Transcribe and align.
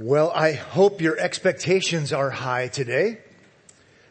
Well, 0.00 0.30
I 0.32 0.52
hope 0.52 1.00
your 1.00 1.18
expectations 1.18 2.12
are 2.12 2.30
high 2.30 2.68
today. 2.68 3.18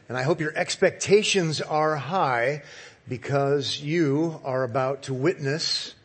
And 0.10 0.18
I 0.18 0.24
hope 0.24 0.42
your 0.42 0.54
expectations 0.54 1.62
are 1.62 1.96
high 1.96 2.64
because 3.08 3.80
you 3.80 4.42
are 4.44 4.64
about 4.64 5.04
to 5.04 5.14
witness 5.14 5.96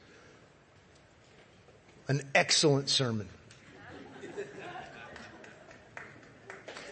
an 2.07 2.23
excellent 2.33 2.91
sermon. 2.91 3.29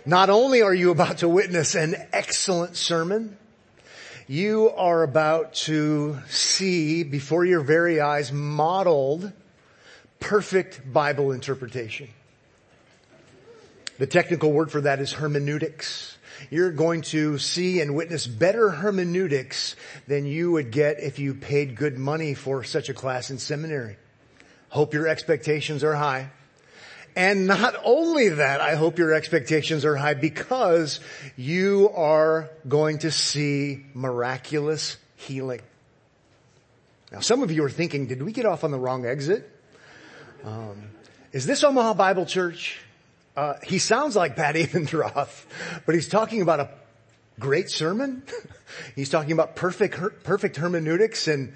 Not 0.05 0.29
only 0.29 0.63
are 0.63 0.75
you 0.75 0.91
about 0.91 1.19
to 1.19 1.29
witness 1.29 1.77
an 1.77 1.95
excellent 2.13 2.75
sermon, 2.75 3.37
you 4.27 4.71
are 4.71 5.05
about 5.05 5.55
to 5.55 6.19
see 6.29 7.05
before 7.05 7.45
your 7.45 7.61
very 7.61 8.01
eyes 8.01 8.33
modeled 8.33 9.31
perfect 10.19 10.93
Bible 10.93 11.31
interpretation. 11.31 12.09
The 14.01 14.07
technical 14.07 14.51
word 14.51 14.73
for 14.73 14.81
that 14.81 14.99
is 15.01 15.13
hermeneutics. 15.13 16.17
You're 16.49 16.73
going 16.73 17.03
to 17.03 17.37
see 17.37 17.83
and 17.83 17.95
witness 17.95 18.27
better 18.27 18.71
hermeneutics 18.71 19.77
than 20.09 20.25
you 20.25 20.53
would 20.53 20.71
get 20.71 21.01
if 21.01 21.19
you 21.19 21.35
paid 21.35 21.77
good 21.77 21.99
money 21.99 22.33
for 22.33 22.65
such 22.65 22.89
a 22.89 22.95
class 22.95 23.31
in 23.31 23.37
seminary. 23.37 23.99
Hope 24.71 24.95
your 24.95 25.07
expectations 25.07 25.85
are 25.85 25.95
high. 25.95 26.31
And 27.15 27.47
not 27.47 27.75
only 27.85 28.31
that, 28.31 28.63
I 28.63 28.75
hope 28.75 28.97
your 28.97 29.13
expectations 29.13 29.85
are 29.85 29.97
high 29.97 30.15
because 30.15 31.01
you 31.37 31.91
are 31.95 32.49
going 32.67 33.01
to 33.01 33.11
see 33.11 33.85
miraculous 33.93 34.97
healing. 35.17 35.61
Now 37.13 37.21
some 37.21 37.43
of 37.43 37.53
you 37.53 37.63
are 37.65 37.71
thinking, 37.71 38.07
did 38.07 38.23
we 38.23 38.33
get 38.33 38.47
off 38.47 38.65
on 38.65 38.71
the 38.71 38.79
wrong 38.79 39.05
exit? 39.05 39.47
Um, 40.43 40.85
is 41.33 41.45
this 41.45 41.63
Omaha 41.63 41.93
Bible 41.93 42.25
Church? 42.25 42.81
Uh, 43.37 43.55
he 43.63 43.79
sounds 43.79 44.17
like 44.17 44.37
Pat 44.37 44.55
Abendroth, 44.57 45.45
but 45.87 45.95
he's 45.95 46.09
talking 46.09 46.43
about 46.43 46.61
a 46.61 46.71
great 47.39 47.71
sermon. 47.71 48.23
he's 48.97 49.09
talking 49.09 49.33
about 49.33 49.57
perfect, 49.57 49.99
perfect 50.25 50.57
hermeneutics 50.57 51.29
and 51.29 51.53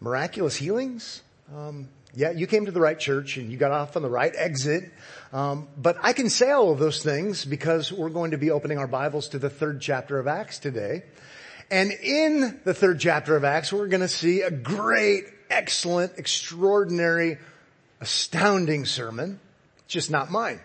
miraculous 0.00 0.56
healings. 0.56 1.22
Um, 1.54 1.88
yeah, 2.14 2.30
you 2.30 2.46
came 2.46 2.66
to 2.66 2.72
the 2.72 2.80
right 2.80 2.98
church 2.98 3.36
and 3.36 3.50
you 3.50 3.58
got 3.58 3.72
off 3.72 3.96
on 3.96 4.02
the 4.02 4.08
right 4.08 4.32
exit. 4.34 4.90
Um, 5.32 5.68
but 5.76 5.96
I 6.02 6.12
can 6.12 6.30
say 6.30 6.50
all 6.50 6.72
of 6.72 6.78
those 6.78 7.02
things 7.02 7.44
because 7.44 7.92
we're 7.92 8.08
going 8.08 8.30
to 8.30 8.38
be 8.38 8.50
opening 8.50 8.78
our 8.78 8.86
Bibles 8.86 9.28
to 9.28 9.38
the 9.38 9.50
third 9.50 9.80
chapter 9.80 10.18
of 10.18 10.26
Acts 10.26 10.58
today. 10.58 11.02
And 11.70 11.92
in 11.92 12.60
the 12.64 12.72
third 12.74 13.00
chapter 13.00 13.36
of 13.36 13.44
Acts, 13.44 13.72
we're 13.72 13.88
going 13.88 14.00
to 14.00 14.08
see 14.08 14.40
a 14.40 14.50
great, 14.50 15.24
excellent, 15.50 16.12
extraordinary, 16.16 17.38
astounding 18.00 18.86
sermon 18.86 19.40
just 19.86 20.10
not 20.10 20.30
mine. 20.30 20.60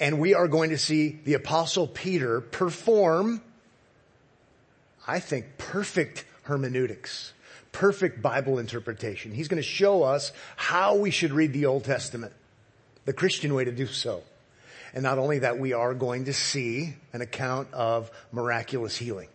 And 0.00 0.18
we 0.18 0.34
are 0.34 0.48
going 0.48 0.70
to 0.70 0.78
see 0.78 1.20
the 1.24 1.34
apostle 1.34 1.86
Peter 1.86 2.40
perform, 2.40 3.42
I 5.06 5.20
think, 5.20 5.58
perfect 5.58 6.24
hermeneutics, 6.42 7.32
perfect 7.72 8.22
Bible 8.22 8.58
interpretation. 8.58 9.32
He's 9.32 9.48
going 9.48 9.62
to 9.62 9.68
show 9.68 10.02
us 10.02 10.32
how 10.56 10.96
we 10.96 11.10
should 11.10 11.32
read 11.32 11.52
the 11.52 11.66
Old 11.66 11.84
Testament, 11.84 12.32
the 13.04 13.12
Christian 13.12 13.54
way 13.54 13.64
to 13.64 13.72
do 13.72 13.86
so. 13.86 14.22
And 14.94 15.02
not 15.02 15.18
only 15.18 15.40
that, 15.40 15.58
we 15.58 15.72
are 15.72 15.94
going 15.94 16.26
to 16.26 16.34
see 16.34 16.94
an 17.12 17.22
account 17.22 17.72
of 17.72 18.10
miraculous 18.30 18.96
healing. 18.96 19.28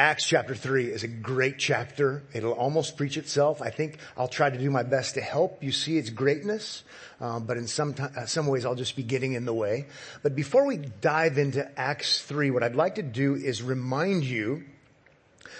Acts 0.00 0.24
chapter 0.24 0.54
3 0.54 0.86
is 0.86 1.02
a 1.02 1.08
great 1.08 1.58
chapter. 1.58 2.22
It'll 2.32 2.54
almost 2.54 2.96
preach 2.96 3.18
itself. 3.18 3.60
I 3.60 3.68
think 3.68 3.98
I'll 4.16 4.28
try 4.28 4.48
to 4.48 4.56
do 4.56 4.70
my 4.70 4.82
best 4.82 5.16
to 5.16 5.20
help 5.20 5.62
you 5.62 5.72
see 5.72 5.98
its 5.98 6.08
greatness, 6.08 6.84
um, 7.20 7.44
but 7.44 7.58
in 7.58 7.66
some, 7.66 7.92
t- 7.92 8.04
uh, 8.04 8.24
some 8.24 8.46
ways 8.46 8.64
I'll 8.64 8.74
just 8.74 8.96
be 8.96 9.02
getting 9.02 9.34
in 9.34 9.44
the 9.44 9.52
way. 9.52 9.88
But 10.22 10.34
before 10.34 10.64
we 10.64 10.78
dive 10.78 11.36
into 11.36 11.70
Acts 11.78 12.22
3, 12.22 12.50
what 12.50 12.62
I'd 12.62 12.76
like 12.76 12.94
to 12.94 13.02
do 13.02 13.34
is 13.34 13.62
remind 13.62 14.24
you 14.24 14.64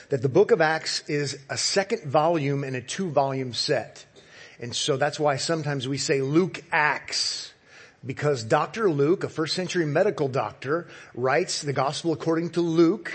that 0.09 0.23
the 0.23 0.31
book 0.31 0.53
of 0.53 0.62
Acts 0.62 1.06
is 1.06 1.39
a 1.50 1.59
second 1.59 2.05
volume 2.05 2.65
in 2.65 2.75
a 2.75 2.81
two 2.81 3.11
volume 3.11 3.53
set. 3.53 4.06
And 4.59 4.75
so 4.75 4.97
that's 4.97 5.21
why 5.21 5.37
sometimes 5.37 5.87
we 5.87 5.99
say 5.99 6.23
Luke 6.23 6.65
Acts 6.73 7.53
because 8.06 8.43
Dr. 8.43 8.91
Luke, 8.91 9.25
a 9.25 9.29
first 9.29 9.55
century 9.55 9.84
medical 9.84 10.29
doctor, 10.29 10.89
writes 11.15 11.61
the 11.61 11.75
gospel 11.75 12.15
according 12.15 12.50
to 12.53 12.62
Luke 12.62 13.12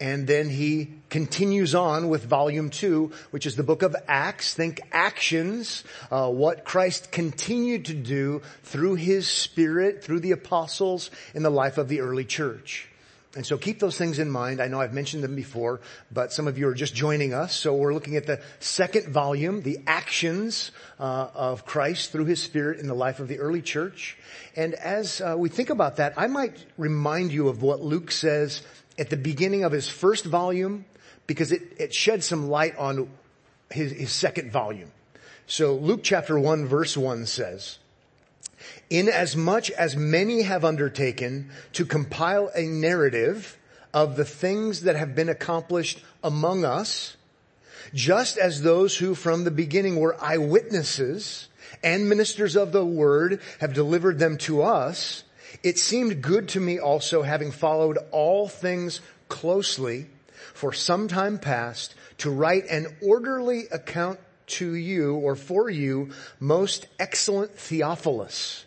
and 0.00 0.26
then 0.26 0.48
he 0.48 0.90
continues 1.10 1.74
on 1.74 2.08
with 2.08 2.24
volume 2.24 2.70
two, 2.70 3.12
which 3.30 3.46
is 3.46 3.56
the 3.56 3.62
book 3.62 3.82
of 3.82 3.96
Acts. 4.06 4.54
Think 4.54 4.80
actions, 4.92 5.82
uh, 6.10 6.30
what 6.30 6.64
Christ 6.64 7.10
continued 7.10 7.86
to 7.86 7.94
do 7.94 8.42
through 8.62 8.94
his 8.94 9.26
spirit, 9.26 10.04
through 10.04 10.20
the 10.20 10.32
apostles 10.32 11.10
in 11.34 11.42
the 11.42 11.50
life 11.50 11.78
of 11.78 11.88
the 11.88 12.00
early 12.00 12.24
church. 12.24 12.88
And 13.36 13.44
so 13.44 13.58
keep 13.58 13.78
those 13.78 13.98
things 13.98 14.18
in 14.18 14.30
mind. 14.30 14.60
I 14.60 14.68
know 14.68 14.80
I've 14.80 14.94
mentioned 14.94 15.22
them 15.22 15.36
before, 15.36 15.80
but 16.10 16.32
some 16.32 16.48
of 16.48 16.58
you 16.58 16.66
are 16.66 16.74
just 16.74 16.94
joining 16.94 17.34
us. 17.34 17.54
So 17.54 17.74
we're 17.74 17.92
looking 17.92 18.16
at 18.16 18.26
the 18.26 18.40
second 18.58 19.08
volume, 19.12 19.62
the 19.62 19.78
actions 19.86 20.72
uh, 20.98 21.28
of 21.34 21.66
Christ 21.66 22.10
through 22.10 22.24
his 22.24 22.42
spirit 22.42 22.80
in 22.80 22.88
the 22.88 22.94
life 22.94 23.20
of 23.20 23.28
the 23.28 23.38
early 23.38 23.60
church. 23.60 24.16
And 24.56 24.74
as 24.74 25.20
uh, 25.20 25.34
we 25.36 25.50
think 25.50 25.68
about 25.68 25.96
that, 25.96 26.14
I 26.16 26.26
might 26.26 26.56
remind 26.78 27.30
you 27.30 27.48
of 27.48 27.62
what 27.62 27.80
Luke 27.80 28.10
says 28.10 28.62
at 28.98 29.10
the 29.10 29.16
beginning 29.16 29.64
of 29.64 29.72
his 29.72 29.88
first 29.88 30.24
volume 30.24 30.84
because 31.26 31.52
it, 31.52 31.62
it 31.78 31.94
sheds 31.94 32.26
some 32.26 32.48
light 32.48 32.76
on 32.76 33.08
his, 33.70 33.92
his 33.92 34.12
second 34.12 34.50
volume. 34.50 34.90
So 35.46 35.74
Luke 35.74 36.00
chapter 36.02 36.38
1 36.38 36.66
verse 36.66 36.96
1 36.96 37.26
says, 37.26 37.78
Inasmuch 38.90 39.70
as 39.70 39.96
many 39.96 40.42
have 40.42 40.64
undertaken 40.64 41.50
to 41.74 41.84
compile 41.84 42.50
a 42.54 42.62
narrative 42.62 43.56
of 43.94 44.16
the 44.16 44.24
things 44.24 44.82
that 44.82 44.96
have 44.96 45.14
been 45.14 45.28
accomplished 45.28 46.02
among 46.22 46.64
us, 46.64 47.16
just 47.94 48.36
as 48.36 48.62
those 48.62 48.96
who 48.96 49.14
from 49.14 49.44
the 49.44 49.50
beginning 49.50 49.98
were 49.98 50.22
eyewitnesses 50.22 51.48
and 51.82 52.08
ministers 52.08 52.56
of 52.56 52.72
the 52.72 52.84
word 52.84 53.40
have 53.60 53.72
delivered 53.72 54.18
them 54.18 54.36
to 54.38 54.62
us, 54.62 55.24
it 55.62 55.78
seemed 55.78 56.22
good 56.22 56.48
to 56.50 56.60
me 56.60 56.78
also, 56.78 57.22
having 57.22 57.50
followed 57.50 57.98
all 58.10 58.48
things 58.48 59.00
closely 59.28 60.06
for 60.54 60.72
some 60.72 61.08
time 61.08 61.38
past, 61.38 61.94
to 62.18 62.30
write 62.30 62.64
an 62.70 62.86
orderly 63.02 63.64
account 63.70 64.18
to 64.46 64.74
you 64.74 65.14
or 65.16 65.36
for 65.36 65.68
you, 65.68 66.10
most 66.40 66.86
excellent 66.98 67.52
Theophilus, 67.52 68.64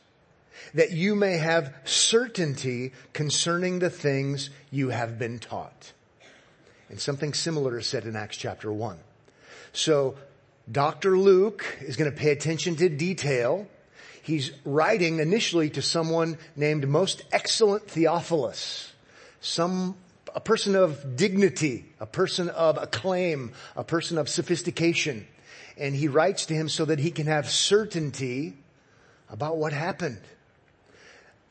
that 0.73 0.91
you 0.91 1.15
may 1.15 1.37
have 1.37 1.73
certainty 1.83 2.93
concerning 3.13 3.79
the 3.79 3.89
things 3.89 4.49
you 4.69 4.89
have 4.89 5.17
been 5.17 5.39
taught. 5.39 5.93
And 6.89 6.99
something 6.99 7.33
similar 7.33 7.79
is 7.79 7.87
said 7.87 8.05
in 8.05 8.15
Acts 8.15 8.37
chapter 8.37 8.71
1. 8.71 8.97
So 9.73 10.15
Dr. 10.71 11.17
Luke 11.17 11.77
is 11.81 11.95
going 11.95 12.11
to 12.11 12.17
pay 12.17 12.31
attention 12.31 12.75
to 12.77 12.89
detail 12.89 13.67
he's 14.21 14.51
writing 14.65 15.19
initially 15.19 15.69
to 15.71 15.81
someone 15.81 16.37
named 16.55 16.87
most 16.87 17.23
excellent 17.31 17.89
Theophilus, 17.89 18.91
some, 19.39 19.95
a 20.33 20.39
person 20.39 20.75
of 20.75 21.15
dignity, 21.15 21.85
a 21.99 22.05
person 22.05 22.49
of 22.49 22.77
acclaim, 22.77 23.51
a 23.75 23.83
person 23.83 24.17
of 24.17 24.29
sophistication. 24.29 25.27
And 25.77 25.95
he 25.95 26.07
writes 26.07 26.45
to 26.47 26.53
him 26.53 26.69
so 26.69 26.85
that 26.85 26.99
he 26.99 27.11
can 27.11 27.27
have 27.27 27.49
certainty 27.49 28.55
about 29.29 29.57
what 29.57 29.73
happened. 29.73 30.21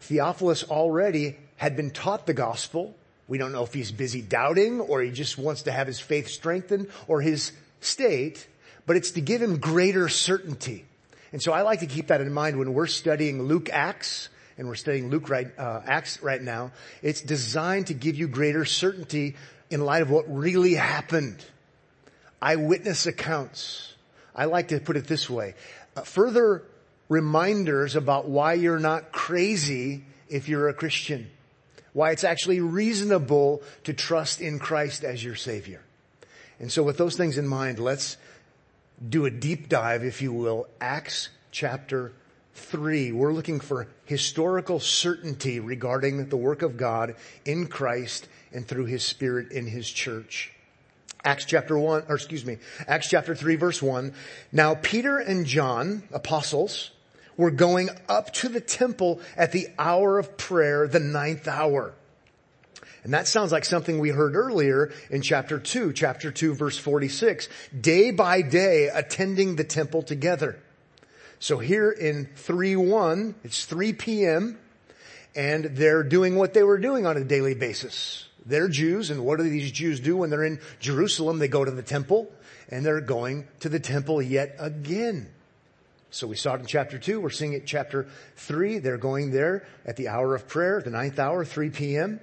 Theophilus 0.00 0.64
already 0.64 1.36
had 1.56 1.76
been 1.76 1.90
taught 1.90 2.26
the 2.26 2.34
gospel. 2.34 2.94
We 3.28 3.38
don't 3.38 3.52
know 3.52 3.64
if 3.64 3.74
he's 3.74 3.92
busy 3.92 4.22
doubting 4.22 4.80
or 4.80 5.02
he 5.02 5.10
just 5.10 5.38
wants 5.38 5.62
to 5.62 5.72
have 5.72 5.86
his 5.86 6.00
faith 6.00 6.28
strengthened 6.28 6.88
or 7.06 7.20
his 7.20 7.52
state, 7.80 8.46
but 8.86 8.96
it's 8.96 9.12
to 9.12 9.20
give 9.20 9.42
him 9.42 9.58
greater 9.58 10.08
certainty. 10.08 10.84
And 11.32 11.42
so 11.42 11.52
I 11.52 11.62
like 11.62 11.80
to 11.80 11.86
keep 11.86 12.08
that 12.08 12.20
in 12.20 12.32
mind 12.32 12.58
when 12.58 12.74
we're 12.74 12.86
studying 12.86 13.42
Luke 13.42 13.70
Acts, 13.72 14.28
and 14.58 14.68
we're 14.68 14.74
studying 14.74 15.10
Luke 15.10 15.28
right, 15.30 15.48
uh, 15.58 15.80
Acts 15.86 16.22
right 16.22 16.42
now. 16.42 16.72
It's 17.02 17.22
designed 17.22 17.86
to 17.86 17.94
give 17.94 18.16
you 18.16 18.28
greater 18.28 18.64
certainty 18.64 19.36
in 19.70 19.80
light 19.80 20.02
of 20.02 20.10
what 20.10 20.24
really 20.28 20.74
happened. 20.74 21.44
Eyewitness 22.42 23.06
accounts. 23.06 23.94
I 24.34 24.46
like 24.46 24.68
to 24.68 24.80
put 24.80 24.96
it 24.96 25.06
this 25.06 25.30
way. 25.30 25.54
Uh, 25.96 26.02
further 26.02 26.62
reminders 27.08 27.96
about 27.96 28.28
why 28.28 28.54
you're 28.54 28.78
not 28.78 29.12
crazy 29.12 30.04
if 30.28 30.48
you're 30.48 30.68
a 30.68 30.74
Christian. 30.74 31.30
Why 31.92 32.12
it's 32.12 32.24
actually 32.24 32.60
reasonable 32.60 33.62
to 33.84 33.92
trust 33.92 34.40
in 34.40 34.58
Christ 34.58 35.04
as 35.04 35.22
your 35.22 35.34
Savior. 35.34 35.82
And 36.58 36.70
so 36.70 36.82
with 36.82 36.98
those 36.98 37.16
things 37.16 37.38
in 37.38 37.48
mind, 37.48 37.78
let's 37.78 38.16
do 39.06 39.24
a 39.24 39.30
deep 39.30 39.68
dive, 39.68 40.04
if 40.04 40.20
you 40.20 40.32
will, 40.32 40.68
Acts 40.80 41.30
chapter 41.50 42.12
3. 42.54 43.12
We're 43.12 43.32
looking 43.32 43.60
for 43.60 43.88
historical 44.04 44.80
certainty 44.80 45.60
regarding 45.60 46.28
the 46.28 46.36
work 46.36 46.62
of 46.62 46.76
God 46.76 47.16
in 47.44 47.66
Christ 47.66 48.28
and 48.52 48.66
through 48.66 48.86
His 48.86 49.02
Spirit 49.04 49.52
in 49.52 49.66
His 49.66 49.88
church. 49.88 50.52
Acts 51.24 51.44
chapter 51.44 51.78
1, 51.78 52.04
or 52.08 52.14
excuse 52.14 52.44
me, 52.44 52.58
Acts 52.86 53.08
chapter 53.08 53.34
3 53.34 53.56
verse 53.56 53.82
1. 53.82 54.14
Now 54.52 54.74
Peter 54.74 55.18
and 55.18 55.46
John, 55.46 56.02
apostles, 56.12 56.90
were 57.36 57.50
going 57.50 57.88
up 58.08 58.32
to 58.34 58.48
the 58.48 58.60
temple 58.60 59.20
at 59.36 59.52
the 59.52 59.68
hour 59.78 60.18
of 60.18 60.36
prayer, 60.36 60.86
the 60.86 61.00
ninth 61.00 61.48
hour. 61.48 61.94
And 63.02 63.14
that 63.14 63.26
sounds 63.26 63.52
like 63.52 63.64
something 63.64 63.98
we 63.98 64.10
heard 64.10 64.34
earlier 64.34 64.92
in 65.10 65.22
chapter 65.22 65.58
2, 65.58 65.92
chapter 65.92 66.30
2 66.30 66.54
verse 66.54 66.76
46. 66.76 67.48
Day 67.78 68.10
by 68.10 68.42
day 68.42 68.88
attending 68.88 69.56
the 69.56 69.64
temple 69.64 70.02
together. 70.02 70.58
So 71.38 71.58
here 71.58 71.90
in 71.90 72.28
3-1, 72.36 73.34
it's 73.44 73.64
3 73.64 73.94
p.m. 73.94 74.58
and 75.34 75.64
they're 75.64 76.02
doing 76.02 76.36
what 76.36 76.52
they 76.52 76.62
were 76.62 76.78
doing 76.78 77.06
on 77.06 77.16
a 77.16 77.24
daily 77.24 77.54
basis. 77.54 78.26
They're 78.44 78.68
Jews 78.68 79.10
and 79.10 79.24
what 79.24 79.38
do 79.38 79.44
these 79.44 79.72
Jews 79.72 80.00
do 80.00 80.18
when 80.18 80.28
they're 80.28 80.44
in 80.44 80.60
Jerusalem? 80.80 81.38
They 81.38 81.48
go 81.48 81.64
to 81.64 81.70
the 81.70 81.82
temple 81.82 82.30
and 82.68 82.84
they're 82.84 83.00
going 83.00 83.48
to 83.60 83.70
the 83.70 83.80
temple 83.80 84.20
yet 84.20 84.56
again. 84.58 85.30
So 86.10 86.26
we 86.26 86.36
saw 86.36 86.54
it 86.54 86.60
in 86.60 86.66
chapter 86.66 86.98
2. 86.98 87.20
We're 87.20 87.30
seeing 87.30 87.52
it 87.52 87.66
chapter 87.66 88.08
3. 88.36 88.78
They're 88.78 88.98
going 88.98 89.30
there 89.30 89.66
at 89.86 89.96
the 89.96 90.08
hour 90.08 90.34
of 90.34 90.48
prayer, 90.48 90.82
the 90.82 90.90
ninth 90.90 91.18
hour, 91.18 91.44
3 91.44 91.70
p.m. 91.70 92.20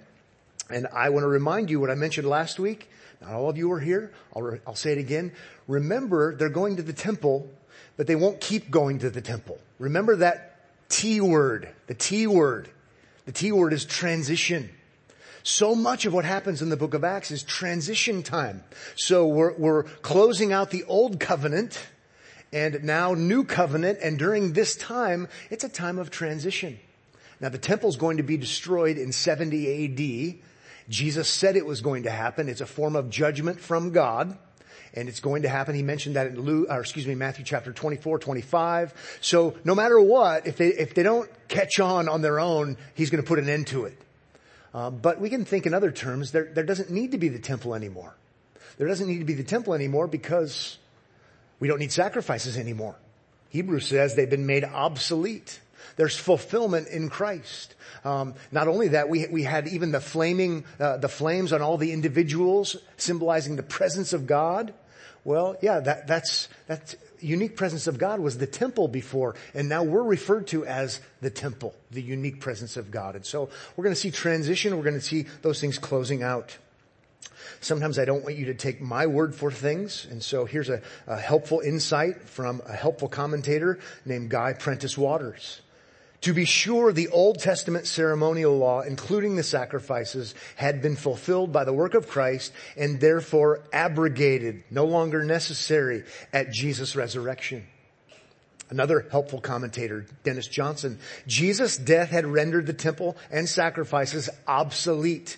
And 0.70 0.88
I 0.94 1.10
want 1.10 1.24
to 1.24 1.28
remind 1.28 1.70
you 1.70 1.80
what 1.80 1.90
I 1.90 1.96
mentioned 1.96 2.28
last 2.28 2.60
week. 2.60 2.90
Not 3.22 3.34
all 3.34 3.50
of 3.50 3.58
you 3.58 3.72
are 3.72 3.80
here. 3.80 4.12
I'll, 4.36 4.42
re- 4.42 4.60
I'll 4.68 4.76
say 4.76 4.92
it 4.92 4.98
again. 4.98 5.32
Remember, 5.68 6.36
they're 6.36 6.50
going 6.50 6.76
to 6.76 6.84
the 6.84 6.94
temple, 6.94 7.50
but 7.96 8.08
they 8.08 8.16
won't 8.16 8.42
keep 8.42 8.70
going 8.70 9.00
to 9.00 9.10
the 9.10 9.22
temple. 9.22 9.60
Remember 9.80 10.18
that 10.18 10.58
T 10.90 11.22
word, 11.22 11.70
the 11.88 11.94
T 11.94 12.28
word. 12.28 12.70
The 13.26 13.32
T 13.32 13.52
word 13.52 13.74
is 13.74 13.86
transition. 13.86 14.70
So 15.44 15.76
much 15.76 16.06
of 16.06 16.14
what 16.14 16.26
happens 16.26 16.62
in 16.62 16.70
the 16.70 16.78
book 16.78 16.94
of 16.94 17.04
Acts 17.04 17.32
is 17.32 17.42
transition 17.44 18.22
time. 18.22 18.64
So 18.96 19.28
we're, 19.28 19.54
we're 19.54 19.84
closing 19.84 20.52
out 20.52 20.72
the 20.72 20.84
old 20.86 21.20
covenant 21.20 21.88
and 22.52 22.84
now 22.84 23.14
new 23.14 23.44
covenant. 23.44 24.00
And 24.04 24.20
during 24.20 24.54
this 24.54 24.76
time, 24.76 25.28
it's 25.50 25.64
a 25.64 25.70
time 25.70 26.00
of 26.00 26.12
transition. 26.12 26.80
Now 27.40 27.50
the 27.50 27.58
temple's 27.58 27.98
going 27.98 28.18
to 28.18 28.24
be 28.24 28.38
destroyed 28.38 28.98
in 28.98 29.12
70 29.12 29.86
AD. 29.86 30.44
Jesus 30.90 31.28
said 31.28 31.56
it 31.56 31.66
was 31.66 31.82
going 31.82 32.04
to 32.04 32.12
happen. 32.12 32.50
It's 32.50 32.62
a 32.62 32.66
form 32.66 32.96
of 32.96 33.10
judgment 33.10 33.60
from 33.60 33.92
God. 33.92 34.38
And 34.94 35.10
it's 35.10 35.20
going 35.20 35.44
to 35.44 35.50
happen. 35.50 35.76
He 35.76 35.84
mentioned 35.84 36.16
that 36.16 36.28
in 36.28 36.40
Luke, 36.40 36.68
or 36.70 36.80
excuse 36.80 37.06
me, 37.06 37.14
Matthew 37.14 37.46
chapter 37.46 37.72
24, 37.72 38.20
25. 38.20 39.20
So 39.22 39.56
no 39.64 39.76
matter 39.76 40.00
what, 40.00 40.48
if 40.48 40.58
they, 40.58 40.70
if 40.70 40.96
they 40.96 41.04
don't 41.04 41.30
catch 41.48 41.80
on 41.80 42.10
on 42.10 42.22
their 42.22 42.40
own, 42.40 42.78
he's 42.96 43.10
going 43.10 43.22
to 43.22 43.28
put 43.28 43.38
an 43.38 43.50
end 43.50 43.68
to 43.68 43.86
it. 43.86 44.02
Uh, 44.74 44.90
but 44.90 45.20
we 45.20 45.30
can 45.30 45.46
think 45.46 45.66
in 45.66 45.74
other 45.74 45.92
terms, 45.92 46.32
there, 46.32 46.46
there 46.46 46.64
doesn't 46.64 46.90
need 46.90 47.12
to 47.12 47.18
be 47.18 47.30
the 47.30 47.40
temple 47.40 47.76
anymore. 47.76 48.16
There 48.78 48.88
doesn't 48.88 49.08
need 49.08 49.20
to 49.20 49.26
be 49.26 49.34
the 49.34 49.44
temple 49.44 49.74
anymore 49.74 50.08
because 50.08 50.78
we 51.60 51.68
don't 51.68 51.80
need 51.80 51.92
sacrifices 51.92 52.58
anymore. 52.58 52.96
Hebrews 53.50 53.88
says 53.88 54.16
they've 54.16 54.30
been 54.30 54.46
made 54.46 54.64
obsolete. 54.64 55.60
There's 55.98 56.16
fulfillment 56.16 56.88
in 56.88 57.10
Christ. 57.10 57.76
Um, 58.06 58.36
not 58.52 58.68
only 58.68 58.90
that, 58.90 59.10
we 59.10 59.28
we 59.28 59.44
had 59.44 59.68
even 59.68 59.92
the 59.92 60.00
flaming 60.00 60.64
uh, 60.80 60.98
the 60.98 61.10
flames 61.10 61.52
on 61.52 61.62
all 61.62 61.78
the 61.78 61.92
individuals, 61.92 62.78
symbolizing 62.96 63.58
the 63.58 63.64
presence 63.64 64.14
of 64.14 64.26
God. 64.28 64.74
Well, 65.24 65.58
yeah, 65.62 65.82
that 65.82 66.08
that's 66.08 66.48
that 66.68 66.96
unique 67.20 67.58
presence 67.58 67.88
of 67.88 67.98
God 67.98 68.20
was 68.20 68.38
the 68.38 68.48
temple 68.48 68.88
before, 68.88 69.36
and 69.54 69.68
now 69.68 69.84
we're 69.84 70.04
referred 70.04 70.48
to 70.48 70.66
as 70.66 71.02
the 71.22 71.32
temple, 71.32 71.74
the 71.92 72.02
unique 72.02 72.40
presence 72.40 72.78
of 72.78 72.92
God. 72.92 73.16
And 73.16 73.26
so 73.26 73.50
we're 73.76 73.84
going 73.84 73.96
to 73.96 74.00
see 74.00 74.12
transition. 74.12 74.78
We're 74.78 74.84
going 74.84 74.94
to 74.94 75.02
see 75.02 75.26
those 75.42 75.60
things 75.60 75.80
closing 75.80 76.24
out. 76.24 76.58
Sometimes 77.60 77.98
I 77.98 78.06
don't 78.06 78.24
want 78.24 78.36
you 78.36 78.46
to 78.46 78.54
take 78.54 78.82
my 78.82 79.08
word 79.08 79.34
for 79.34 79.52
things. 79.52 80.06
And 80.10 80.22
so 80.22 80.46
here's 80.46 80.70
a, 80.70 80.82
a 81.08 81.18
helpful 81.18 81.60
insight 81.60 82.22
from 82.30 82.62
a 82.68 82.74
helpful 82.74 83.08
commentator 83.08 83.80
named 84.06 84.30
Guy 84.30 84.54
Prentice 84.54 84.98
Waters. 84.98 85.62
To 86.22 86.34
be 86.34 86.46
sure, 86.46 86.92
the 86.92 87.10
Old 87.10 87.40
Testament 87.40 87.86
ceremonial 87.86 88.58
law, 88.58 88.82
including 88.82 89.36
the 89.36 89.44
sacrifices, 89.44 90.34
had 90.56 90.82
been 90.82 90.96
fulfilled 90.96 91.52
by 91.52 91.64
the 91.64 91.74
work 91.74 91.94
of 91.94 92.08
Christ 92.08 92.52
and 92.76 93.00
therefore 93.00 93.62
abrogated, 93.72 94.64
no 94.72 94.86
longer 94.86 95.24
necessary 95.24 96.04
at 96.34 96.52
Jesus' 96.52 96.96
resurrection. 96.96 97.68
Another 98.70 99.06
helpful 99.12 99.40
commentator, 99.40 100.06
Dennis 100.24 100.48
Johnson, 100.48 101.00
Jesus' 101.26 101.78
death 101.78 102.10
had 102.10 102.26
rendered 102.26 102.66
the 102.66 102.74
temple 102.74 103.16
and 103.32 103.48
sacrifices 103.48 104.30
obsolete. 104.46 105.38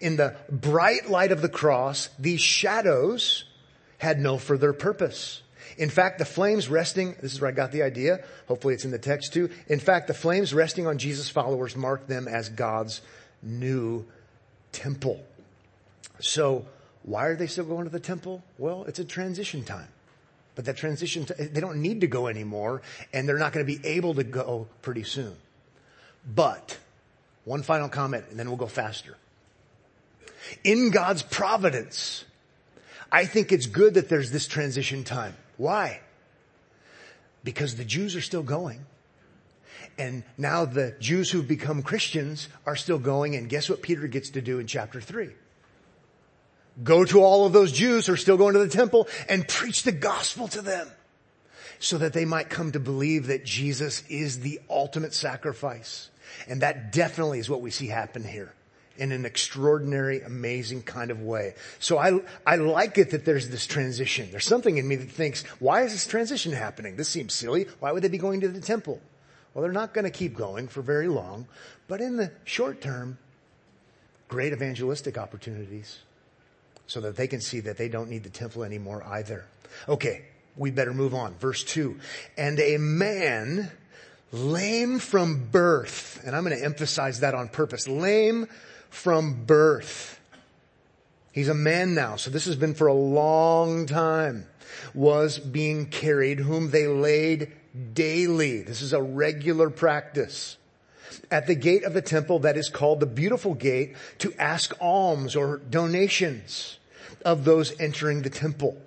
In 0.00 0.16
the 0.16 0.34
bright 0.50 1.08
light 1.08 1.30
of 1.30 1.42
the 1.42 1.48
cross, 1.48 2.08
these 2.18 2.40
shadows 2.40 3.44
had 3.98 4.18
no 4.18 4.38
further 4.38 4.72
purpose. 4.72 5.42
In 5.78 5.90
fact, 5.90 6.18
the 6.18 6.24
flames 6.24 6.68
resting, 6.68 7.14
this 7.22 7.32
is 7.32 7.40
where 7.40 7.48
I 7.48 7.54
got 7.54 7.70
the 7.70 7.84
idea. 7.84 8.24
Hopefully 8.48 8.74
it's 8.74 8.84
in 8.84 8.90
the 8.90 8.98
text 8.98 9.32
too. 9.32 9.48
In 9.68 9.78
fact, 9.78 10.08
the 10.08 10.14
flames 10.14 10.52
resting 10.52 10.86
on 10.88 10.98
Jesus' 10.98 11.28
followers 11.28 11.76
mark 11.76 12.08
them 12.08 12.26
as 12.26 12.48
God's 12.48 13.00
new 13.42 14.04
temple. 14.72 15.24
So 16.18 16.66
why 17.04 17.26
are 17.26 17.36
they 17.36 17.46
still 17.46 17.64
going 17.64 17.84
to 17.84 17.90
the 17.90 18.00
temple? 18.00 18.42
Well, 18.58 18.84
it's 18.84 18.98
a 18.98 19.04
transition 19.04 19.64
time. 19.64 19.88
But 20.56 20.64
that 20.64 20.76
transition, 20.76 21.24
they 21.38 21.60
don't 21.60 21.80
need 21.80 22.00
to 22.00 22.08
go 22.08 22.26
anymore 22.26 22.82
and 23.12 23.28
they're 23.28 23.38
not 23.38 23.52
going 23.52 23.64
to 23.64 23.72
be 23.72 23.86
able 23.86 24.14
to 24.14 24.24
go 24.24 24.66
pretty 24.82 25.04
soon. 25.04 25.36
But 26.34 26.76
one 27.44 27.62
final 27.62 27.88
comment 27.88 28.24
and 28.30 28.38
then 28.38 28.48
we'll 28.48 28.56
go 28.56 28.66
faster. 28.66 29.16
In 30.64 30.90
God's 30.90 31.22
providence, 31.22 32.24
I 33.12 33.26
think 33.26 33.52
it's 33.52 33.66
good 33.66 33.94
that 33.94 34.08
there's 34.08 34.32
this 34.32 34.48
transition 34.48 35.04
time. 35.04 35.36
Why? 35.58 36.00
Because 37.44 37.76
the 37.76 37.84
Jews 37.84 38.16
are 38.16 38.22
still 38.22 38.42
going. 38.42 38.86
And 39.98 40.22
now 40.38 40.64
the 40.64 40.94
Jews 41.00 41.30
who've 41.30 41.46
become 41.46 41.82
Christians 41.82 42.48
are 42.64 42.76
still 42.76 42.98
going. 42.98 43.36
And 43.36 43.48
guess 43.48 43.68
what 43.68 43.82
Peter 43.82 44.06
gets 44.06 44.30
to 44.30 44.40
do 44.40 44.60
in 44.60 44.66
chapter 44.66 45.00
three? 45.00 45.30
Go 46.82 47.04
to 47.04 47.20
all 47.20 47.44
of 47.44 47.52
those 47.52 47.72
Jews 47.72 48.06
who 48.06 48.12
are 48.12 48.16
still 48.16 48.36
going 48.36 48.54
to 48.54 48.60
the 48.60 48.68
temple 48.68 49.08
and 49.28 49.46
preach 49.46 49.82
the 49.82 49.92
gospel 49.92 50.46
to 50.48 50.62
them 50.62 50.88
so 51.80 51.98
that 51.98 52.12
they 52.12 52.24
might 52.24 52.48
come 52.48 52.72
to 52.72 52.80
believe 52.80 53.26
that 53.26 53.44
Jesus 53.44 54.04
is 54.08 54.40
the 54.40 54.60
ultimate 54.70 55.12
sacrifice. 55.12 56.08
And 56.46 56.62
that 56.62 56.92
definitely 56.92 57.40
is 57.40 57.50
what 57.50 57.60
we 57.60 57.72
see 57.72 57.88
happen 57.88 58.22
here 58.22 58.54
in 58.98 59.12
an 59.12 59.24
extraordinary, 59.24 60.20
amazing 60.22 60.82
kind 60.82 61.10
of 61.10 61.22
way. 61.22 61.54
So 61.78 61.98
I, 61.98 62.20
I 62.46 62.56
like 62.56 62.98
it 62.98 63.10
that 63.10 63.24
there's 63.24 63.48
this 63.48 63.66
transition. 63.66 64.30
There's 64.30 64.46
something 64.46 64.76
in 64.76 64.86
me 64.86 64.96
that 64.96 65.10
thinks, 65.10 65.44
why 65.60 65.82
is 65.82 65.92
this 65.92 66.06
transition 66.06 66.52
happening? 66.52 66.96
This 66.96 67.08
seems 67.08 67.32
silly. 67.32 67.66
Why 67.80 67.92
would 67.92 68.02
they 68.02 68.08
be 68.08 68.18
going 68.18 68.40
to 68.40 68.48
the 68.48 68.60
temple? 68.60 69.00
Well, 69.54 69.62
they're 69.62 69.72
not 69.72 69.94
going 69.94 70.04
to 70.04 70.10
keep 70.10 70.36
going 70.36 70.68
for 70.68 70.82
very 70.82 71.08
long, 71.08 71.46
but 71.86 72.00
in 72.00 72.16
the 72.16 72.32
short 72.44 72.80
term, 72.80 73.18
great 74.28 74.52
evangelistic 74.52 75.16
opportunities 75.16 75.98
so 76.86 77.00
that 77.00 77.16
they 77.16 77.26
can 77.26 77.40
see 77.40 77.60
that 77.60 77.76
they 77.76 77.88
don't 77.88 78.10
need 78.10 78.24
the 78.24 78.30
temple 78.30 78.64
anymore 78.64 79.02
either. 79.04 79.44
Okay, 79.88 80.24
we 80.56 80.70
better 80.70 80.92
move 80.92 81.14
on. 81.14 81.34
Verse 81.34 81.62
two. 81.64 81.98
And 82.36 82.58
a 82.58 82.78
man 82.78 83.70
lame 84.32 84.98
from 84.98 85.48
birth, 85.50 86.22
and 86.24 86.36
I'm 86.36 86.44
going 86.44 86.58
to 86.58 86.64
emphasize 86.64 87.20
that 87.20 87.34
on 87.34 87.48
purpose, 87.48 87.88
lame 87.88 88.46
from 88.90 89.44
birth. 89.44 90.20
He's 91.32 91.48
a 91.48 91.54
man 91.54 91.94
now, 91.94 92.16
so 92.16 92.30
this 92.30 92.46
has 92.46 92.56
been 92.56 92.74
for 92.74 92.86
a 92.86 92.94
long 92.94 93.86
time, 93.86 94.46
was 94.94 95.38
being 95.38 95.86
carried, 95.86 96.40
whom 96.40 96.70
they 96.70 96.86
laid 96.86 97.52
daily. 97.94 98.62
This 98.62 98.82
is 98.82 98.92
a 98.92 99.02
regular 99.02 99.70
practice. 99.70 100.56
At 101.30 101.46
the 101.46 101.54
gate 101.54 101.84
of 101.84 101.94
the 101.94 102.02
temple 102.02 102.40
that 102.40 102.56
is 102.56 102.68
called 102.68 103.00
the 103.00 103.06
beautiful 103.06 103.54
gate 103.54 103.94
to 104.18 104.32
ask 104.38 104.74
alms 104.80 105.36
or 105.36 105.58
donations 105.58 106.78
of 107.24 107.44
those 107.44 107.78
entering 107.80 108.22
the 108.22 108.30
temple. 108.30 108.80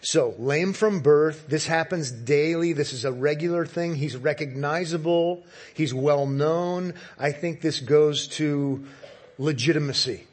So, 0.00 0.34
lame 0.38 0.72
from 0.72 1.00
birth, 1.00 1.48
this 1.48 1.66
happens 1.66 2.10
daily. 2.10 2.72
This 2.72 2.92
is 2.92 3.04
a 3.04 3.12
regular 3.12 3.66
thing. 3.66 3.96
He's 3.96 4.16
recognizable. 4.16 5.44
He's 5.74 5.92
well 5.92 6.26
known. 6.26 6.94
I 7.18 7.32
think 7.32 7.60
this 7.60 7.80
goes 7.80 8.28
to 8.28 8.84
legitimacy. 9.38 10.26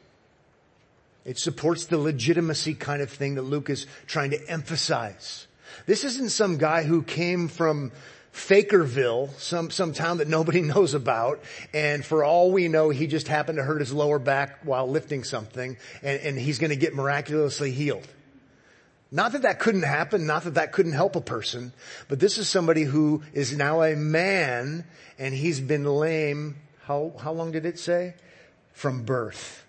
It 1.24 1.38
supports 1.38 1.86
the 1.86 1.98
legitimacy 1.98 2.74
kind 2.74 3.02
of 3.02 3.10
thing 3.10 3.34
that 3.34 3.42
Luke 3.42 3.68
is 3.68 3.86
trying 4.06 4.30
to 4.30 4.48
emphasize. 4.48 5.48
This 5.86 6.04
isn't 6.04 6.30
some 6.30 6.56
guy 6.56 6.84
who 6.84 7.02
came 7.02 7.48
from 7.48 7.90
Fakerville, 8.32 9.30
some, 9.38 9.70
some 9.70 9.92
town 9.92 10.18
that 10.18 10.28
nobody 10.28 10.60
knows 10.62 10.94
about, 10.94 11.42
and 11.72 12.04
for 12.04 12.22
all 12.22 12.52
we 12.52 12.68
know, 12.68 12.90
he 12.90 13.08
just 13.08 13.26
happened 13.26 13.56
to 13.56 13.64
hurt 13.64 13.80
his 13.80 13.92
lower 13.92 14.20
back 14.20 14.60
while 14.62 14.88
lifting 14.88 15.24
something, 15.24 15.76
and, 16.02 16.20
and 16.20 16.38
he's 16.38 16.58
gonna 16.58 16.76
get 16.76 16.94
miraculously 16.94 17.72
healed. 17.72 18.06
Not 19.12 19.32
that 19.32 19.42
that 19.42 19.60
couldn't 19.60 19.84
happen, 19.84 20.26
not 20.26 20.44
that 20.44 20.54
that 20.54 20.72
couldn't 20.72 20.92
help 20.92 21.14
a 21.14 21.20
person, 21.20 21.72
but 22.08 22.18
this 22.18 22.38
is 22.38 22.48
somebody 22.48 22.82
who 22.82 23.22
is 23.32 23.56
now 23.56 23.82
a 23.82 23.94
man 23.94 24.84
and 25.18 25.32
he's 25.32 25.60
been 25.60 25.84
lame. 25.84 26.56
How, 26.82 27.12
how 27.20 27.32
long 27.32 27.52
did 27.52 27.66
it 27.66 27.78
say? 27.78 28.14
From 28.72 29.04
birth. 29.04 29.64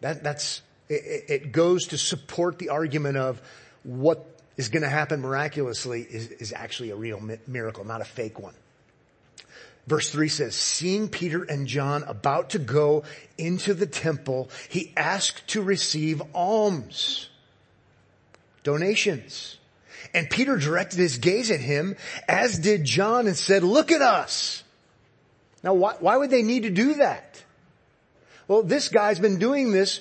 That, 0.00 0.24
that's, 0.24 0.62
it, 0.88 1.24
it 1.28 1.52
goes 1.52 1.86
to 1.88 1.98
support 1.98 2.58
the 2.58 2.70
argument 2.70 3.16
of 3.16 3.40
what 3.84 4.26
is 4.56 4.68
going 4.68 4.82
to 4.82 4.88
happen 4.88 5.20
miraculously 5.20 6.02
is, 6.02 6.28
is 6.28 6.52
actually 6.52 6.90
a 6.90 6.96
real 6.96 7.20
mi- 7.20 7.38
miracle, 7.46 7.84
not 7.84 8.00
a 8.00 8.04
fake 8.04 8.40
one. 8.40 8.54
Verse 9.86 10.10
three 10.10 10.28
says, 10.28 10.54
seeing 10.54 11.08
Peter 11.08 11.42
and 11.42 11.66
John 11.66 12.02
about 12.04 12.50
to 12.50 12.58
go 12.58 13.02
into 13.38 13.74
the 13.74 13.86
temple, 13.86 14.50
he 14.68 14.92
asked 14.96 15.48
to 15.48 15.62
receive 15.62 16.22
alms, 16.34 17.28
donations. 18.62 19.58
And 20.14 20.28
Peter 20.28 20.56
directed 20.56 20.98
his 20.98 21.18
gaze 21.18 21.50
at 21.50 21.60
him, 21.60 21.96
as 22.28 22.58
did 22.58 22.84
John, 22.84 23.26
and 23.26 23.36
said, 23.36 23.62
look 23.62 23.90
at 23.92 24.02
us. 24.02 24.62
Now 25.62 25.74
why, 25.74 25.94
why 26.00 26.16
would 26.16 26.30
they 26.30 26.42
need 26.42 26.64
to 26.64 26.70
do 26.70 26.94
that? 26.94 27.42
Well, 28.48 28.62
this 28.62 28.88
guy's 28.88 29.20
been 29.20 29.38
doing 29.38 29.72
this 29.72 30.00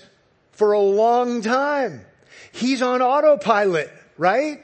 for 0.52 0.74
a 0.74 0.80
long 0.80 1.42
time. 1.42 2.06
He's 2.52 2.82
on 2.82 3.02
autopilot, 3.02 3.92
right? 4.18 4.64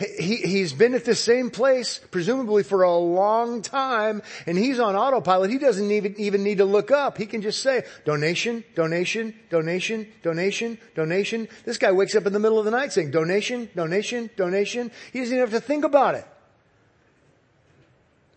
He, 0.00 0.36
he's 0.36 0.72
been 0.72 0.94
at 0.94 1.04
the 1.04 1.14
same 1.14 1.50
place, 1.50 2.00
presumably 2.10 2.62
for 2.62 2.84
a 2.84 2.96
long 2.96 3.60
time, 3.60 4.22
and 4.46 4.56
he's 4.56 4.80
on 4.80 4.96
autopilot. 4.96 5.50
He 5.50 5.58
doesn't 5.58 5.90
even, 5.90 6.14
even 6.18 6.42
need 6.42 6.58
to 6.58 6.64
look 6.64 6.90
up. 6.90 7.18
He 7.18 7.26
can 7.26 7.42
just 7.42 7.62
say, 7.62 7.84
donation, 8.06 8.64
donation, 8.74 9.34
donation, 9.50 10.08
donation, 10.22 10.78
donation. 10.94 11.48
This 11.66 11.76
guy 11.76 11.92
wakes 11.92 12.14
up 12.14 12.26
in 12.26 12.32
the 12.32 12.38
middle 12.38 12.58
of 12.58 12.64
the 12.64 12.70
night 12.70 12.94
saying, 12.94 13.10
donation, 13.10 13.68
donation, 13.76 14.30
donation. 14.36 14.90
He 15.12 15.18
doesn't 15.18 15.36
even 15.36 15.50
have 15.50 15.60
to 15.60 15.66
think 15.66 15.84
about 15.84 16.14
it. 16.14 16.26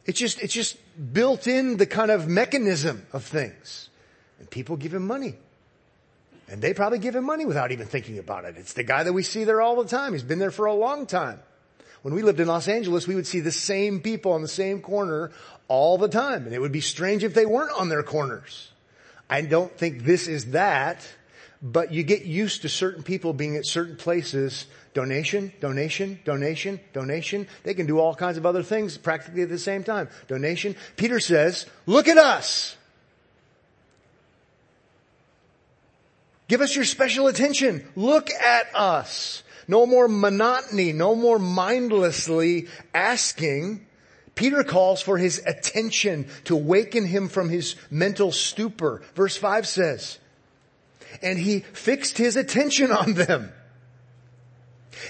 It's 0.05 0.19
just, 0.19 0.41
it's 0.41 0.53
just 0.53 0.75
built 1.13 1.47
in 1.47 1.77
the 1.77 1.85
kind 1.85 2.11
of 2.11 2.27
mechanism 2.27 3.05
of 3.13 3.23
things. 3.23 3.89
And 4.37 4.49
people 4.49 4.75
give 4.75 4.93
him 4.93 5.07
money. 5.07 5.35
And 6.49 6.61
they 6.61 6.73
probably 6.73 6.99
give 6.99 7.15
him 7.15 7.23
money 7.23 7.45
without 7.45 7.71
even 7.71 7.87
thinking 7.87 8.19
about 8.19 8.43
it. 8.43 8.55
It's 8.57 8.73
the 8.73 8.83
guy 8.83 9.03
that 9.03 9.13
we 9.13 9.23
see 9.23 9.45
there 9.45 9.61
all 9.61 9.81
the 9.81 9.87
time. 9.87 10.11
He's 10.11 10.23
been 10.23 10.39
there 10.39 10.51
for 10.51 10.65
a 10.65 10.73
long 10.73 11.05
time. 11.05 11.39
When 12.03 12.13
we 12.13 12.21
lived 12.21 12.41
in 12.41 12.47
Los 12.47 12.67
Angeles, 12.67 13.07
we 13.07 13.15
would 13.15 13.25
see 13.25 13.39
the 13.39 13.51
same 13.51 14.01
people 14.01 14.33
on 14.33 14.41
the 14.41 14.47
same 14.47 14.81
corner 14.81 15.31
all 15.69 15.97
the 15.97 16.09
time. 16.09 16.45
And 16.45 16.53
it 16.53 16.59
would 16.59 16.73
be 16.73 16.81
strange 16.81 17.23
if 17.23 17.33
they 17.33 17.45
weren't 17.45 17.71
on 17.79 17.89
their 17.89 18.03
corners. 18.03 18.69
I 19.29 19.41
don't 19.41 19.75
think 19.75 20.03
this 20.03 20.27
is 20.27 20.51
that, 20.51 21.07
but 21.61 21.93
you 21.93 22.03
get 22.03 22.25
used 22.25 22.63
to 22.63 22.69
certain 22.69 23.03
people 23.03 23.31
being 23.31 23.55
at 23.55 23.65
certain 23.65 23.95
places. 23.95 24.67
Donation, 24.93 25.53
donation, 25.61 26.19
donation, 26.25 26.81
donation. 26.91 27.47
They 27.63 27.73
can 27.73 27.87
do 27.87 27.99
all 27.99 28.13
kinds 28.13 28.37
of 28.37 28.45
other 28.45 28.63
things 28.63 28.97
practically 28.97 29.41
at 29.41 29.49
the 29.49 29.57
same 29.57 29.85
time. 29.85 30.09
Donation. 30.27 30.75
Peter 30.97 31.21
says, 31.21 31.65
look 31.85 32.09
at 32.09 32.17
us. 32.17 32.75
Give 36.49 36.59
us 36.59 36.75
your 36.75 36.85
special 36.85 37.27
attention. 37.27 37.87
Look 37.95 38.29
at 38.29 38.75
us. 38.75 39.42
No 39.67 39.85
more 39.85 40.07
monotony, 40.07 40.93
no 40.93 41.15
more 41.15 41.39
mindlessly 41.39 42.67
asking. 42.93 43.85
Peter 44.35 44.63
calls 44.63 45.01
for 45.01 45.17
his 45.17 45.41
attention 45.45 46.27
to 46.45 46.55
waken 46.55 47.05
him 47.05 47.29
from 47.29 47.49
his 47.49 47.75
mental 47.89 48.31
stupor. 48.31 49.01
Verse 49.15 49.37
5 49.37 49.67
says, 49.67 50.17
and 51.21 51.37
he 51.37 51.59
fixed 51.59 52.17
his 52.17 52.35
attention 52.35 52.91
on 52.91 53.13
them, 53.13 53.51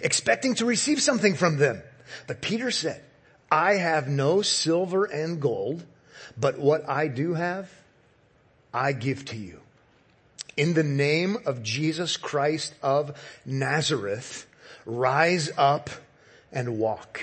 expecting 0.02 0.56
to 0.56 0.66
receive 0.66 1.02
something 1.02 1.36
from 1.36 1.58
them. 1.58 1.82
But 2.28 2.42
Peter 2.42 2.72
said, 2.72 3.02
I 3.52 3.76
have 3.76 4.08
no 4.08 4.42
silver 4.42 5.06
and 5.06 5.42
gold, 5.42 5.84
but 6.38 6.60
what 6.60 6.88
I 6.90 7.08
do 7.08 7.34
have, 7.34 7.70
I 8.74 8.92
give 8.92 9.26
to 9.26 9.38
you. 9.38 9.60
In 10.56 10.74
the 10.74 10.84
name 10.84 11.38
of 11.46 11.64
Jesus 11.64 12.18
Christ 12.18 12.74
of 12.82 13.18
Nazareth, 13.46 14.46
rise 14.86 15.50
up 15.58 15.90
and 16.52 16.78
walk. 16.78 17.22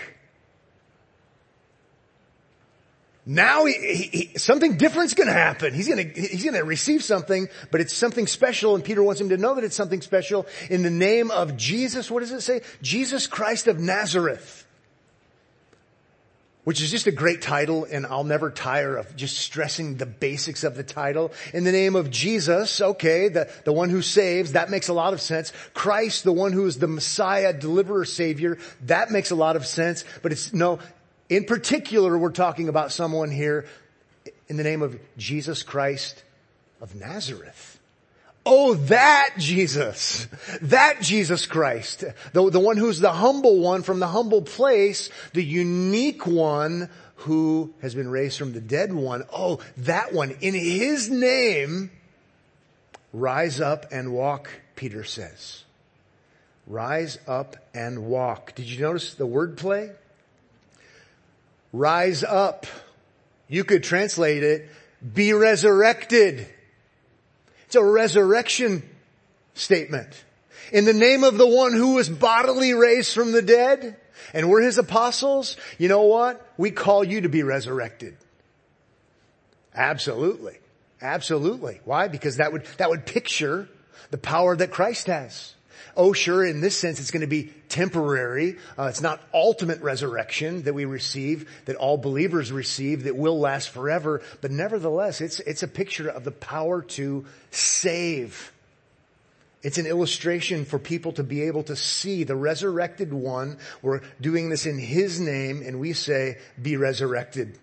Now 3.26 3.66
he, 3.66 3.74
he, 3.74 4.38
something 4.38 4.76
different's 4.76 5.14
going 5.14 5.28
to 5.28 5.32
happen. 5.32 5.72
He's 5.72 5.86
going 5.86 6.12
to 6.12 6.20
he's 6.20 6.42
going 6.42 6.54
to 6.54 6.64
receive 6.64 7.04
something, 7.04 7.48
but 7.70 7.80
it's 7.80 7.94
something 7.94 8.26
special, 8.26 8.74
and 8.74 8.82
Peter 8.82 9.02
wants 9.02 9.20
him 9.20 9.28
to 9.28 9.36
know 9.36 9.54
that 9.54 9.62
it's 9.62 9.76
something 9.76 10.00
special 10.00 10.46
in 10.68 10.82
the 10.82 10.90
name 10.90 11.30
of 11.30 11.56
Jesus. 11.56 12.10
What 12.10 12.20
does 12.20 12.32
it 12.32 12.40
say? 12.40 12.62
Jesus 12.82 13.28
Christ 13.28 13.68
of 13.68 13.78
Nazareth 13.78 14.59
which 16.64 16.82
is 16.82 16.90
just 16.90 17.06
a 17.06 17.12
great 17.12 17.40
title 17.40 17.86
and 17.90 18.06
I'll 18.06 18.24
never 18.24 18.50
tire 18.50 18.96
of 18.96 19.16
just 19.16 19.38
stressing 19.38 19.96
the 19.96 20.06
basics 20.06 20.62
of 20.64 20.76
the 20.76 20.82
title. 20.82 21.32
In 21.54 21.64
the 21.64 21.72
name 21.72 21.96
of 21.96 22.10
Jesus, 22.10 22.80
okay, 22.80 23.28
the, 23.28 23.50
the 23.64 23.72
one 23.72 23.88
who 23.88 24.02
saves, 24.02 24.52
that 24.52 24.70
makes 24.70 24.88
a 24.88 24.92
lot 24.92 25.12
of 25.12 25.20
sense. 25.20 25.52
Christ, 25.72 26.24
the 26.24 26.32
one 26.32 26.52
who 26.52 26.66
is 26.66 26.78
the 26.78 26.86
Messiah, 26.86 27.52
deliverer, 27.52 28.04
savior, 28.04 28.58
that 28.82 29.10
makes 29.10 29.30
a 29.30 29.36
lot 29.36 29.56
of 29.56 29.66
sense. 29.66 30.04
But 30.22 30.32
it's, 30.32 30.52
no, 30.52 30.78
in 31.28 31.44
particular, 31.44 32.18
we're 32.18 32.30
talking 32.30 32.68
about 32.68 32.92
someone 32.92 33.30
here 33.30 33.66
in 34.48 34.56
the 34.56 34.64
name 34.64 34.82
of 34.82 34.98
Jesus 35.16 35.62
Christ 35.62 36.24
of 36.80 36.94
Nazareth. 36.94 37.69
Oh, 38.46 38.74
that 38.74 39.34
Jesus, 39.38 40.26
that 40.62 41.02
Jesus 41.02 41.44
Christ, 41.46 42.04
the, 42.32 42.50
the 42.50 42.60
one 42.60 42.78
who's 42.78 42.98
the 42.98 43.12
humble 43.12 43.60
one 43.60 43.82
from 43.82 44.00
the 44.00 44.08
humble 44.08 44.42
place, 44.42 45.10
the 45.34 45.44
unique 45.44 46.26
one 46.26 46.88
who 47.16 47.74
has 47.82 47.94
been 47.94 48.08
raised 48.08 48.38
from 48.38 48.54
the 48.54 48.60
dead 48.60 48.94
one. 48.94 49.24
Oh, 49.32 49.60
that 49.78 50.14
one. 50.14 50.36
In 50.40 50.54
his 50.54 51.10
name, 51.10 51.90
rise 53.12 53.60
up 53.60 53.86
and 53.92 54.12
walk, 54.12 54.48
Peter 54.74 55.04
says. 55.04 55.64
Rise 56.66 57.18
up 57.26 57.56
and 57.74 58.06
walk. 58.06 58.54
Did 58.54 58.66
you 58.70 58.80
notice 58.80 59.14
the 59.14 59.26
wordplay? 59.26 59.94
Rise 61.72 62.24
up. 62.24 62.66
You 63.48 63.64
could 63.64 63.82
translate 63.82 64.42
it, 64.42 64.68
be 65.12 65.32
resurrected. 65.32 66.46
It's 67.70 67.76
a 67.76 67.84
resurrection 67.84 68.82
statement. 69.54 70.08
In 70.72 70.86
the 70.86 70.92
name 70.92 71.22
of 71.22 71.38
the 71.38 71.46
one 71.46 71.72
who 71.72 71.94
was 71.94 72.08
bodily 72.08 72.74
raised 72.74 73.14
from 73.14 73.30
the 73.30 73.42
dead, 73.42 73.96
and 74.34 74.50
we're 74.50 74.62
his 74.62 74.76
apostles, 74.76 75.56
you 75.78 75.86
know 75.86 76.02
what? 76.02 76.44
We 76.56 76.72
call 76.72 77.04
you 77.04 77.20
to 77.20 77.28
be 77.28 77.44
resurrected. 77.44 78.16
Absolutely. 79.72 80.58
Absolutely. 81.00 81.80
Why? 81.84 82.08
Because 82.08 82.38
that 82.38 82.52
would, 82.52 82.64
that 82.78 82.90
would 82.90 83.06
picture 83.06 83.68
the 84.10 84.18
power 84.18 84.56
that 84.56 84.72
Christ 84.72 85.06
has. 85.06 85.54
Oh, 86.02 86.14
sure, 86.14 86.46
in 86.46 86.62
this 86.62 86.78
sense, 86.78 86.98
it's 86.98 87.10
going 87.10 87.20
to 87.20 87.26
be 87.26 87.52
temporary. 87.68 88.56
Uh, 88.78 88.84
it's 88.84 89.02
not 89.02 89.20
ultimate 89.34 89.82
resurrection 89.82 90.62
that 90.62 90.72
we 90.72 90.86
receive, 90.86 91.46
that 91.66 91.76
all 91.76 91.98
believers 91.98 92.50
receive, 92.50 93.04
that 93.04 93.16
will 93.16 93.38
last 93.38 93.68
forever. 93.68 94.22
But 94.40 94.50
nevertheless, 94.50 95.20
it's, 95.20 95.40
it's 95.40 95.62
a 95.62 95.68
picture 95.68 96.08
of 96.08 96.24
the 96.24 96.30
power 96.30 96.80
to 96.96 97.26
save. 97.50 98.50
It's 99.62 99.76
an 99.76 99.84
illustration 99.84 100.64
for 100.64 100.78
people 100.78 101.12
to 101.12 101.22
be 101.22 101.42
able 101.42 101.64
to 101.64 101.76
see 101.76 102.24
the 102.24 102.34
resurrected 102.34 103.12
one. 103.12 103.58
We're 103.82 104.00
doing 104.22 104.48
this 104.48 104.64
in 104.64 104.78
His 104.78 105.20
name, 105.20 105.62
and 105.62 105.78
we 105.78 105.92
say, 105.92 106.38
be 106.62 106.78
resurrected. 106.78 107.58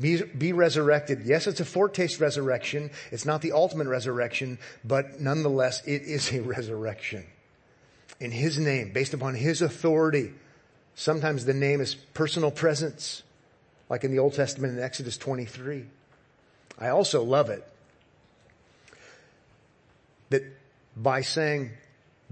Be, 0.00 0.22
be, 0.22 0.54
resurrected. 0.54 1.26
Yes, 1.26 1.46
it's 1.46 1.60
a 1.60 1.66
foretaste 1.66 2.20
resurrection. 2.20 2.90
It's 3.10 3.26
not 3.26 3.42
the 3.42 3.52
ultimate 3.52 3.86
resurrection, 3.86 4.58
but 4.82 5.20
nonetheless, 5.20 5.86
it 5.86 6.04
is 6.04 6.32
a 6.32 6.40
resurrection 6.56 7.26
in 8.22 8.30
His 8.30 8.56
name, 8.56 8.92
based 8.92 9.14
upon 9.14 9.34
His 9.34 9.62
authority. 9.62 10.32
Sometimes 10.94 11.44
the 11.44 11.54
name 11.54 11.80
is 11.80 11.94
personal 11.94 12.50
presence, 12.50 13.22
like 13.90 14.04
in 14.04 14.12
the 14.12 14.20
Old 14.20 14.34
Testament 14.34 14.78
in 14.78 14.82
Exodus 14.82 15.18
23. 15.18 15.84
I 16.78 16.88
also 16.88 17.22
love 17.24 17.50
it 17.50 17.66
that 20.30 20.44
by 20.96 21.20
saying, 21.20 21.70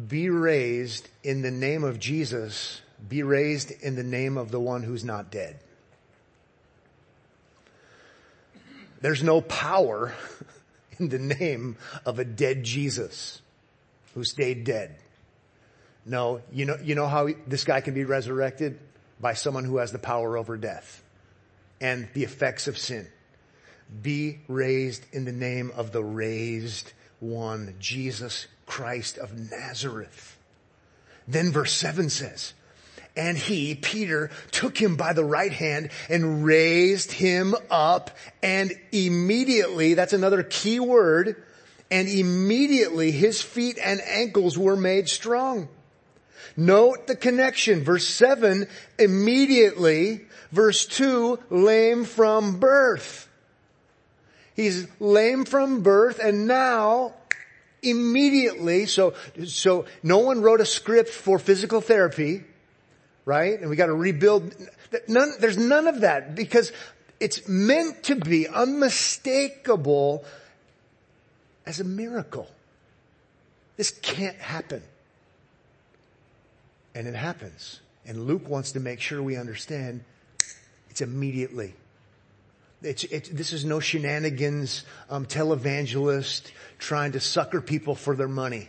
be 0.09 0.31
raised 0.31 1.09
in 1.23 1.43
the 1.43 1.51
name 1.51 1.85
of 1.85 1.99
Jesus, 1.99 2.81
be 3.09 3.23
raised 3.23 3.71
in 3.83 3.97
the 3.97 4.05
name 4.05 4.39
of 4.39 4.51
the 4.51 4.61
one 4.61 4.83
who's 4.83 5.05
not 5.05 5.31
dead. 5.31 5.59
There's 9.01 9.23
no 9.23 9.41
power 9.41 10.15
in 10.99 11.09
the 11.09 11.19
name 11.19 11.77
of 12.07 12.19
a 12.19 12.25
dead 12.25 12.63
Jesus 12.63 13.43
who 14.15 14.25
stayed 14.25 14.65
dead. 14.65 14.97
No, 16.07 16.41
you 16.53 16.65
know, 16.65 16.77
you 16.83 16.95
know 16.95 17.07
how 17.07 17.29
this 17.47 17.65
guy 17.65 17.81
can 17.81 17.95
be 17.95 18.05
resurrected? 18.05 18.79
By 19.21 19.35
someone 19.35 19.65
who 19.65 19.77
has 19.79 19.93
the 19.93 19.99
power 19.99 20.37
over 20.39 20.57
death 20.57 21.03
and 21.81 22.09
the 22.15 22.25
effects 22.25 22.69
of 22.69 22.79
sin. 22.79 23.07
Be 24.03 24.41
raised 24.49 25.05
in 25.13 25.25
the 25.25 25.33
name 25.33 25.73
of 25.77 25.93
the 25.93 26.03
raised 26.03 26.93
one, 27.19 27.75
Jesus 27.79 28.47
Christ 28.67 29.19
of 29.19 29.51
Nazareth. 29.51 30.39
Then 31.29 31.53
verse 31.53 31.73
7 31.73 32.09
says, 32.09 32.55
and 33.17 33.37
he, 33.37 33.75
Peter, 33.75 34.31
took 34.53 34.79
him 34.79 34.97
by 34.97 35.13
the 35.13 35.25
right 35.25 35.53
hand 35.53 35.91
and 36.09 36.45
raised 36.45 37.13
him 37.13 37.55
up 37.71 38.17
and 38.43 38.73
immediately, 38.93 39.95
that's 39.95 40.13
another 40.13 40.43
key 40.45 40.81
word, 40.81 41.43
and 41.91 42.09
immediately 42.09 43.11
his 43.11 43.43
feet 43.43 43.79
and 43.83 44.01
ankles 44.01 44.57
were 44.57 44.77
made 44.77 45.09
strong. 45.09 45.69
Note 46.57 47.07
the 47.07 47.17
connection. 47.17 47.85
Verse 47.85 48.07
7, 48.07 48.67
immediately. 48.99 50.27
Verse 50.53 50.87
2, 50.87 51.39
lame 51.51 52.05
from 52.05 52.59
birth. 52.59 53.29
He's 54.55 54.87
lame 54.99 55.45
from 55.45 55.83
birth 55.83 56.19
and 56.19 56.47
now 56.47 57.15
immediately, 57.83 58.87
so, 58.87 59.15
so 59.47 59.87
no 60.03 60.19
one 60.19 60.43
wrote 60.43 60.61
a 60.61 60.67
script 60.67 61.11
for 61.11 61.39
physical 61.39 61.81
therapy, 61.81 62.45
right? 63.25 63.59
And 63.59 63.71
we 63.71 63.77
gotta 63.77 63.95
rebuild. 63.95 64.55
None, 65.09 65.35
there's 65.39 65.57
none 65.57 65.87
of 65.87 66.01
that 66.03 66.35
because 66.35 66.73
it's 67.21 67.47
meant 67.49 68.05
to 68.05 68.17
be 68.17 68.49
unmistakable 68.49 70.25
as 71.67 71.81
a 71.81 71.85
miracle. 71.85 72.49
This 73.77 73.91
can't 73.91 74.37
happen. 74.37 74.83
And 76.95 77.07
it 77.07 77.15
happens. 77.15 77.81
And 78.07 78.27
Luke 78.27 78.49
wants 78.49 78.73
to 78.73 78.81
make 78.81 79.01
sure 79.01 79.23
we 79.23 79.37
understand 79.37 80.05
it's 80.91 81.01
immediately. 81.01 81.75
It's, 82.83 83.05
this 83.29 83.53
is 83.53 83.65
no 83.65 83.79
shenanigans, 83.79 84.85
um, 85.11 85.27
televangelist 85.27 86.51
trying 86.79 87.13
to 87.13 87.21
sucker 87.21 87.61
people 87.61 87.95
for 87.95 88.17
their 88.17 88.29
money. 88.29 88.69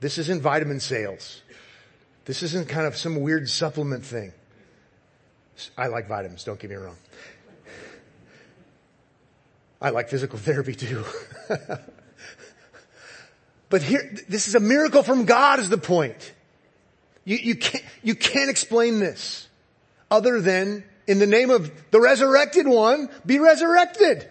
This 0.00 0.18
isn't 0.18 0.42
vitamin 0.42 0.80
sales. 0.80 1.42
This 2.24 2.42
isn't 2.42 2.68
kind 2.68 2.86
of 2.86 2.96
some 2.96 3.20
weird 3.20 3.48
supplement 3.48 4.04
thing. 4.04 4.32
I 5.78 5.86
like 5.86 6.08
vitamins, 6.08 6.44
don't 6.44 6.58
get 6.58 6.70
me 6.70 6.76
wrong. 6.76 6.96
I 9.80 9.90
like 9.90 10.08
physical 10.08 10.38
therapy 10.40 10.74
too. 10.74 11.04
but 13.68 13.82
here, 13.82 14.16
this 14.28 14.48
is 14.48 14.54
a 14.54 14.60
miracle 14.60 15.02
from 15.02 15.24
God 15.24 15.58
is 15.58 15.68
the 15.68 15.78
point. 15.78 16.32
You, 17.24 17.36
you 17.36 17.56
can't, 17.56 17.84
you 18.02 18.14
can't 18.14 18.50
explain 18.50 19.00
this 19.00 19.48
other 20.10 20.40
than 20.40 20.84
in 21.06 21.18
the 21.18 21.26
name 21.26 21.50
of 21.50 21.70
the 21.90 22.00
resurrected 22.00 22.66
one, 22.66 23.08
be 23.24 23.38
resurrected. 23.38 24.28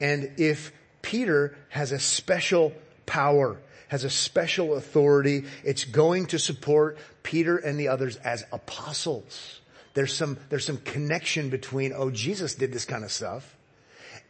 And 0.00 0.32
if 0.38 0.72
Peter 1.02 1.56
has 1.68 1.92
a 1.92 1.98
special 1.98 2.72
power, 3.06 3.58
has 3.88 4.04
a 4.04 4.10
special 4.10 4.74
authority, 4.74 5.44
it's 5.64 5.84
going 5.84 6.26
to 6.26 6.38
support 6.38 6.98
Peter 7.22 7.56
and 7.56 7.78
the 7.78 7.88
others 7.88 8.16
as 8.16 8.44
apostles. 8.52 9.60
There's 9.94 10.14
some, 10.14 10.38
there's 10.48 10.64
some 10.64 10.78
connection 10.78 11.50
between, 11.50 11.92
oh, 11.94 12.10
Jesus 12.10 12.54
did 12.54 12.72
this 12.72 12.84
kind 12.84 13.04
of 13.04 13.12
stuff. 13.12 13.56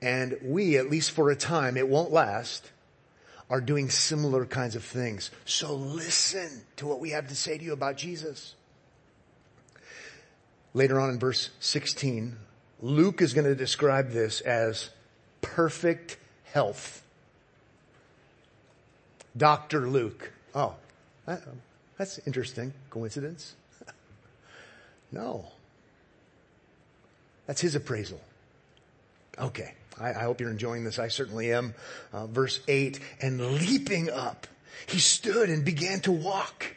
And 0.01 0.37
we, 0.43 0.77
at 0.77 0.91
least 0.91 1.13
for 1.13 1.31
a 1.31 1.37
time, 1.37 1.77
it 1.77 1.89
won't 1.89 2.11
last, 2.11 2.71
are 3.53 3.61
doing 3.61 3.91
similar 3.91 4.47
kinds 4.47 4.77
of 4.77 4.83
things. 4.83 5.31
So 5.45 5.75
listen 5.75 6.63
to 6.77 6.87
what 6.87 7.01
we 7.01 7.11
have 7.11 7.29
to 7.29 7.37
say 7.37 7.59
to 7.59 7.63
you 7.63 7.75
about 7.75 7.99
Jesus. 7.99 8.55
Later 10.73 10.99
on 10.99 11.11
in 11.11 11.19
verse 11.19 11.51
16, 11.61 12.35
Luke 12.81 13.21
is 13.21 13.35
going 13.35 13.45
to 13.45 13.55
describe 13.55 14.11
this 14.11 14.41
as 14.41 14.89
perfect 15.43 16.17
health. 16.45 17.05
Dr. 19.37 19.87
Luke. 19.87 20.33
Oh, 20.55 20.75
that's 21.99 22.21
interesting. 22.27 22.73
Coincidence? 22.89 23.55
no. 25.13 25.45
That's 27.47 27.61
his 27.61 27.75
appraisal. 27.75 28.21
Okay. 29.39 29.75
I, 30.01 30.11
I, 30.11 30.23
hope 30.23 30.41
you're 30.41 30.51
enjoying 30.51 30.85
this. 30.85 30.99
I 30.99 31.09
certainly 31.09 31.53
am. 31.53 31.75
Uh, 32.13 32.27
verse 32.27 32.61
8, 32.67 32.99
and 33.21 33.41
leaping 33.41 34.11
up, 34.11 34.47
he 34.87 34.99
stood 34.99 35.51
and 35.51 35.65
began 35.65 36.01
to 36.01 36.13
walk 36.13 36.75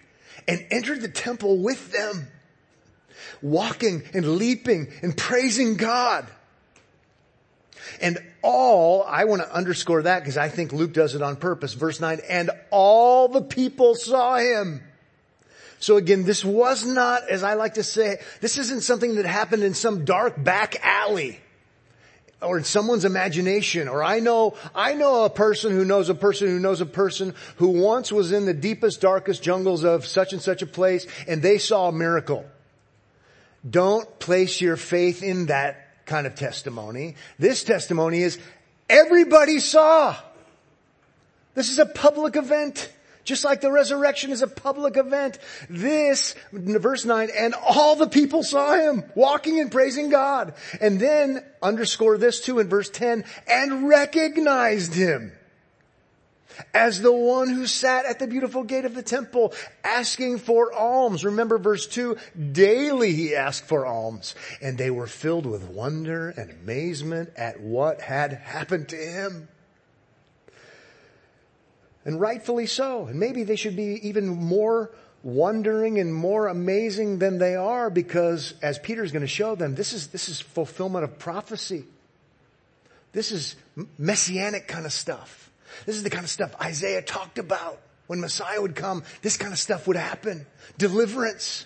and 0.47 0.65
entered 0.71 1.01
the 1.01 1.09
temple 1.09 1.57
with 1.59 1.91
them 1.91 2.27
walking 3.41 4.03
and 4.13 4.37
leaping 4.37 4.87
and 5.01 5.15
praising 5.15 5.75
God. 5.75 6.27
And 8.01 8.17
all, 8.41 9.03
I 9.03 9.25
want 9.25 9.41
to 9.41 9.53
underscore 9.53 10.03
that 10.03 10.19
because 10.19 10.37
I 10.37 10.49
think 10.49 10.73
Luke 10.73 10.93
does 10.93 11.15
it 11.15 11.21
on 11.21 11.35
purpose. 11.35 11.73
Verse 11.73 11.99
9, 11.99 12.19
and 12.27 12.49
all 12.71 13.27
the 13.27 13.41
people 13.41 13.95
saw 13.95 14.37
him. 14.37 14.81
So 15.79 15.97
again, 15.97 16.23
this 16.23 16.43
was 16.43 16.85
not, 16.85 17.29
as 17.29 17.43
I 17.43 17.53
like 17.53 17.75
to 17.75 17.83
say, 17.83 18.17
this 18.41 18.57
isn't 18.57 18.81
something 18.81 19.15
that 19.15 19.25
happened 19.25 19.63
in 19.63 19.73
some 19.73 20.05
dark 20.05 20.41
back 20.41 20.77
alley 20.83 21.39
or 22.41 22.57
in 22.57 22.63
someone's 22.63 23.05
imagination 23.05 23.87
or 23.87 24.03
I 24.03 24.19
know, 24.19 24.55
I 24.73 24.93
know 24.93 25.25
a 25.25 25.29
person 25.29 25.71
who 25.71 25.85
knows 25.85 26.09
a 26.09 26.15
person 26.15 26.47
who 26.47 26.59
knows 26.59 26.81
a 26.81 26.85
person 26.85 27.33
who 27.57 27.69
once 27.69 28.11
was 28.11 28.31
in 28.31 28.45
the 28.45 28.53
deepest, 28.53 29.01
darkest 29.01 29.41
jungles 29.41 29.83
of 29.83 30.05
such 30.05 30.33
and 30.33 30.41
such 30.41 30.61
a 30.61 30.67
place 30.67 31.07
and 31.27 31.41
they 31.41 31.57
saw 31.57 31.89
a 31.89 31.91
miracle. 31.91 32.45
Don't 33.67 34.19
place 34.19 34.61
your 34.61 34.77
faith 34.77 35.23
in 35.23 35.47
that 35.47 36.05
kind 36.05 36.27
of 36.27 36.35
testimony. 36.35 37.15
This 37.39 37.63
testimony 37.63 38.21
is 38.21 38.37
everybody 38.89 39.59
saw. 39.59 40.15
This 41.55 41.69
is 41.69 41.79
a 41.79 41.85
public 41.85 42.35
event. 42.35 42.91
Just 43.25 43.43
like 43.43 43.59
the 43.59 43.71
resurrection 43.71 44.31
is 44.31 44.41
a 44.41 44.47
public 44.47 44.97
event. 44.97 45.39
This, 45.69 46.35
verse 46.53 47.03
9, 47.03 47.29
and 47.35 47.55
all 47.55 47.95
the 47.95 48.07
people 48.07 48.43
saw 48.43 48.75
him 48.75 49.03
walking 49.15 49.59
and 49.59 49.71
praising 49.71 50.09
God. 50.09 50.53
And 50.79 50.99
then 50.99 51.43
underscore 51.61 52.17
this 52.17 52.39
too 52.39 52.59
in 52.59 52.69
verse 52.69 52.89
10, 52.89 53.25
and 53.47 53.87
recognized 53.87 54.93
him 54.93 55.31
as 56.73 57.01
the 57.01 57.11
one 57.11 57.49
who 57.49 57.67
sat 57.67 58.05
at 58.05 58.19
the 58.19 58.27
beautiful 58.27 58.63
gate 58.63 58.85
of 58.85 58.95
the 58.95 59.03
temple 59.03 59.53
asking 59.83 60.39
for 60.39 60.71
alms. 60.73 61.25
Remember 61.25 61.57
verse 61.57 61.87
2, 61.87 62.17
daily 62.51 63.13
he 63.13 63.35
asked 63.35 63.65
for 63.65 63.85
alms 63.85 64.35
and 64.61 64.77
they 64.77 64.89
were 64.89 65.07
filled 65.07 65.45
with 65.45 65.63
wonder 65.63 66.29
and 66.29 66.51
amazement 66.51 67.31
at 67.35 67.59
what 67.59 68.01
had 68.01 68.33
happened 68.33 68.89
to 68.89 68.95
him. 68.95 69.47
And 72.05 72.21
rightfully 72.21 72.67
so. 72.67 73.07
And 73.07 73.19
maybe 73.19 73.43
they 73.43 73.55
should 73.55 73.75
be 73.75 74.07
even 74.07 74.27
more 74.27 74.91
wondering 75.23 75.99
and 75.99 76.13
more 76.13 76.47
amazing 76.47 77.17
than 77.17 77.39
they 77.39 77.55
are 77.55 77.89
because 77.89 78.53
as 78.61 78.77
Peter's 78.77 79.11
going 79.11 79.21
to 79.21 79.27
show 79.27 79.55
them, 79.55 79.73
this 79.73 79.91
is, 79.91 80.07
this 80.07 80.29
is 80.29 80.39
fulfillment 80.39 81.03
of 81.03 81.17
prophecy. 81.17 81.83
This 83.11 83.31
is 83.31 83.55
messianic 83.97 84.67
kind 84.67 84.85
of 84.85 84.93
stuff. 84.93 85.49
This 85.85 85.95
is 85.95 86.03
the 86.03 86.09
kind 86.09 86.23
of 86.23 86.29
stuff 86.29 86.55
Isaiah 86.61 87.01
talked 87.01 87.39
about. 87.39 87.81
When 88.07 88.21
Messiah 88.21 88.61
would 88.61 88.75
come, 88.75 89.03
this 89.23 89.35
kind 89.35 89.51
of 89.51 89.57
stuff 89.57 89.87
would 89.87 89.97
happen. 89.97 90.45
Deliverance. 90.77 91.65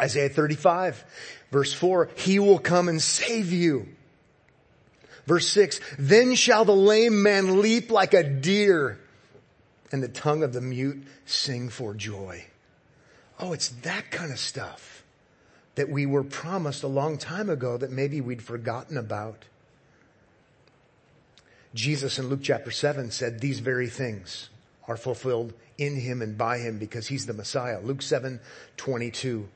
Isaiah 0.00 0.30
35 0.30 1.04
verse 1.52 1.72
4, 1.72 2.08
He 2.16 2.40
will 2.40 2.58
come 2.58 2.88
and 2.88 3.00
save 3.00 3.52
you. 3.52 3.86
Verse 5.26 5.46
6, 5.48 5.78
Then 5.98 6.34
shall 6.34 6.64
the 6.64 6.74
lame 6.74 7.22
man 7.22 7.60
leap 7.60 7.92
like 7.92 8.14
a 8.14 8.24
deer 8.24 8.98
and 9.92 10.02
the 10.02 10.08
tongue 10.08 10.42
of 10.42 10.52
the 10.52 10.60
mute 10.60 11.04
sing 11.26 11.68
for 11.68 11.94
joy. 11.94 12.44
Oh, 13.38 13.52
it's 13.52 13.68
that 13.68 14.10
kind 14.10 14.32
of 14.32 14.38
stuff 14.38 15.04
that 15.74 15.88
we 15.88 16.06
were 16.06 16.24
promised 16.24 16.82
a 16.82 16.88
long 16.88 17.18
time 17.18 17.48
ago 17.48 17.76
that 17.76 17.90
maybe 17.90 18.20
we'd 18.20 18.42
forgotten 18.42 18.96
about. 18.96 19.44
Jesus 21.74 22.18
in 22.18 22.28
Luke 22.28 22.40
chapter 22.42 22.70
7 22.70 23.10
said 23.10 23.40
these 23.40 23.60
very 23.60 23.88
things 23.88 24.50
are 24.86 24.96
fulfilled 24.96 25.54
in 25.78 25.96
him 25.96 26.20
and 26.20 26.36
by 26.36 26.58
him 26.58 26.78
because 26.78 27.06
he's 27.08 27.26
the 27.26 27.32
Messiah. 27.32 27.80
Luke 27.80 28.02
7, 28.02 28.40
22. 28.76 29.48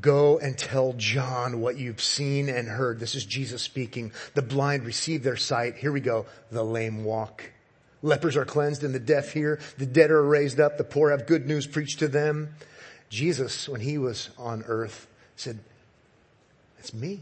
Go 0.00 0.38
and 0.38 0.56
tell 0.56 0.92
John 0.92 1.60
what 1.60 1.78
you've 1.78 2.02
seen 2.02 2.48
and 2.48 2.68
heard. 2.68 3.00
This 3.00 3.14
is 3.14 3.24
Jesus 3.24 3.62
speaking. 3.62 4.12
The 4.34 4.42
blind 4.42 4.84
receive 4.84 5.22
their 5.22 5.36
sight. 5.36 5.76
Here 5.76 5.90
we 5.90 6.00
go. 6.00 6.26
The 6.52 6.62
lame 6.62 7.04
walk. 7.04 7.50
Lepers 8.02 8.36
are 8.36 8.44
cleansed 8.44 8.84
and 8.84 8.94
the 8.94 9.00
deaf 9.00 9.32
hear. 9.32 9.58
The 9.78 9.86
dead 9.86 10.10
are 10.10 10.22
raised 10.22 10.60
up. 10.60 10.78
The 10.78 10.84
poor 10.84 11.10
have 11.10 11.26
good 11.26 11.46
news 11.46 11.66
preached 11.66 11.98
to 12.00 12.08
them. 12.08 12.54
Jesus, 13.08 13.68
when 13.68 13.80
he 13.80 13.98
was 13.98 14.30
on 14.38 14.64
earth, 14.66 15.06
said, 15.36 15.58
it's 16.78 16.94
me. 16.94 17.20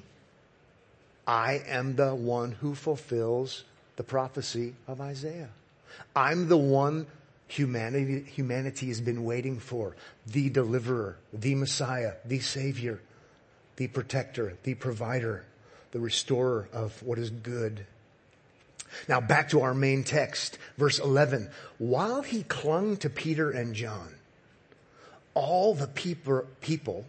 I 1.26 1.62
am 1.66 1.96
the 1.96 2.14
one 2.14 2.52
who 2.52 2.74
fulfills 2.74 3.64
the 3.96 4.04
prophecy 4.04 4.74
of 4.86 5.00
Isaiah. 5.00 5.48
I'm 6.14 6.48
the 6.48 6.56
one 6.56 7.06
humanity, 7.48 8.22
humanity 8.22 8.88
has 8.88 9.00
been 9.00 9.24
waiting 9.24 9.58
for. 9.58 9.96
The 10.26 10.50
deliverer, 10.50 11.16
the 11.32 11.54
Messiah, 11.54 12.14
the 12.24 12.40
Savior, 12.40 13.00
the 13.76 13.88
protector, 13.88 14.56
the 14.62 14.74
provider, 14.74 15.44
the 15.92 16.00
restorer 16.00 16.68
of 16.72 17.02
what 17.02 17.18
is 17.18 17.30
good. 17.30 17.86
Now 19.08 19.20
back 19.20 19.50
to 19.50 19.62
our 19.62 19.74
main 19.74 20.04
text, 20.04 20.58
verse 20.76 20.98
11. 20.98 21.50
While 21.78 22.22
he 22.22 22.42
clung 22.42 22.96
to 22.98 23.10
Peter 23.10 23.50
and 23.50 23.74
John, 23.74 24.14
all 25.34 25.74
the 25.74 25.86
people, 25.86 26.44
people 26.60 27.04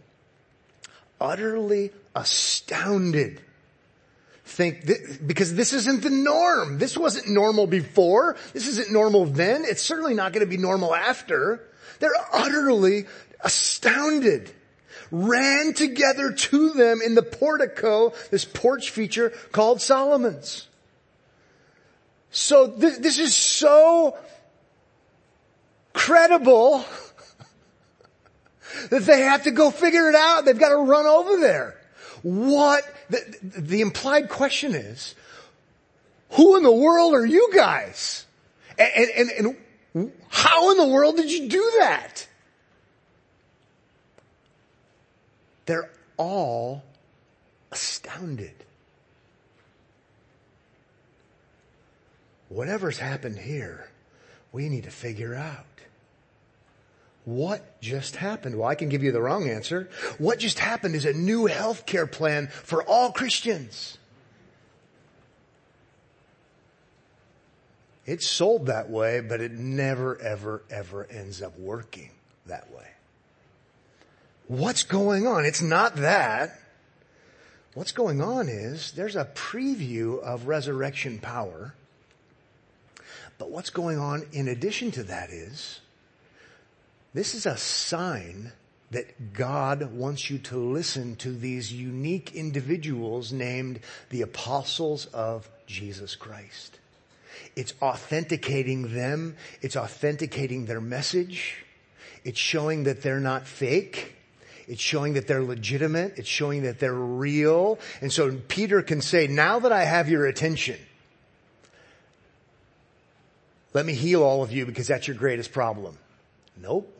utterly 1.20 1.90
astounded 2.14 3.40
think, 4.48 4.86
th- 4.86 5.20
because 5.24 5.54
this 5.54 5.72
isn't 5.72 6.02
the 6.02 6.10
norm. 6.10 6.78
This 6.78 6.96
wasn't 6.96 7.28
normal 7.28 7.66
before. 7.66 8.36
This 8.52 8.66
isn't 8.66 8.90
normal 8.90 9.26
then. 9.26 9.64
It's 9.64 9.82
certainly 9.82 10.14
not 10.14 10.32
going 10.32 10.44
to 10.44 10.50
be 10.50 10.56
normal 10.56 10.94
after. 10.94 11.62
They're 12.00 12.10
utterly 12.32 13.06
astounded. 13.40 14.50
Ran 15.10 15.74
together 15.74 16.32
to 16.32 16.70
them 16.70 17.00
in 17.04 17.14
the 17.14 17.22
portico, 17.22 18.12
this 18.30 18.44
porch 18.44 18.90
feature 18.90 19.30
called 19.52 19.80
Solomon's. 19.80 20.67
So 22.30 22.70
th- 22.70 22.98
this 22.98 23.18
is 23.18 23.34
so 23.34 24.16
credible 25.92 26.84
that 28.90 29.02
they 29.02 29.22
have 29.22 29.44
to 29.44 29.50
go 29.50 29.70
figure 29.70 30.08
it 30.08 30.14
out. 30.14 30.44
They've 30.44 30.58
got 30.58 30.70
to 30.70 30.76
run 30.76 31.06
over 31.06 31.38
there. 31.38 31.76
What, 32.22 32.84
the, 33.10 33.38
the 33.42 33.80
implied 33.80 34.28
question 34.28 34.74
is, 34.74 35.14
who 36.30 36.56
in 36.56 36.62
the 36.62 36.72
world 36.72 37.14
are 37.14 37.26
you 37.26 37.50
guys? 37.54 38.26
And, 38.78 39.10
and, 39.16 39.30
and 39.30 40.12
how 40.28 40.70
in 40.70 40.76
the 40.76 40.86
world 40.86 41.16
did 41.16 41.30
you 41.30 41.48
do 41.48 41.72
that? 41.78 42.26
They're 45.66 45.90
all 46.16 46.82
astounded. 47.70 48.54
Whatever's 52.48 52.98
happened 52.98 53.38
here, 53.38 53.90
we 54.52 54.68
need 54.68 54.84
to 54.84 54.90
figure 54.90 55.34
out. 55.34 55.64
What 57.24 57.80
just 57.82 58.16
happened? 58.16 58.56
Well, 58.56 58.68
I 58.68 58.74
can 58.74 58.88
give 58.88 59.02
you 59.02 59.12
the 59.12 59.20
wrong 59.20 59.50
answer. 59.50 59.90
What 60.16 60.38
just 60.38 60.58
happened 60.58 60.94
is 60.94 61.04
a 61.04 61.12
new 61.12 61.46
healthcare 61.46 62.10
plan 62.10 62.48
for 62.48 62.82
all 62.82 63.12
Christians. 63.12 63.98
It's 68.06 68.26
sold 68.26 68.66
that 68.66 68.88
way, 68.88 69.20
but 69.20 69.42
it 69.42 69.52
never, 69.52 70.18
ever, 70.18 70.62
ever 70.70 71.06
ends 71.10 71.42
up 71.42 71.58
working 71.58 72.10
that 72.46 72.72
way. 72.72 72.86
What's 74.46 74.82
going 74.82 75.26
on? 75.26 75.44
It's 75.44 75.60
not 75.60 75.96
that. 75.96 76.58
What's 77.74 77.92
going 77.92 78.22
on 78.22 78.48
is 78.48 78.92
there's 78.92 79.16
a 79.16 79.26
preview 79.26 80.18
of 80.22 80.48
resurrection 80.48 81.18
power. 81.18 81.74
But 83.38 83.50
what's 83.50 83.70
going 83.70 83.98
on 83.98 84.26
in 84.32 84.48
addition 84.48 84.90
to 84.92 85.04
that 85.04 85.30
is 85.30 85.80
this 87.14 87.34
is 87.34 87.46
a 87.46 87.56
sign 87.56 88.52
that 88.90 89.32
God 89.34 89.92
wants 89.92 90.30
you 90.30 90.38
to 90.38 90.56
listen 90.56 91.14
to 91.16 91.30
these 91.30 91.72
unique 91.72 92.34
individuals 92.34 93.32
named 93.32 93.80
the 94.10 94.22
apostles 94.22 95.06
of 95.06 95.48
Jesus 95.66 96.16
Christ. 96.16 96.78
It's 97.54 97.74
authenticating 97.82 98.94
them. 98.94 99.36
It's 99.60 99.76
authenticating 99.76 100.66
their 100.66 100.80
message. 100.80 101.64
It's 102.24 102.38
showing 102.38 102.84
that 102.84 103.02
they're 103.02 103.20
not 103.20 103.46
fake. 103.46 104.14
It's 104.66 104.80
showing 104.80 105.14
that 105.14 105.26
they're 105.26 105.42
legitimate. 105.42 106.18
It's 106.18 106.28
showing 106.28 106.62
that 106.62 106.78
they're 106.78 106.92
real. 106.92 107.78
And 108.00 108.12
so 108.12 108.38
Peter 108.48 108.82
can 108.82 109.00
say, 109.00 109.26
now 109.26 109.58
that 109.60 109.72
I 109.72 109.84
have 109.84 110.08
your 110.08 110.26
attention, 110.26 110.78
let 113.74 113.84
me 113.86 113.94
heal 113.94 114.22
all 114.22 114.42
of 114.42 114.52
you 114.52 114.66
because 114.66 114.86
that's 114.86 115.06
your 115.06 115.16
greatest 115.16 115.52
problem. 115.52 115.98
Nope. 116.60 116.94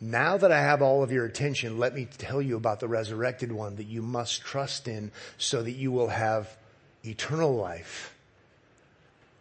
Now 0.00 0.36
that 0.36 0.52
I 0.52 0.60
have 0.60 0.80
all 0.80 1.02
of 1.02 1.10
your 1.10 1.24
attention, 1.24 1.78
let 1.78 1.94
me 1.94 2.06
tell 2.18 2.40
you 2.40 2.56
about 2.56 2.78
the 2.78 2.86
resurrected 2.86 3.50
one 3.50 3.76
that 3.76 3.86
you 3.86 4.00
must 4.00 4.42
trust 4.42 4.86
in 4.86 5.10
so 5.38 5.62
that 5.62 5.72
you 5.72 5.90
will 5.90 6.08
have 6.08 6.56
eternal 7.04 7.56
life, 7.56 8.14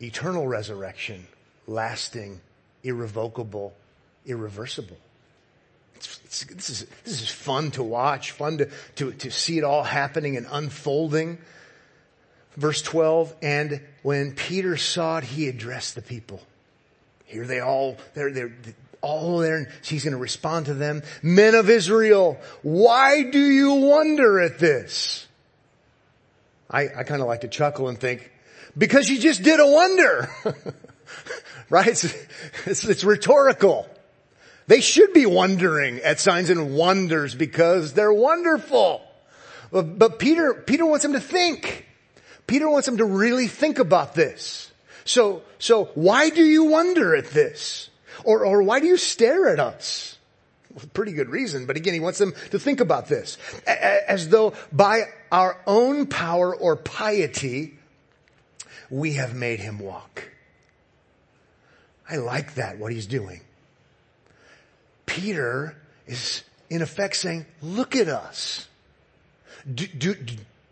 eternal 0.01 0.47
resurrection, 0.47 1.27
lasting, 1.67 2.41
irrevocable, 2.83 3.73
irreversible. 4.25 4.97
It's, 5.95 6.19
it's, 6.25 6.45
this, 6.45 6.69
is, 6.69 6.87
this 7.03 7.21
is 7.21 7.29
fun 7.29 7.71
to 7.71 7.83
watch, 7.83 8.31
fun 8.31 8.59
to, 8.59 8.69
to, 8.95 9.11
to 9.11 9.31
see 9.31 9.59
it 9.59 9.63
all 9.63 9.83
happening 9.83 10.37
and 10.37 10.47
unfolding. 10.49 11.37
Verse 12.57 12.81
12, 12.81 13.35
and 13.41 13.81
when 14.01 14.33
Peter 14.33 14.77
saw 14.77 15.19
it, 15.19 15.23
he 15.23 15.47
addressed 15.47 15.93
the 15.95 16.01
people. 16.01 16.41
Here 17.25 17.45
they 17.45 17.59
all, 17.59 17.97
they're, 18.15 18.31
they're, 18.31 18.53
all 19.01 19.39
there 19.39 19.57
and 19.57 19.67
he's 19.83 20.03
going 20.03 20.13
to 20.13 20.19
respond 20.19 20.65
to 20.65 20.73
them. 20.73 21.03
Men 21.21 21.55
of 21.55 21.69
Israel, 21.69 22.39
why 22.63 23.23
do 23.23 23.39
you 23.39 23.73
wonder 23.73 24.39
at 24.39 24.59
this? 24.59 25.27
I, 26.69 26.87
I 26.97 27.03
kind 27.03 27.21
of 27.21 27.27
like 27.27 27.41
to 27.41 27.47
chuckle 27.47 27.87
and 27.87 27.99
think, 27.99 28.31
because 28.77 29.09
you 29.09 29.19
just 29.19 29.43
did 29.43 29.59
a 29.59 29.67
wonder. 29.67 30.29
right? 31.69 31.87
It's, 31.87 32.03
it's, 32.65 32.83
it's 32.83 33.03
rhetorical. 33.03 33.87
They 34.67 34.81
should 34.81 35.13
be 35.13 35.25
wondering 35.25 35.99
at 35.99 36.19
signs 36.19 36.49
and 36.49 36.75
wonders 36.75 37.35
because 37.35 37.93
they're 37.93 38.11
wonderful. 38.11 39.01
But, 39.71 39.97
but 39.97 40.19
Peter, 40.19 40.53
Peter 40.53 40.85
wants 40.85 41.03
them 41.03 41.13
to 41.13 41.21
think. 41.21 41.86
Peter 42.47 42.69
wants 42.69 42.85
them 42.85 42.97
to 42.97 43.05
really 43.05 43.47
think 43.47 43.77
about 43.77 44.15
this. 44.15 44.71
So, 45.03 45.43
so 45.59 45.85
why 45.95 46.29
do 46.29 46.43
you 46.43 46.65
wonder 46.65 47.15
at 47.15 47.27
this? 47.27 47.89
Or, 48.23 48.45
or 48.45 48.63
why 48.63 48.79
do 48.79 48.87
you 48.87 48.97
stare 48.97 49.49
at 49.49 49.59
us? 49.59 50.17
Well, 50.73 50.85
pretty 50.93 51.11
good 51.11 51.29
reason, 51.29 51.65
but 51.65 51.75
again, 51.75 51.93
he 51.93 51.99
wants 51.99 52.19
them 52.19 52.33
to 52.51 52.59
think 52.59 52.79
about 52.79 53.07
this. 53.07 53.37
As 53.65 54.29
though 54.29 54.53
by 54.71 55.03
our 55.31 55.59
own 55.67 56.07
power 56.07 56.55
or 56.55 56.75
piety, 56.75 57.77
we 58.89 59.13
have 59.13 59.35
made 59.35 59.59
him 59.59 59.79
walk. 59.79 60.29
I 62.09 62.17
like 62.17 62.55
that, 62.55 62.77
what 62.77 62.93
he's 62.93 63.05
doing. 63.05 63.41
Peter 65.05 65.75
is 66.05 66.43
in 66.69 66.81
effect 66.81 67.17
saying, 67.17 67.45
look 67.61 67.95
at 67.95 68.07
us. 68.07 68.67
Do, 69.73 69.87
do, 69.87 70.15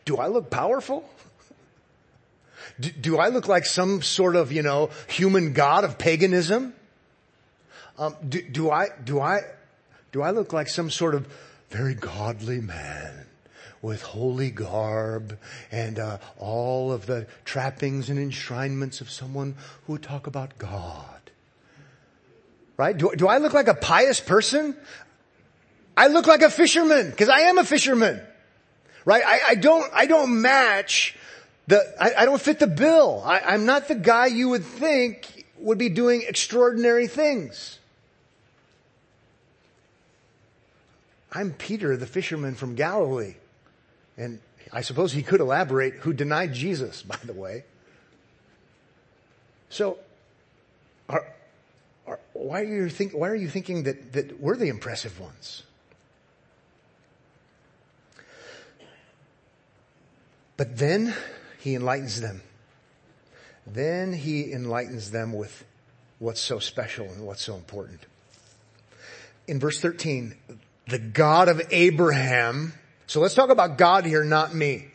do 0.05 0.17
I 0.17 0.27
look 0.27 0.49
powerful? 0.49 1.09
Do, 2.80 2.89
do, 2.89 3.17
I 3.17 3.30
look 3.30 3.47
like 3.47 3.65
some 3.65 4.01
sort 4.01 4.36
of, 4.36 4.51
you 4.51 4.62
know, 4.62 4.89
human 5.08 5.54
god 5.54 5.84
of 5.84 5.97
paganism? 5.97 6.73
Um, 7.97 8.15
do, 8.28 8.41
do 8.41 8.71
I, 8.71 8.89
do 9.04 9.21
I, 9.21 9.41
do 10.12 10.21
I 10.21 10.32
look 10.32 10.54
like 10.54 10.67
some 10.67 10.89
sort 10.89 11.15
of 11.15 11.28
very 11.69 11.93
godly 11.93 12.60
man 12.60 13.25
with 13.82 14.01
holy 14.01 14.49
garb 14.49 15.38
and 15.71 15.99
uh, 15.99 16.17
all 16.38 16.91
of 16.91 17.06
the 17.06 17.28
trappings 17.45 18.10
and 18.10 18.19
enshrinements 18.19 18.99
of 18.99 19.10
someone 19.10 19.56
who 19.86 19.93
would 19.93 20.04
talk 20.04 20.28
about 20.28 20.58
God? 20.58 21.32
Right? 22.78 22.97
Do, 22.97 23.12
do 23.15 23.28
I 23.28 23.38
look 23.38 23.54
like 23.54 23.67
a 23.67 23.73
pious 23.73 24.19
person? 24.19 24.75
I 25.95 26.08
look 26.08 26.28
like 26.28 26.41
a 26.41 26.49
fisherman 26.49 27.10
because 27.10 27.30
I 27.30 27.41
am 27.41 27.58
a 27.58 27.63
fisherman. 27.63 28.21
Right? 29.06 29.23
I, 29.25 29.39
I, 29.49 29.56
don't, 29.56 29.89
I 29.93 30.08
don't 30.08 30.41
match 30.41 31.15
the, 31.67 31.95
I, 31.99 32.23
I 32.23 32.25
don't 32.25 32.41
fit 32.41 32.60
the 32.60 32.67
bill. 32.67 33.21
I, 33.25 33.39
I'm 33.39 33.65
not 33.65 33.88
the 33.88 33.95
guy 33.95 34.28
you 34.28 34.49
would 34.49 34.63
think 34.63 35.45
would 35.58 35.78
be 35.78 35.89
doing 35.89 36.23
extraordinary 36.28 37.08
things. 37.08 37.80
I'm 41.32 41.51
Peter, 41.51 41.97
the 41.97 42.06
fisherman 42.06 42.56
from 42.56 42.75
Galilee. 42.75 43.36
And 44.17 44.39
I 44.71 44.82
suppose 44.82 45.12
he 45.12 45.23
could 45.23 45.41
elaborate 45.41 45.95
who 45.95 46.13
denied 46.13 46.54
Jesus, 46.54 47.01
by 47.01 47.17
the 47.23 47.34
way. 47.34 47.65
So, 49.69 49.97
are, 51.10 51.25
are, 52.08 52.19
why, 52.34 52.62
are 52.62 52.63
you 52.63 52.89
think, 52.89 53.13
why 53.13 53.30
are 53.30 53.36
you 53.36 53.49
thinking 53.49 53.84
that, 53.84 54.13
that 54.13 54.39
we're 54.39 54.56
the 54.56 54.69
impressive 54.69 55.19
ones? 55.19 55.63
But 60.58 60.78
then 60.78 61.13
he 61.65 61.73
enlightens 61.73 62.21
them. 62.21 62.43
Then 63.65 64.13
he 64.13 64.51
enlightens 64.54 65.10
them 65.10 65.34
with 65.34 65.65
what's 66.19 66.39
so 66.39 66.60
special 66.60 67.08
and 67.08 67.25
what's 67.25 67.41
so 67.41 67.56
important. 67.56 68.01
In 69.47 69.60
verse 69.60 69.82
13, 69.82 70.36
the 70.88 70.99
God 70.99 71.49
of 71.49 71.60
Abraham. 71.71 72.73
So 73.08 73.19
let's 73.19 73.34
talk 73.34 73.49
about 73.49 73.80
God 73.80 74.06
here, 74.06 74.23
not 74.23 74.54
me. 74.54 74.89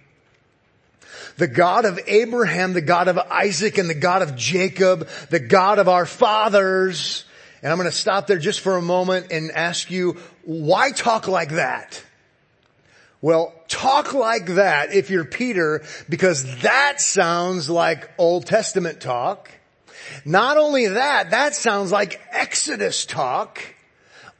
The 1.38 1.48
God 1.48 1.87
of 1.87 1.98
Abraham, 2.06 2.72
the 2.72 2.80
God 2.80 3.09
of 3.09 3.18
Isaac, 3.18 3.76
and 3.76 3.90
the 3.90 3.94
God 3.94 4.22
of 4.22 4.37
Jacob, 4.37 5.09
the 5.28 5.40
God 5.40 5.80
of 5.80 5.88
our 5.88 6.06
fathers. 6.06 7.24
And 7.64 7.72
I'm 7.72 7.78
going 7.78 7.90
to 7.90 7.96
stop 7.96 8.28
there 8.28 8.38
just 8.38 8.61
for 8.61 8.76
a 8.76 8.83
moment 8.83 9.33
and 9.33 9.50
ask 9.50 9.90
you, 9.90 10.18
why 10.44 10.92
talk 10.92 11.26
like 11.26 11.50
that? 11.50 12.00
Well, 13.22 13.52
talk 13.68 14.14
like 14.14 14.46
that 14.46 14.94
if 14.94 15.11
you're 15.11 15.24
Peter, 15.24 15.83
because 16.09 16.61
that 16.62 17.00
sounds 17.00 17.68
like 17.68 18.11
Old 18.18 18.46
Testament 18.46 19.00
talk. 19.00 19.50
Not 20.24 20.56
only 20.56 20.88
that, 20.88 21.30
that 21.30 21.54
sounds 21.54 21.92
like 21.92 22.20
Exodus 22.33 23.04
talk 23.04 23.62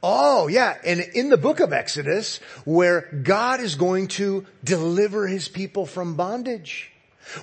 Oh 0.03 0.47
yeah, 0.47 0.77
and 0.83 0.99
in 0.99 1.29
the 1.29 1.37
book 1.37 1.59
of 1.59 1.73
Exodus, 1.73 2.37
where 2.65 3.01
God 3.23 3.59
is 3.59 3.75
going 3.75 4.07
to 4.09 4.45
deliver 4.63 5.27
his 5.27 5.47
people 5.47 5.85
from 5.85 6.15
bondage, 6.15 6.91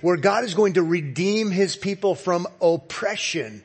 where 0.01 0.16
God 0.16 0.42
is 0.42 0.55
going 0.55 0.72
to 0.74 0.83
redeem 0.83 1.53
his 1.53 1.77
people 1.77 2.16
from 2.16 2.48
oppression, 2.61 3.62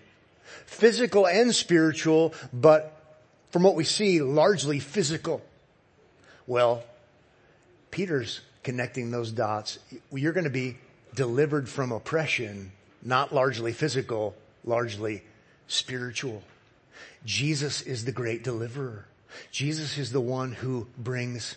physical 0.68 1.26
and 1.26 1.56
spiritual, 1.56 2.36
but 2.54 3.20
from 3.50 3.64
what 3.64 3.74
we 3.74 3.84
see, 3.84 4.22
largely 4.22 4.80
physical. 4.80 5.42
Well, 6.46 6.84
Peter's 7.94 8.42
connecting 8.64 9.12
those 9.12 9.32
dots. 9.32 9.78
You're 10.12 10.34
going 10.34 10.46
to 10.46 10.50
be 10.50 10.78
delivered 11.14 11.70
from 11.70 11.92
oppression, 11.92 12.72
not 13.04 13.32
largely 13.32 13.72
physical, 13.72 14.34
largely 14.66 15.22
spiritual. 15.68 16.42
Jesus 17.24 17.82
is 17.82 18.04
the 18.04 18.12
great 18.12 18.44
deliverer. 18.44 19.06
Jesus 19.52 20.00
is 20.00 20.12
the 20.12 20.20
one 20.20 20.54
who 20.54 20.88
brings 20.98 21.56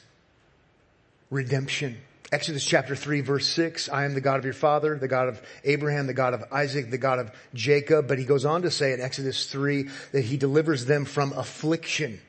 redemption. 1.31 1.96
Exodus 2.31 2.66
chapter 2.66 2.94
3 2.94 3.22
verse 3.22 3.46
6, 3.46 3.88
I 3.88 4.05
am 4.05 4.12
the 4.12 4.20
God 4.20 4.38
of 4.38 4.44
your 4.44 4.53
father, 4.53 4.99
the 4.99 5.09
God 5.09 5.29
of 5.29 5.40
Abraham, 5.64 6.07
the 6.07 6.12
God 6.12 6.35
of 6.35 6.44
Isaac, 6.53 6.90
the 6.90 6.99
God 6.99 7.18
of 7.18 7.31
Jacob. 7.55 8.09
But 8.09 8.18
he 8.18 8.27
goes 8.27 8.44
on 8.44 8.61
to 8.61 8.70
say 8.70 8.92
in 8.92 9.01
Exodus 9.01 9.46
3 9.46 9.88
that 10.12 10.25
he 10.25 10.37
delivers 10.37 10.85
them 10.85 11.07
from 11.07 11.33
affliction. 11.33 12.20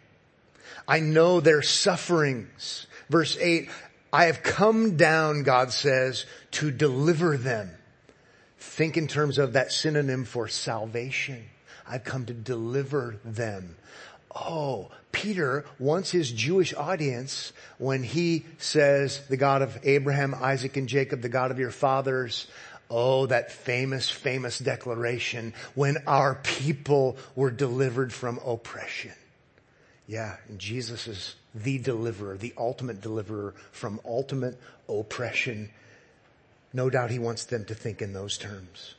I 0.88 1.02
know 1.02 1.42
their 1.42 1.62
sufferings. 1.62 2.88
Verse 3.10 3.38
8, 3.40 3.70
I 4.12 4.26
have 4.26 4.44
come 4.44 4.96
down, 4.98 5.44
God 5.44 5.72
says, 5.72 6.26
to 6.52 6.72
deliver 6.72 7.38
them. 7.38 7.72
Think 8.60 8.98
in 8.98 9.08
terms 9.08 9.38
of 9.38 9.54
that 9.54 9.72
synonym 9.72 10.26
for 10.26 10.48
salvation. 10.48 11.46
I've 11.88 12.04
come 12.04 12.26
to 12.26 12.34
deliver 12.34 13.18
them. 13.24 13.76
Oh, 14.36 14.92
Peter 15.12 15.66
wants 15.80 16.12
his 16.12 16.32
Jewish 16.32 16.74
audience 16.74 17.54
when 17.78 18.04
he 18.04 18.46
says 18.58 19.26
the 19.30 19.38
God 19.38 19.62
of 19.62 19.80
Abraham, 19.84 20.36
Isaac, 20.36 20.78
and 20.78 20.88
Jacob, 20.88 21.22
the 21.22 21.30
God 21.30 21.52
of 21.52 21.60
your 21.60 21.72
fathers. 21.72 22.48
Oh, 22.90 23.26
that 23.26 23.52
famous, 23.52 24.10
famous 24.10 24.60
declaration 24.60 25.54
when 25.76 25.98
our 26.08 26.36
people 26.36 27.18
were 27.36 27.52
delivered 27.52 28.14
from 28.14 28.40
oppression. 28.46 29.12
Yeah, 30.08 30.38
Jesus 30.56 31.08
is 31.08 31.36
the 31.64 31.78
deliverer, 31.78 32.38
the 32.38 32.54
ultimate 32.58 33.02
deliverer 33.02 33.54
from 33.72 34.00
ultimate 34.06 34.60
oppression. 34.90 35.70
No 36.74 36.90
doubt 36.90 37.12
he 37.12 37.20
wants 37.20 37.46
them 37.46 37.66
to 37.66 37.76
think 37.76 38.02
in 38.02 38.14
those 38.14 38.38
terms. 38.38 38.96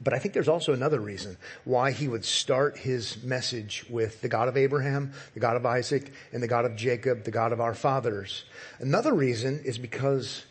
But 0.00 0.14
I 0.14 0.18
think 0.18 0.32
there's 0.32 0.48
also 0.48 0.72
another 0.72 1.00
reason 1.00 1.36
why 1.64 1.90
he 1.90 2.06
would 2.06 2.24
start 2.24 2.78
his 2.78 3.22
message 3.24 3.84
with 3.90 4.20
the 4.20 4.28
God 4.28 4.46
of 4.46 4.56
Abraham, 4.56 5.12
the 5.34 5.40
God 5.40 5.56
of 5.56 5.66
Isaac, 5.66 6.12
and 6.32 6.40
the 6.40 6.46
God 6.46 6.64
of 6.64 6.76
Jacob, 6.76 7.24
the 7.24 7.32
God 7.32 7.52
of 7.52 7.60
our 7.60 7.74
fathers. 7.74 8.44
Another 8.78 9.12
reason 9.12 9.60
is 9.64 9.76
because 9.76 10.44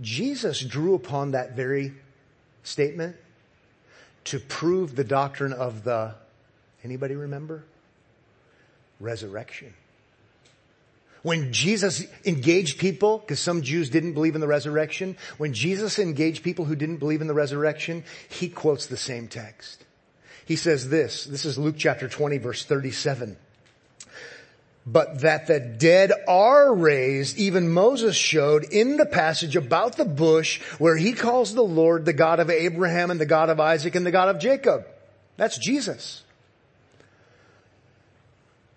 Jesus 0.00 0.60
drew 0.60 0.94
upon 0.94 1.32
that 1.32 1.56
very 1.56 1.94
statement 2.62 3.16
to 4.24 4.38
prove 4.38 4.94
the 4.94 5.04
doctrine 5.04 5.52
of 5.52 5.82
the, 5.82 6.14
anybody 6.84 7.16
remember? 7.16 7.64
Resurrection. 9.00 9.74
When 11.26 11.52
Jesus 11.52 12.04
engaged 12.24 12.78
people, 12.78 13.18
because 13.18 13.40
some 13.40 13.62
Jews 13.62 13.90
didn't 13.90 14.12
believe 14.12 14.36
in 14.36 14.40
the 14.40 14.46
resurrection, 14.46 15.16
when 15.38 15.54
Jesus 15.54 15.98
engaged 15.98 16.44
people 16.44 16.66
who 16.66 16.76
didn't 16.76 16.98
believe 16.98 17.20
in 17.20 17.26
the 17.26 17.34
resurrection, 17.34 18.04
he 18.28 18.48
quotes 18.48 18.86
the 18.86 18.96
same 18.96 19.26
text. 19.26 19.84
He 20.44 20.54
says 20.54 20.88
this, 20.88 21.24
this 21.24 21.44
is 21.44 21.58
Luke 21.58 21.74
chapter 21.76 22.08
20 22.08 22.38
verse 22.38 22.64
37. 22.64 23.36
But 24.86 25.22
that 25.22 25.48
the 25.48 25.58
dead 25.58 26.12
are 26.28 26.72
raised, 26.72 27.36
even 27.38 27.72
Moses 27.72 28.14
showed 28.14 28.62
in 28.62 28.96
the 28.96 29.04
passage 29.04 29.56
about 29.56 29.96
the 29.96 30.04
bush 30.04 30.60
where 30.78 30.96
he 30.96 31.12
calls 31.12 31.52
the 31.52 31.60
Lord 31.60 32.04
the 32.04 32.12
God 32.12 32.38
of 32.38 32.50
Abraham 32.50 33.10
and 33.10 33.20
the 33.20 33.26
God 33.26 33.50
of 33.50 33.58
Isaac 33.58 33.96
and 33.96 34.06
the 34.06 34.12
God 34.12 34.28
of 34.28 34.38
Jacob. 34.40 34.86
That's 35.36 35.58
Jesus. 35.58 36.22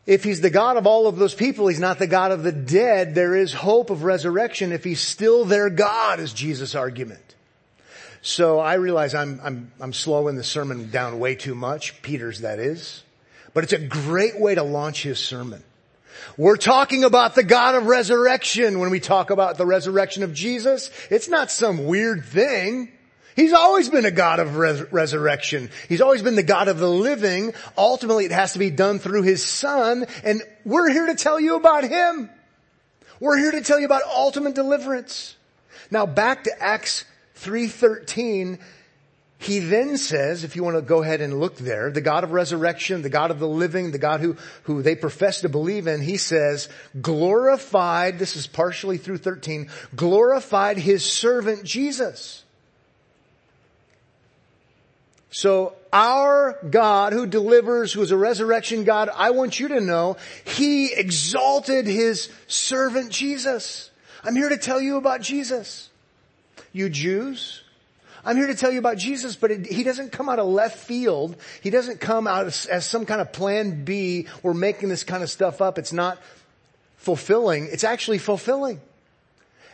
If 0.09 0.23
he's 0.23 0.41
the 0.41 0.49
God 0.49 0.75
of 0.75 0.87
all 0.87 1.05
of 1.05 1.17
those 1.17 1.35
people, 1.35 1.67
he's 1.67 1.79
not 1.79 1.99
the 1.99 2.07
God 2.07 2.31
of 2.31 2.41
the 2.41 2.51
dead. 2.51 3.13
There 3.13 3.35
is 3.35 3.53
hope 3.53 3.91
of 3.91 4.03
resurrection 4.03 4.71
if 4.71 4.83
he's 4.83 4.99
still 4.99 5.45
their 5.45 5.69
God 5.69 6.19
is 6.19 6.33
Jesus' 6.33 6.73
argument. 6.73 7.35
So 8.23 8.57
I 8.57 8.73
realize 8.73 9.13
I'm, 9.13 9.39
I'm, 9.43 9.71
I'm 9.79 9.93
slowing 9.93 10.35
the 10.35 10.43
sermon 10.43 10.89
down 10.89 11.19
way 11.19 11.35
too 11.35 11.53
much. 11.53 12.01
Peter's 12.01 12.41
that 12.41 12.57
is. 12.57 13.03
But 13.53 13.63
it's 13.63 13.73
a 13.73 13.77
great 13.77 14.39
way 14.39 14.55
to 14.55 14.63
launch 14.63 15.03
his 15.03 15.19
sermon. 15.19 15.63
We're 16.37 16.57
talking 16.57 17.03
about 17.03 17.35
the 17.35 17.43
God 17.43 17.75
of 17.75 17.85
resurrection 17.85 18.79
when 18.79 18.89
we 18.89 18.99
talk 18.99 19.29
about 19.29 19.59
the 19.59 19.65
resurrection 19.67 20.23
of 20.23 20.33
Jesus. 20.33 20.89
It's 21.11 21.27
not 21.27 21.51
some 21.51 21.85
weird 21.85 22.25
thing. 22.25 22.91
He's 23.39 23.53
always 23.53 23.87
been 23.87 24.03
a 24.03 24.11
God 24.11 24.39
of 24.41 24.57
res- 24.57 24.91
resurrection. 24.91 25.69
He's 25.87 26.01
always 26.01 26.21
been 26.21 26.35
the 26.35 26.43
God 26.43 26.67
of 26.67 26.77
the 26.77 26.91
living. 26.91 27.53
Ultimately, 27.77 28.25
it 28.25 28.33
has 28.33 28.51
to 28.51 28.59
be 28.59 28.69
done 28.69 28.99
through 28.99 29.21
His 29.21 29.41
Son, 29.41 30.05
and 30.25 30.41
we're 30.65 30.89
here 30.89 31.05
to 31.05 31.15
tell 31.15 31.39
you 31.39 31.55
about 31.55 31.85
Him. 31.85 32.29
We're 33.21 33.37
here 33.37 33.51
to 33.51 33.61
tell 33.61 33.79
you 33.79 33.85
about 33.85 34.01
ultimate 34.13 34.55
deliverance. 34.55 35.37
Now 35.89 36.05
back 36.05 36.43
to 36.43 36.61
Acts 36.61 37.05
3.13, 37.37 38.59
he 39.37 39.59
then 39.59 39.95
says, 39.95 40.43
if 40.43 40.57
you 40.57 40.63
want 40.65 40.75
to 40.75 40.81
go 40.81 41.01
ahead 41.01 41.21
and 41.21 41.39
look 41.39 41.55
there, 41.55 41.91
the 41.91 42.01
God 42.01 42.25
of 42.25 42.33
resurrection, 42.33 43.03
the 43.03 43.09
God 43.09 43.31
of 43.31 43.39
the 43.39 43.47
living, 43.47 43.91
the 43.91 43.99
God 43.99 44.19
who, 44.19 44.35
who 44.63 44.81
they 44.81 44.95
profess 44.95 45.39
to 45.41 45.49
believe 45.49 45.87
in, 45.87 46.01
he 46.01 46.17
says, 46.17 46.67
glorified, 46.99 48.19
this 48.19 48.35
is 48.35 48.47
partially 48.47 48.97
through 48.97 49.19
13, 49.19 49.69
glorified 49.95 50.77
his 50.77 51.05
servant 51.05 51.63
Jesus 51.63 52.43
so 55.31 55.73
our 55.93 56.57
God 56.69 57.13
who 57.13 57.27
delivers, 57.27 57.93
who 57.93 58.01
is 58.01 58.11
a 58.11 58.17
resurrection 58.17 58.83
God, 58.83 59.09
I 59.13 59.31
want 59.31 59.59
you 59.59 59.67
to 59.69 59.79
know, 59.79 60.17
He 60.45 60.93
exalted 60.93 61.85
His 61.85 62.29
servant 62.47 63.11
Jesus. 63.11 63.91
I'm 64.23 64.35
here 64.35 64.49
to 64.49 64.57
tell 64.57 64.81
you 64.81 64.97
about 64.97 65.21
Jesus. 65.21 65.89
You 66.73 66.89
Jews, 66.89 67.63
I'm 68.25 68.37
here 68.37 68.47
to 68.47 68.55
tell 68.55 68.71
you 68.71 68.79
about 68.79 68.97
Jesus, 68.97 69.35
but 69.35 69.51
it, 69.51 69.65
He 69.67 69.83
doesn't 69.83 70.11
come 70.11 70.29
out 70.29 70.39
of 70.39 70.47
left 70.47 70.77
field. 70.77 71.35
He 71.61 71.69
doesn't 71.69 71.99
come 71.99 72.27
out 72.27 72.47
as, 72.47 72.65
as 72.65 72.85
some 72.85 73.05
kind 73.05 73.21
of 73.21 73.31
plan 73.31 73.83
B. 73.85 74.27
We're 74.41 74.53
making 74.53 74.89
this 74.89 75.03
kind 75.03 75.23
of 75.23 75.29
stuff 75.29 75.61
up. 75.61 75.77
It's 75.77 75.93
not 75.93 76.19
fulfilling. 76.97 77.67
It's 77.71 77.83
actually 77.83 78.17
fulfilling. 78.17 78.81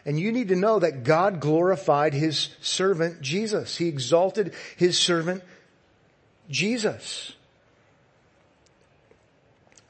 And 0.06 0.20
you 0.20 0.32
need 0.32 0.50
to 0.50 0.56
know 0.56 0.80
that 0.80 1.04
God 1.04 1.40
glorified 1.40 2.14
His 2.14 2.50
servant 2.62 3.22
Jesus. 3.22 3.78
He 3.78 3.88
exalted 3.88 4.54
His 4.78 5.00
servant 5.00 5.44
Jesus. 6.50 7.34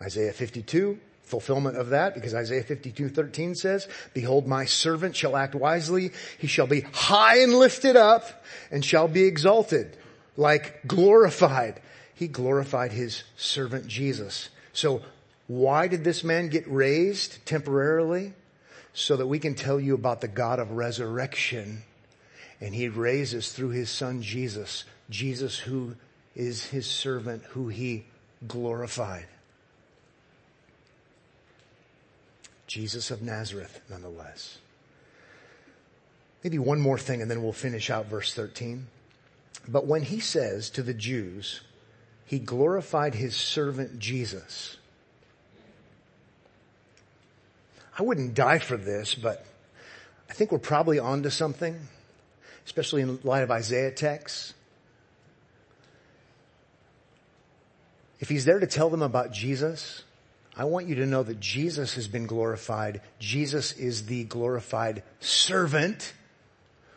Isaiah 0.01 0.33
52, 0.33 0.99
fulfillment 1.23 1.77
of 1.77 1.89
that 1.89 2.13
because 2.13 2.33
Isaiah 2.33 2.63
52, 2.63 3.09
13 3.09 3.55
says, 3.55 3.87
behold, 4.13 4.47
my 4.47 4.65
servant 4.65 5.15
shall 5.15 5.35
act 5.35 5.55
wisely. 5.55 6.11
He 6.37 6.47
shall 6.47 6.67
be 6.67 6.81
high 6.93 7.39
and 7.39 7.53
lifted 7.53 7.95
up 7.95 8.43
and 8.71 8.85
shall 8.85 9.07
be 9.07 9.25
exalted 9.25 9.97
like 10.37 10.85
glorified. 10.87 11.81
He 12.13 12.27
glorified 12.27 12.91
his 12.91 13.23
servant 13.35 13.87
Jesus. 13.87 14.49
So 14.73 15.01
why 15.47 15.87
did 15.87 16.03
this 16.03 16.23
man 16.23 16.49
get 16.49 16.69
raised 16.69 17.45
temporarily? 17.45 18.33
So 18.95 19.17
that 19.17 19.27
we 19.27 19.39
can 19.39 19.53
tell 19.53 19.79
you 19.79 19.93
about 19.93 20.21
the 20.21 20.27
God 20.27 20.57
of 20.57 20.71
resurrection. 20.71 21.83
And 22.61 22.73
he 22.73 22.87
raises 22.87 23.51
through 23.51 23.69
his 23.69 23.89
son 23.89 24.21
Jesus, 24.21 24.85
Jesus 25.09 25.59
who 25.59 25.95
is 26.33 26.65
his 26.65 26.87
servant 26.87 27.43
who 27.49 27.67
he 27.67 28.05
glorified. 28.47 29.27
Jesus 32.67 33.11
of 33.11 33.21
Nazareth, 33.21 33.81
nonetheless. 33.89 34.57
Maybe 36.43 36.57
one 36.57 36.79
more 36.79 36.97
thing 36.97 37.21
and 37.21 37.29
then 37.29 37.43
we'll 37.43 37.51
finish 37.51 37.89
out 37.89 38.07
verse 38.07 38.33
13. 38.33 38.87
But 39.67 39.87
when 39.87 40.03
he 40.03 40.21
says 40.21 40.69
to 40.71 40.83
the 40.83 40.93
Jews, 40.93 41.61
he 42.25 42.39
glorified 42.39 43.15
his 43.15 43.35
servant 43.35 43.99
Jesus, 43.99 44.77
I 47.97 48.03
wouldn't 48.03 48.33
die 48.33 48.59
for 48.59 48.77
this, 48.77 49.15
but 49.15 49.45
I 50.29 50.33
think 50.33 50.51
we're 50.51 50.59
probably 50.59 50.99
onto 50.99 51.29
something, 51.29 51.79
especially 52.65 53.01
in 53.01 53.19
light 53.23 53.43
of 53.43 53.51
Isaiah 53.51 53.91
texts. 53.91 54.53
If 58.19 58.29
he's 58.29 58.45
there 58.45 58.59
to 58.59 58.67
tell 58.67 58.89
them 58.89 59.01
about 59.01 59.31
Jesus, 59.31 60.03
I 60.57 60.65
want 60.65 60.87
you 60.87 60.95
to 60.95 61.05
know 61.05 61.23
that 61.23 61.39
Jesus 61.39 61.95
has 61.95 62.07
been 62.07 62.27
glorified. 62.27 63.01
Jesus 63.19 63.73
is 63.73 64.05
the 64.05 64.23
glorified 64.23 65.03
servant 65.19 66.13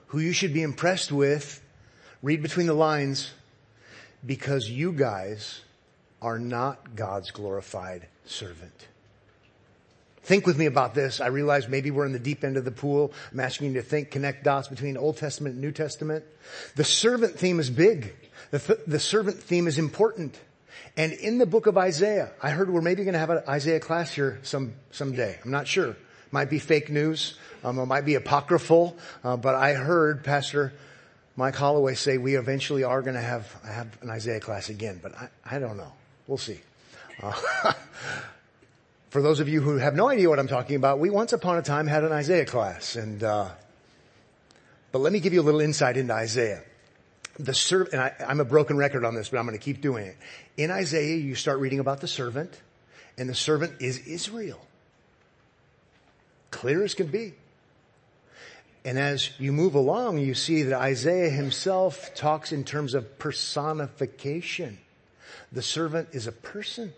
who 0.08 0.20
you 0.20 0.32
should 0.32 0.54
be 0.54 0.62
impressed 0.62 1.12
with. 1.12 1.60
Read 2.22 2.42
between 2.42 2.66
the 2.66 2.74
lines 2.74 3.32
because 4.24 4.68
you 4.68 4.92
guys 4.92 5.60
are 6.22 6.38
not 6.38 6.96
God's 6.96 7.30
glorified 7.30 8.06
servant. 8.24 8.88
Think 10.28 10.46
with 10.46 10.58
me 10.58 10.66
about 10.66 10.94
this. 10.94 11.22
I 11.22 11.28
realize 11.28 11.68
maybe 11.68 11.90
we're 11.90 12.04
in 12.04 12.12
the 12.12 12.18
deep 12.18 12.44
end 12.44 12.58
of 12.58 12.66
the 12.66 12.70
pool. 12.70 13.14
I'm 13.32 13.40
asking 13.40 13.68
you 13.68 13.74
to 13.80 13.82
think, 13.82 14.10
connect 14.10 14.44
dots 14.44 14.68
between 14.68 14.98
Old 14.98 15.16
Testament 15.16 15.54
and 15.54 15.62
New 15.62 15.72
Testament. 15.72 16.22
The 16.76 16.84
servant 16.84 17.38
theme 17.38 17.58
is 17.58 17.70
big. 17.70 18.14
The, 18.50 18.58
th- 18.58 18.80
the 18.86 19.00
servant 19.00 19.42
theme 19.42 19.66
is 19.66 19.78
important. 19.78 20.38
And 20.98 21.14
in 21.14 21.38
the 21.38 21.46
book 21.46 21.66
of 21.66 21.78
Isaiah, 21.78 22.30
I 22.42 22.50
heard 22.50 22.68
we're 22.68 22.82
maybe 22.82 23.04
going 23.04 23.14
to 23.14 23.18
have 23.18 23.30
an 23.30 23.42
Isaiah 23.48 23.80
class 23.80 24.12
here 24.12 24.38
some 24.42 24.74
someday. 24.90 25.38
I'm 25.42 25.50
not 25.50 25.66
sure. 25.66 25.96
Might 26.30 26.50
be 26.50 26.58
fake 26.58 26.90
news. 26.90 27.38
Um, 27.64 27.78
it 27.78 27.86
might 27.86 28.04
be 28.04 28.16
apocryphal. 28.16 28.98
Uh, 29.24 29.38
but 29.38 29.54
I 29.54 29.72
heard 29.72 30.24
Pastor 30.24 30.74
Mike 31.36 31.56
Holloway 31.56 31.94
say 31.94 32.18
we 32.18 32.34
eventually 32.34 32.84
are 32.84 33.00
going 33.00 33.16
to 33.16 33.22
have 33.22 33.50
have 33.64 33.96
an 34.02 34.10
Isaiah 34.10 34.40
class 34.40 34.68
again. 34.68 35.00
But 35.02 35.14
I, 35.14 35.28
I 35.42 35.58
don't 35.58 35.78
know. 35.78 35.94
We'll 36.26 36.36
see. 36.36 36.60
Uh, 37.22 37.32
for 39.10 39.22
those 39.22 39.40
of 39.40 39.48
you 39.48 39.60
who 39.60 39.76
have 39.76 39.94
no 39.94 40.08
idea 40.08 40.28
what 40.28 40.38
I'm 40.38 40.48
talking 40.48 40.76
about, 40.76 40.98
we 40.98 41.10
once 41.10 41.32
upon 41.32 41.58
a 41.58 41.62
time 41.62 41.86
had 41.86 42.04
an 42.04 42.12
Isaiah 42.12 42.44
class, 42.44 42.96
and 42.96 43.22
uh, 43.22 43.50
but 44.92 45.00
let 45.00 45.12
me 45.12 45.20
give 45.20 45.32
you 45.32 45.40
a 45.40 45.46
little 45.46 45.60
insight 45.60 45.96
into 45.96 46.14
Isaiah 46.14 46.62
the 47.38 47.54
servant, 47.54 47.92
and 47.92 48.02
I, 48.02 48.12
I'm 48.26 48.40
a 48.40 48.44
broken 48.44 48.76
record 48.76 49.04
on 49.04 49.14
this, 49.14 49.28
but 49.28 49.38
I'm 49.38 49.46
going 49.46 49.58
to 49.58 49.64
keep 49.64 49.80
doing 49.80 50.06
it. 50.06 50.16
In 50.56 50.70
Isaiah, 50.70 51.16
you 51.16 51.34
start 51.34 51.60
reading 51.60 51.78
about 51.78 52.00
the 52.00 52.08
servant, 52.08 52.60
and 53.16 53.28
the 53.28 53.34
servant 53.34 53.80
is 53.80 53.98
Israel. 54.06 54.60
Clear 56.50 56.84
as 56.84 56.94
can 56.94 57.06
be. 57.06 57.34
And 58.84 58.98
as 58.98 59.30
you 59.38 59.52
move 59.52 59.74
along, 59.74 60.18
you 60.18 60.34
see 60.34 60.62
that 60.64 60.80
Isaiah 60.80 61.30
himself 61.30 62.14
talks 62.14 62.52
in 62.52 62.64
terms 62.64 62.94
of 62.94 63.18
personification. 63.18 64.78
The 65.52 65.62
servant 65.62 66.08
is 66.12 66.26
a 66.26 66.32
person. 66.32 66.92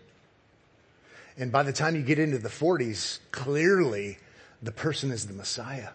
And 1.37 1.51
by 1.51 1.63
the 1.63 1.73
time 1.73 1.95
you 1.95 2.01
get 2.01 2.19
into 2.19 2.37
the 2.37 2.49
40s, 2.49 3.19
clearly 3.31 4.17
the 4.61 4.71
person 4.71 5.11
is 5.11 5.27
the 5.27 5.33
Messiah. 5.33 5.89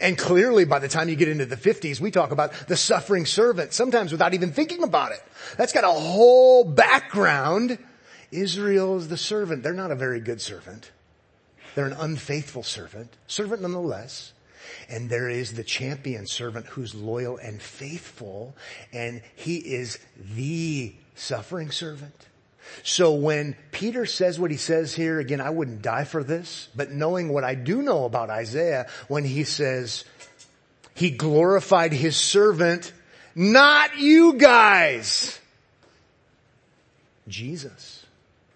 And 0.00 0.18
clearly 0.18 0.64
by 0.64 0.78
the 0.78 0.88
time 0.88 1.08
you 1.08 1.16
get 1.16 1.28
into 1.28 1.46
the 1.46 1.56
50s, 1.56 2.00
we 2.00 2.10
talk 2.10 2.32
about 2.32 2.52
the 2.66 2.76
suffering 2.76 3.26
servant, 3.26 3.72
sometimes 3.72 4.10
without 4.10 4.34
even 4.34 4.52
thinking 4.52 4.82
about 4.82 5.12
it. 5.12 5.22
That's 5.56 5.72
got 5.72 5.84
a 5.84 5.88
whole 5.88 6.64
background. 6.64 7.78
Israel 8.30 8.96
is 8.96 9.08
the 9.08 9.16
servant. 9.16 9.62
They're 9.62 9.74
not 9.74 9.90
a 9.90 9.96
very 9.96 10.20
good 10.20 10.40
servant. 10.40 10.90
They're 11.74 11.86
an 11.86 11.92
unfaithful 11.92 12.62
servant, 12.62 13.16
servant 13.26 13.62
nonetheless. 13.62 14.32
And 14.88 15.10
there 15.10 15.28
is 15.28 15.52
the 15.52 15.64
champion 15.64 16.26
servant 16.26 16.66
who's 16.66 16.94
loyal 16.94 17.36
and 17.36 17.60
faithful, 17.60 18.56
and 18.92 19.22
he 19.34 19.56
is 19.56 19.98
the 20.34 20.94
suffering 21.14 21.70
servant. 21.70 22.26
So 22.82 23.14
when 23.14 23.56
Peter 23.70 24.06
says 24.06 24.38
what 24.38 24.50
he 24.50 24.56
says 24.56 24.94
here, 24.94 25.18
again, 25.20 25.40
I 25.40 25.50
wouldn't 25.50 25.82
die 25.82 26.04
for 26.04 26.22
this, 26.24 26.68
but 26.74 26.90
knowing 26.90 27.28
what 27.28 27.44
I 27.44 27.54
do 27.54 27.82
know 27.82 28.04
about 28.04 28.30
Isaiah, 28.30 28.88
when 29.08 29.24
he 29.24 29.44
says, 29.44 30.04
he 30.94 31.10
glorified 31.10 31.92
his 31.92 32.16
servant, 32.16 32.92
not 33.34 33.98
you 33.98 34.34
guys. 34.34 35.38
Jesus 37.28 38.04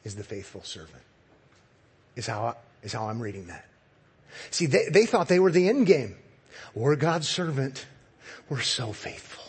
is 0.04 0.16
the 0.16 0.24
faithful 0.24 0.62
servant, 0.62 1.02
is 2.14 2.26
how, 2.26 2.56
is 2.82 2.92
how 2.92 3.08
I'm 3.08 3.20
reading 3.20 3.46
that. 3.46 3.64
See, 4.50 4.66
they, 4.66 4.88
they 4.90 5.06
thought 5.06 5.28
they 5.28 5.40
were 5.40 5.50
the 5.50 5.68
end 5.68 5.86
game. 5.86 6.16
We're 6.74 6.96
God's 6.96 7.28
servant. 7.28 7.86
We're 8.48 8.60
so 8.60 8.92
faithful. 8.92 9.45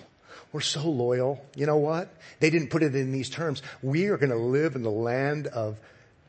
We're 0.51 0.61
so 0.61 0.87
loyal. 0.89 1.43
You 1.55 1.65
know 1.65 1.77
what? 1.77 2.09
They 2.39 2.49
didn't 2.49 2.69
put 2.69 2.83
it 2.83 2.95
in 2.95 3.11
these 3.11 3.29
terms. 3.29 3.61
We 3.81 4.07
are 4.07 4.17
going 4.17 4.29
to 4.29 4.37
live 4.37 4.75
in 4.75 4.83
the 4.83 4.91
land 4.91 5.47
of 5.47 5.77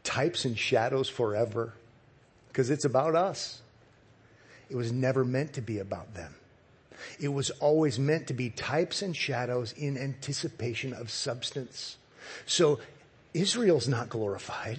types 0.02 0.44
and 0.44 0.58
shadows 0.58 1.08
forever 1.08 1.72
because 2.48 2.70
it's 2.70 2.84
about 2.84 3.14
us. 3.14 3.60
It 4.68 4.76
was 4.76 4.92
never 4.92 5.24
meant 5.24 5.54
to 5.54 5.60
be 5.60 5.78
about 5.78 6.14
them. 6.14 6.34
It 7.20 7.28
was 7.28 7.50
always 7.50 7.98
meant 7.98 8.26
to 8.26 8.34
be 8.34 8.50
types 8.50 9.02
and 9.02 9.16
shadows 9.16 9.72
in 9.72 9.96
anticipation 9.96 10.92
of 10.92 11.10
substance. 11.10 11.96
So 12.44 12.80
Israel's 13.32 13.86
not 13.86 14.08
glorified. 14.08 14.78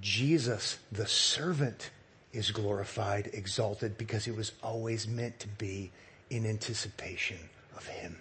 Jesus, 0.00 0.78
the 0.90 1.06
servant, 1.06 1.90
is 2.32 2.52
glorified, 2.52 3.30
exalted, 3.32 3.98
because 3.98 4.26
it 4.26 4.36
was 4.36 4.52
always 4.62 5.06
meant 5.06 5.40
to 5.40 5.48
be 5.48 5.90
in 6.30 6.46
anticipation 6.46 7.38
of 7.82 7.88
him. 7.88 8.16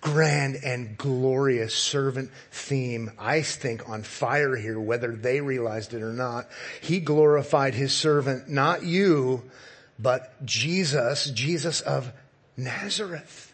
Grand 0.00 0.56
and 0.64 0.96
glorious 0.96 1.74
servant 1.74 2.30
theme, 2.50 3.10
I 3.18 3.42
think 3.42 3.88
on 3.88 4.02
fire 4.02 4.56
here, 4.56 4.80
whether 4.80 5.12
they 5.14 5.40
realized 5.40 5.92
it 5.92 6.02
or 6.02 6.12
not. 6.12 6.48
He 6.80 7.00
glorified 7.00 7.74
his 7.74 7.92
servant, 7.92 8.48
not 8.48 8.82
you, 8.82 9.42
but 9.98 10.44
Jesus, 10.46 11.30
Jesus 11.30 11.82
of 11.82 12.10
Nazareth. 12.56 13.52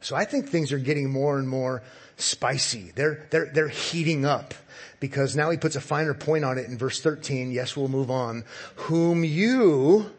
So 0.00 0.16
I 0.16 0.24
think 0.24 0.48
things 0.48 0.72
are 0.72 0.78
getting 0.78 1.10
more 1.10 1.38
and 1.38 1.48
more 1.48 1.82
spicy. 2.16 2.92
They're, 2.94 3.26
they're, 3.30 3.50
they're 3.52 3.68
heating 3.68 4.24
up 4.24 4.54
because 5.00 5.36
now 5.36 5.50
he 5.50 5.58
puts 5.58 5.76
a 5.76 5.80
finer 5.80 6.14
point 6.14 6.44
on 6.44 6.56
it 6.58 6.66
in 6.66 6.78
verse 6.78 7.00
13. 7.00 7.50
Yes, 7.50 7.76
we'll 7.76 7.88
move 7.88 8.10
on. 8.10 8.44
Whom 8.76 9.22
you, 9.22 10.10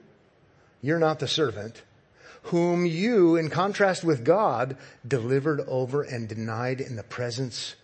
you're 0.81 0.99
not 0.99 1.19
the 1.19 1.27
servant, 1.27 1.81
whom 2.43 2.85
you, 2.85 3.35
in 3.35 3.49
contrast 3.49 4.03
with 4.03 4.23
God, 4.23 4.77
delivered 5.07 5.61
over 5.67 6.01
and 6.01 6.27
denied 6.27 6.81
in 6.81 6.95
the 6.95 7.03
presence 7.03 7.75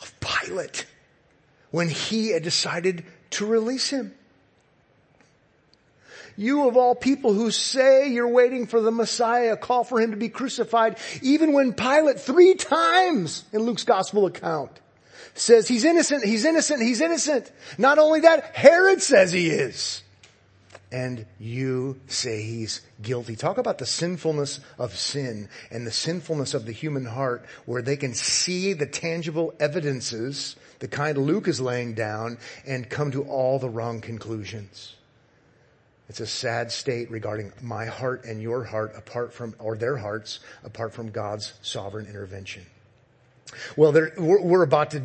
of 0.00 0.12
Pilate 0.20 0.86
when 1.70 1.88
he 1.88 2.30
had 2.30 2.42
decided 2.42 3.04
to 3.30 3.46
release 3.46 3.90
him. 3.90 4.14
You 6.36 6.68
of 6.68 6.76
all 6.76 6.94
people 6.94 7.32
who 7.32 7.50
say 7.50 8.08
you're 8.08 8.28
waiting 8.28 8.66
for 8.66 8.80
the 8.80 8.90
Messiah, 8.90 9.56
call 9.56 9.84
for 9.84 10.00
him 10.00 10.10
to 10.12 10.16
be 10.16 10.28
crucified, 10.28 10.98
even 11.22 11.52
when 11.52 11.72
Pilate 11.72 12.20
three 12.20 12.54
times 12.54 13.44
in 13.52 13.62
Luke's 13.62 13.84
gospel 13.84 14.26
account 14.26 14.70
says 15.34 15.66
he's 15.66 15.84
innocent, 15.84 16.24
he's 16.24 16.44
innocent, 16.44 16.80
he's 16.80 17.00
innocent. 17.00 17.50
Not 17.76 17.98
only 17.98 18.20
that, 18.20 18.54
Herod 18.54 19.02
says 19.02 19.32
he 19.32 19.48
is 19.48 20.03
and 20.94 21.26
you 21.40 22.00
say 22.06 22.40
he's 22.42 22.80
guilty. 23.02 23.34
Talk 23.34 23.58
about 23.58 23.78
the 23.78 23.86
sinfulness 23.86 24.60
of 24.78 24.94
sin 24.94 25.48
and 25.72 25.84
the 25.84 25.90
sinfulness 25.90 26.54
of 26.54 26.66
the 26.66 26.72
human 26.72 27.04
heart 27.04 27.46
where 27.66 27.82
they 27.82 27.96
can 27.96 28.14
see 28.14 28.74
the 28.74 28.86
tangible 28.86 29.52
evidences, 29.58 30.54
the 30.78 30.86
kind 30.86 31.18
Luke 31.18 31.48
is 31.48 31.60
laying 31.60 31.94
down 31.94 32.38
and 32.64 32.88
come 32.88 33.10
to 33.10 33.24
all 33.24 33.58
the 33.58 33.68
wrong 33.68 34.00
conclusions. 34.00 34.94
It's 36.08 36.20
a 36.20 36.28
sad 36.28 36.70
state 36.70 37.10
regarding 37.10 37.52
my 37.60 37.86
heart 37.86 38.24
and 38.24 38.40
your 38.40 38.62
heart 38.62 38.92
apart 38.96 39.34
from, 39.34 39.56
or 39.58 39.76
their 39.76 39.96
hearts 39.96 40.38
apart 40.62 40.94
from 40.94 41.10
God's 41.10 41.54
sovereign 41.60 42.06
intervention. 42.06 42.64
Well, 43.76 43.92
we're, 43.92 44.12
we're, 44.16 44.62
about 44.62 44.92
to 44.92 45.00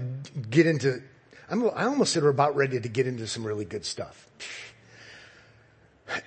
get 0.51 0.67
into, 0.67 1.01
I'm, 1.49 1.67
I 1.71 1.85
almost 1.85 2.13
said 2.13 2.21
we're 2.21 2.29
about 2.29 2.55
ready 2.55 2.79
to 2.79 2.89
get 2.89 3.07
into 3.07 3.25
some 3.25 3.43
really 3.43 3.65
good 3.65 3.85
stuff. 3.85 4.27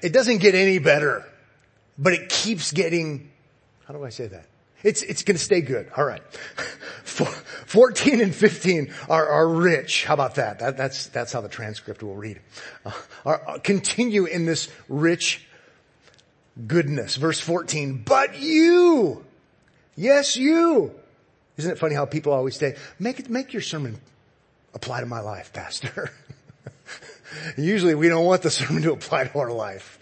It 0.02 0.12
doesn't 0.12 0.38
get 0.38 0.54
any 0.54 0.78
better, 0.78 1.24
but 1.98 2.12
it 2.12 2.28
keeps 2.28 2.72
getting, 2.72 3.30
how 3.86 3.94
do 3.94 4.04
I 4.04 4.10
say 4.10 4.26
that? 4.26 4.46
It's, 4.82 5.02
it's 5.02 5.22
gonna 5.22 5.38
stay 5.38 5.60
good. 5.60 5.90
All 5.96 6.04
right. 6.04 6.22
14 7.04 8.20
and 8.20 8.34
15 8.34 8.92
are, 9.08 9.26
are 9.28 9.48
rich. 9.48 10.04
How 10.04 10.14
about 10.14 10.36
that? 10.36 10.58
that? 10.58 10.76
That's, 10.76 11.06
that's 11.06 11.32
how 11.32 11.40
the 11.40 11.48
transcript 11.48 12.02
will 12.02 12.16
read. 12.16 12.40
Uh, 12.84 12.92
are, 13.24 13.42
uh, 13.48 13.58
continue 13.58 14.24
in 14.24 14.44
this 14.44 14.68
rich 14.88 15.46
goodness. 16.66 17.16
Verse 17.16 17.40
14, 17.40 18.02
but 18.04 18.40
you, 18.40 19.24
yes 19.96 20.36
you. 20.36 20.92
Isn't 21.56 21.70
it 21.70 21.78
funny 21.78 21.94
how 21.94 22.06
people 22.06 22.32
always 22.32 22.56
say, 22.56 22.76
make 22.98 23.20
it, 23.20 23.30
make 23.30 23.52
your 23.52 23.62
sermon 23.62 24.00
apply 24.74 25.00
to 25.00 25.06
my 25.06 25.20
life, 25.20 25.52
pastor. 25.52 26.10
Usually 27.56 27.94
we 27.94 28.08
don't 28.08 28.24
want 28.24 28.42
the 28.42 28.50
sermon 28.58 28.82
to 28.82 28.92
apply 28.92 29.24
to 29.24 29.38
our 29.38 29.52
life. 29.52 29.98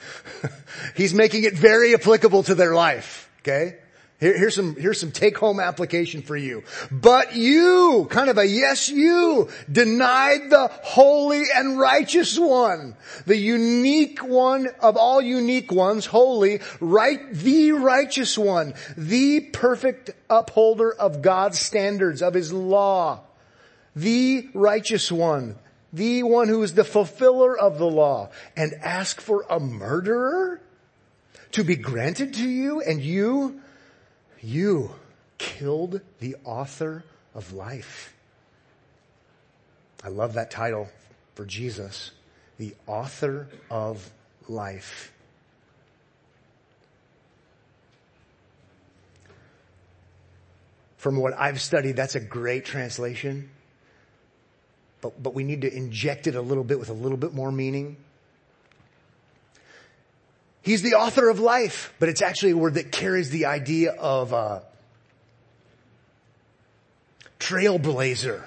He's 0.97 1.15
making 1.15 1.45
it 1.45 1.55
very 1.55 1.95
applicable 1.95 2.43
to 2.45 2.55
their 2.55 2.75
life. 2.75 3.31
Okay? 3.41 3.77
Here, 4.21 4.37
here's 4.37 4.55
some, 4.55 4.77
here's 4.77 5.01
some 5.01 5.13
take 5.13 5.39
home 5.39 5.61
application 5.61 6.21
for 6.21 6.37
you. 6.37 6.63
But 6.91 7.35
you, 7.35 8.07
kind 8.11 8.29
of 8.29 8.37
a 8.37 8.47
yes 8.47 8.91
you, 8.91 9.49
denied 9.71 10.51
the 10.51 10.69
holy 10.83 11.45
and 11.55 11.79
righteous 11.79 12.39
one. 12.39 12.97
The 13.25 13.37
unique 13.37 14.19
one 14.23 14.69
of 14.81 14.99
all 14.99 15.23
unique 15.23 15.73
ones, 15.73 16.05
holy, 16.05 16.61
right, 16.81 17.33
the 17.33 17.73
righteous 17.73 18.37
one. 18.37 18.75
The 18.95 19.41
perfect 19.41 20.11
upholder 20.29 20.93
of 20.93 21.23
God's 21.23 21.59
standards, 21.59 22.21
of 22.21 22.35
His 22.35 22.53
law. 22.53 23.23
The 23.97 24.51
righteous 24.53 25.11
one 25.11 25.57
the 25.93 26.23
one 26.23 26.49
who 26.49 26.63
is 26.63 26.75
the 26.75 26.85
fulfiller 26.85 27.57
of 27.57 27.79
the 27.79 27.87
law, 27.87 28.31
and 28.57 28.75
ask 28.75 29.21
for 29.21 29.45
a 29.51 29.59
murderer 29.59 30.61
to 31.53 31.65
be 31.65 31.77
granted 31.77 32.35
to 32.35 32.49
you, 32.49 32.81
and 32.81 33.01
you, 33.01 33.61
you 34.41 34.95
killed 35.39 36.01
the 36.21 36.37
author 36.45 37.05
of 37.35 37.53
life. 37.53 38.15
I 40.03 40.09
love 40.09 40.35
that 40.35 40.51
title 40.51 40.89
for 41.35 41.45
Jesus, 41.45 42.13
the 42.59 42.75
author 42.87 43.49
of 43.71 44.11
life. 44.49 45.13
From 50.97 51.17
what 51.17 51.33
I've 51.39 51.61
studied, 51.61 51.97
that's 51.97 52.15
a 52.15 52.21
great 52.21 52.65
translation. 52.67 53.51
But, 55.01 55.23
but 55.23 55.35
we 55.35 55.45
need 55.45 55.63
to 55.63 55.75
inject 55.75 56.27
it 56.27 56.35
a 56.35 56.43
little 56.43 56.65
bit 56.65 56.79
with 56.79 56.91
a 56.91 56.95
little 56.95 57.17
bit 57.17 57.33
more 57.33 57.51
meaning. 57.51 57.97
He's 60.63 60.83
the 60.83 60.95
author 60.95 61.29
of 61.29 61.41
life, 61.41 61.95
but 61.99 62.09
it's 62.09 62.21
actually 62.21 62.53
a 62.53 62.57
word 62.57 62.75
that 62.75 62.93
carries 62.93 63.31
the 63.31 63.47
idea 63.47 63.93
of 63.93 64.35
uh, 64.35 64.61
trailblazer, 67.39 68.45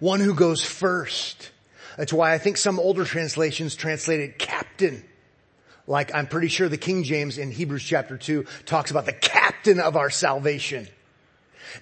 one 0.00 0.20
who 0.20 0.34
goes 0.34 0.64
first. 0.64 1.50
That's 1.96 2.12
why 2.12 2.34
I 2.34 2.38
think 2.38 2.56
some 2.56 2.80
older 2.80 3.04
translations 3.04 3.76
translated 3.76 4.38
captain. 4.38 5.04
Like 5.86 6.14
I'm 6.14 6.26
pretty 6.26 6.48
sure 6.48 6.68
the 6.68 6.76
King 6.76 7.04
James 7.04 7.38
in 7.38 7.52
Hebrews 7.52 7.84
chapter 7.84 8.16
2 8.16 8.44
talks 8.66 8.90
about 8.90 9.06
the 9.06 9.12
captain 9.12 9.78
of 9.78 9.96
our 9.96 10.10
salvation. 10.10 10.88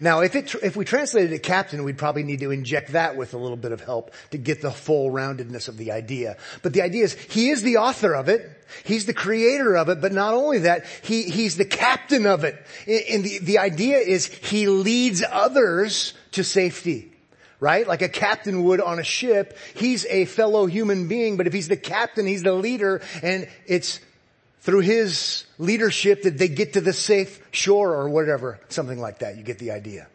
Now, 0.00 0.20
if 0.20 0.34
it, 0.34 0.54
if 0.62 0.76
we 0.76 0.84
translated 0.84 1.32
it 1.32 1.42
captain, 1.42 1.84
we'd 1.84 1.98
probably 1.98 2.22
need 2.22 2.40
to 2.40 2.50
inject 2.50 2.92
that 2.92 3.16
with 3.16 3.34
a 3.34 3.38
little 3.38 3.56
bit 3.56 3.72
of 3.72 3.80
help 3.80 4.12
to 4.30 4.38
get 4.38 4.62
the 4.62 4.70
full 4.70 5.10
roundedness 5.10 5.68
of 5.68 5.76
the 5.76 5.92
idea. 5.92 6.36
But 6.62 6.72
the 6.72 6.82
idea 6.82 7.04
is, 7.04 7.14
he 7.14 7.50
is 7.50 7.62
the 7.62 7.78
author 7.78 8.14
of 8.14 8.28
it. 8.28 8.50
He's 8.84 9.06
the 9.06 9.14
creator 9.14 9.76
of 9.76 9.88
it, 9.88 10.00
but 10.00 10.12
not 10.12 10.34
only 10.34 10.58
that, 10.60 10.84
he, 11.02 11.22
he's 11.24 11.56
the 11.56 11.64
captain 11.64 12.26
of 12.26 12.44
it. 12.44 12.56
And 12.86 13.24
the, 13.24 13.38
the 13.38 13.58
idea 13.58 13.98
is 13.98 14.26
he 14.26 14.68
leads 14.68 15.22
others 15.28 16.14
to 16.32 16.44
safety. 16.44 17.12
Right? 17.60 17.88
Like 17.88 18.02
a 18.02 18.08
captain 18.08 18.62
would 18.64 18.80
on 18.80 19.00
a 19.00 19.04
ship. 19.04 19.58
He's 19.74 20.06
a 20.06 20.26
fellow 20.26 20.66
human 20.66 21.08
being, 21.08 21.36
but 21.36 21.48
if 21.48 21.52
he's 21.52 21.66
the 21.66 21.76
captain, 21.76 22.24
he's 22.24 22.44
the 22.44 22.52
leader, 22.52 23.02
and 23.20 23.48
it's 23.66 23.98
through 24.60 24.80
his 24.80 25.44
leadership 25.58 26.22
that 26.22 26.38
they 26.38 26.48
get 26.48 26.74
to 26.74 26.80
the 26.80 26.92
safe 26.92 27.40
shore 27.50 27.94
or 27.94 28.08
whatever, 28.08 28.60
something 28.68 29.00
like 29.00 29.20
that. 29.20 29.36
You 29.36 29.42
get 29.42 29.58
the 29.58 29.70
idea. 29.70 30.08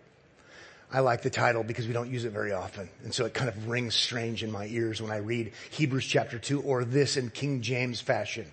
I 0.91 0.99
like 0.99 1.23
the 1.23 1.31
title 1.31 1.63
because 1.63 1.87
we 1.87 1.93
don't 1.93 2.11
use 2.11 2.23
it 2.23 2.31
very 2.31 2.51
often. 2.51 2.87
And 3.03 3.13
so 3.13 3.25
it 3.25 3.33
kind 3.33 3.49
of 3.49 3.67
rings 3.67 3.95
strange 3.95 4.43
in 4.43 4.51
my 4.51 4.67
ears 4.67 5.01
when 5.01 5.11
I 5.11 5.17
read 5.17 5.53
Hebrews 5.71 6.05
chapter 6.05 6.37
2 6.37 6.61
or 6.61 6.85
this 6.85 7.17
in 7.17 7.31
King 7.31 7.61
James 7.61 7.99
fashion. 7.99 8.45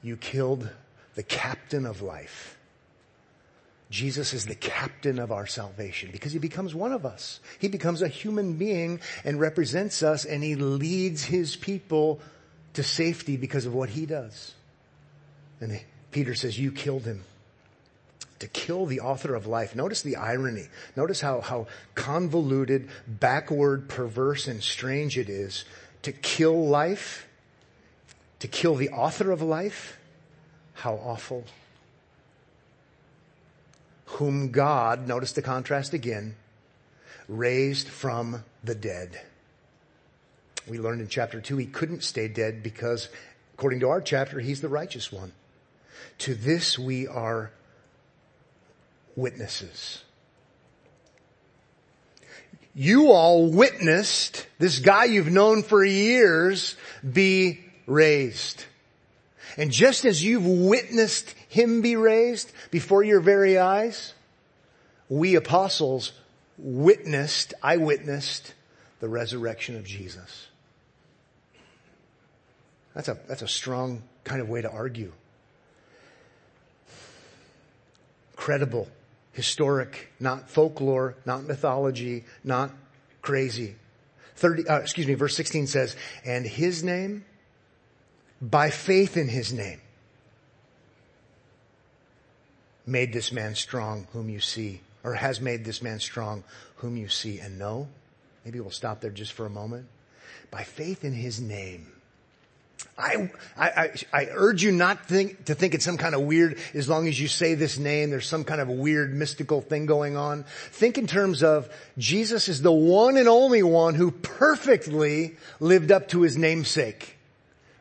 You 0.00 0.16
killed 0.16 0.68
the 1.16 1.24
captain 1.24 1.86
of 1.86 2.02
life. 2.02 2.56
Jesus 3.90 4.32
is 4.32 4.46
the 4.46 4.54
captain 4.54 5.18
of 5.18 5.32
our 5.32 5.46
salvation 5.46 6.10
because 6.12 6.32
he 6.32 6.38
becomes 6.38 6.74
one 6.74 6.92
of 6.92 7.04
us. 7.04 7.40
He 7.58 7.66
becomes 7.66 8.02
a 8.02 8.08
human 8.08 8.52
being 8.52 9.00
and 9.24 9.40
represents 9.40 10.04
us 10.04 10.24
and 10.24 10.44
he 10.44 10.54
leads 10.54 11.24
his 11.24 11.56
people 11.56 12.20
to 12.74 12.84
safety 12.84 13.36
because 13.36 13.66
of 13.66 13.74
what 13.74 13.88
he 13.88 14.06
does. 14.06 14.54
And 15.60 15.80
Peter 16.10 16.34
says, 16.34 16.58
you 16.58 16.72
killed 16.72 17.04
him. 17.04 17.24
To 18.38 18.46
kill 18.46 18.86
the 18.86 19.00
author 19.00 19.34
of 19.34 19.46
life. 19.46 19.74
Notice 19.74 20.02
the 20.02 20.14
irony. 20.14 20.68
Notice 20.94 21.20
how, 21.20 21.40
how 21.40 21.66
convoluted, 21.96 22.88
backward, 23.06 23.88
perverse, 23.88 24.46
and 24.46 24.62
strange 24.62 25.18
it 25.18 25.28
is 25.28 25.64
to 26.02 26.12
kill 26.12 26.68
life, 26.68 27.26
to 28.38 28.46
kill 28.46 28.76
the 28.76 28.90
author 28.90 29.32
of 29.32 29.42
life. 29.42 29.98
How 30.74 30.94
awful. 30.94 31.44
Whom 34.04 34.52
God, 34.52 35.08
notice 35.08 35.32
the 35.32 35.42
contrast 35.42 35.92
again, 35.92 36.36
raised 37.28 37.88
from 37.88 38.44
the 38.62 38.76
dead. 38.76 39.20
We 40.68 40.78
learned 40.78 41.00
in 41.00 41.08
chapter 41.08 41.40
two 41.40 41.56
he 41.56 41.66
couldn't 41.66 42.04
stay 42.04 42.28
dead 42.28 42.62
because 42.62 43.08
according 43.54 43.80
to 43.80 43.88
our 43.88 44.00
chapter, 44.00 44.38
he's 44.38 44.60
the 44.60 44.68
righteous 44.68 45.10
one. 45.10 45.32
To 46.18 46.34
this 46.34 46.78
we 46.78 47.06
are 47.06 47.50
witnesses. 49.16 50.02
You 52.74 53.10
all 53.10 53.50
witnessed 53.50 54.46
this 54.58 54.78
guy 54.78 55.04
you've 55.06 55.32
known 55.32 55.62
for 55.62 55.84
years 55.84 56.76
be 57.12 57.60
raised. 57.86 58.64
And 59.56 59.72
just 59.72 60.04
as 60.04 60.22
you've 60.22 60.46
witnessed 60.46 61.34
him 61.48 61.80
be 61.80 61.96
raised 61.96 62.52
before 62.70 63.02
your 63.02 63.20
very 63.20 63.58
eyes, 63.58 64.14
we 65.08 65.34
apostles 65.34 66.12
witnessed, 66.56 67.54
I 67.62 67.78
witnessed 67.78 68.54
the 69.00 69.08
resurrection 69.08 69.76
of 69.76 69.84
Jesus. 69.84 70.46
That's 72.94 73.08
a, 73.08 73.18
that's 73.26 73.42
a 73.42 73.48
strong 73.48 74.02
kind 74.24 74.40
of 74.40 74.48
way 74.48 74.62
to 74.62 74.70
argue. 74.70 75.12
Credible, 78.38 78.88
historic, 79.32 80.10
not 80.20 80.48
folklore, 80.48 81.16
not 81.26 81.42
mythology, 81.42 82.24
not 82.44 82.70
crazy. 83.20 83.74
30, 84.36 84.68
uh, 84.68 84.78
excuse 84.78 85.08
me, 85.08 85.14
verse 85.14 85.36
16 85.36 85.66
says, 85.66 85.96
and 86.24 86.46
his 86.46 86.84
name, 86.84 87.24
by 88.40 88.70
faith 88.70 89.16
in 89.16 89.26
his 89.26 89.52
name, 89.52 89.80
made 92.86 93.12
this 93.12 93.32
man 93.32 93.56
strong 93.56 94.06
whom 94.12 94.30
you 94.30 94.38
see, 94.38 94.80
or 95.02 95.14
has 95.14 95.40
made 95.40 95.64
this 95.64 95.82
man 95.82 95.98
strong 95.98 96.44
whom 96.76 96.96
you 96.96 97.08
see 97.08 97.40
and 97.40 97.58
know. 97.58 97.88
Maybe 98.44 98.60
we'll 98.60 98.70
stop 98.70 99.00
there 99.00 99.10
just 99.10 99.32
for 99.32 99.46
a 99.46 99.50
moment. 99.50 99.88
By 100.52 100.62
faith 100.62 101.04
in 101.04 101.12
his 101.12 101.40
name, 101.40 101.88
I, 102.96 103.30
I, 103.56 103.90
I, 104.12 104.26
urge 104.32 104.62
you 104.62 104.72
not 104.72 105.06
think, 105.06 105.44
to 105.44 105.54
think 105.54 105.74
it's 105.74 105.84
some 105.84 105.98
kind 105.98 106.14
of 106.14 106.22
weird, 106.22 106.58
as 106.74 106.88
long 106.88 107.06
as 107.06 107.18
you 107.20 107.28
say 107.28 107.54
this 107.54 107.78
name, 107.78 108.10
there's 108.10 108.26
some 108.26 108.44
kind 108.44 108.60
of 108.60 108.68
weird 108.68 109.14
mystical 109.14 109.60
thing 109.60 109.86
going 109.86 110.16
on. 110.16 110.44
Think 110.72 110.98
in 110.98 111.06
terms 111.06 111.42
of 111.42 111.68
Jesus 111.96 112.48
is 112.48 112.60
the 112.60 112.72
one 112.72 113.16
and 113.16 113.28
only 113.28 113.62
one 113.62 113.94
who 113.94 114.10
perfectly 114.10 115.36
lived 115.60 115.92
up 115.92 116.08
to 116.08 116.22
his 116.22 116.36
namesake. 116.36 117.16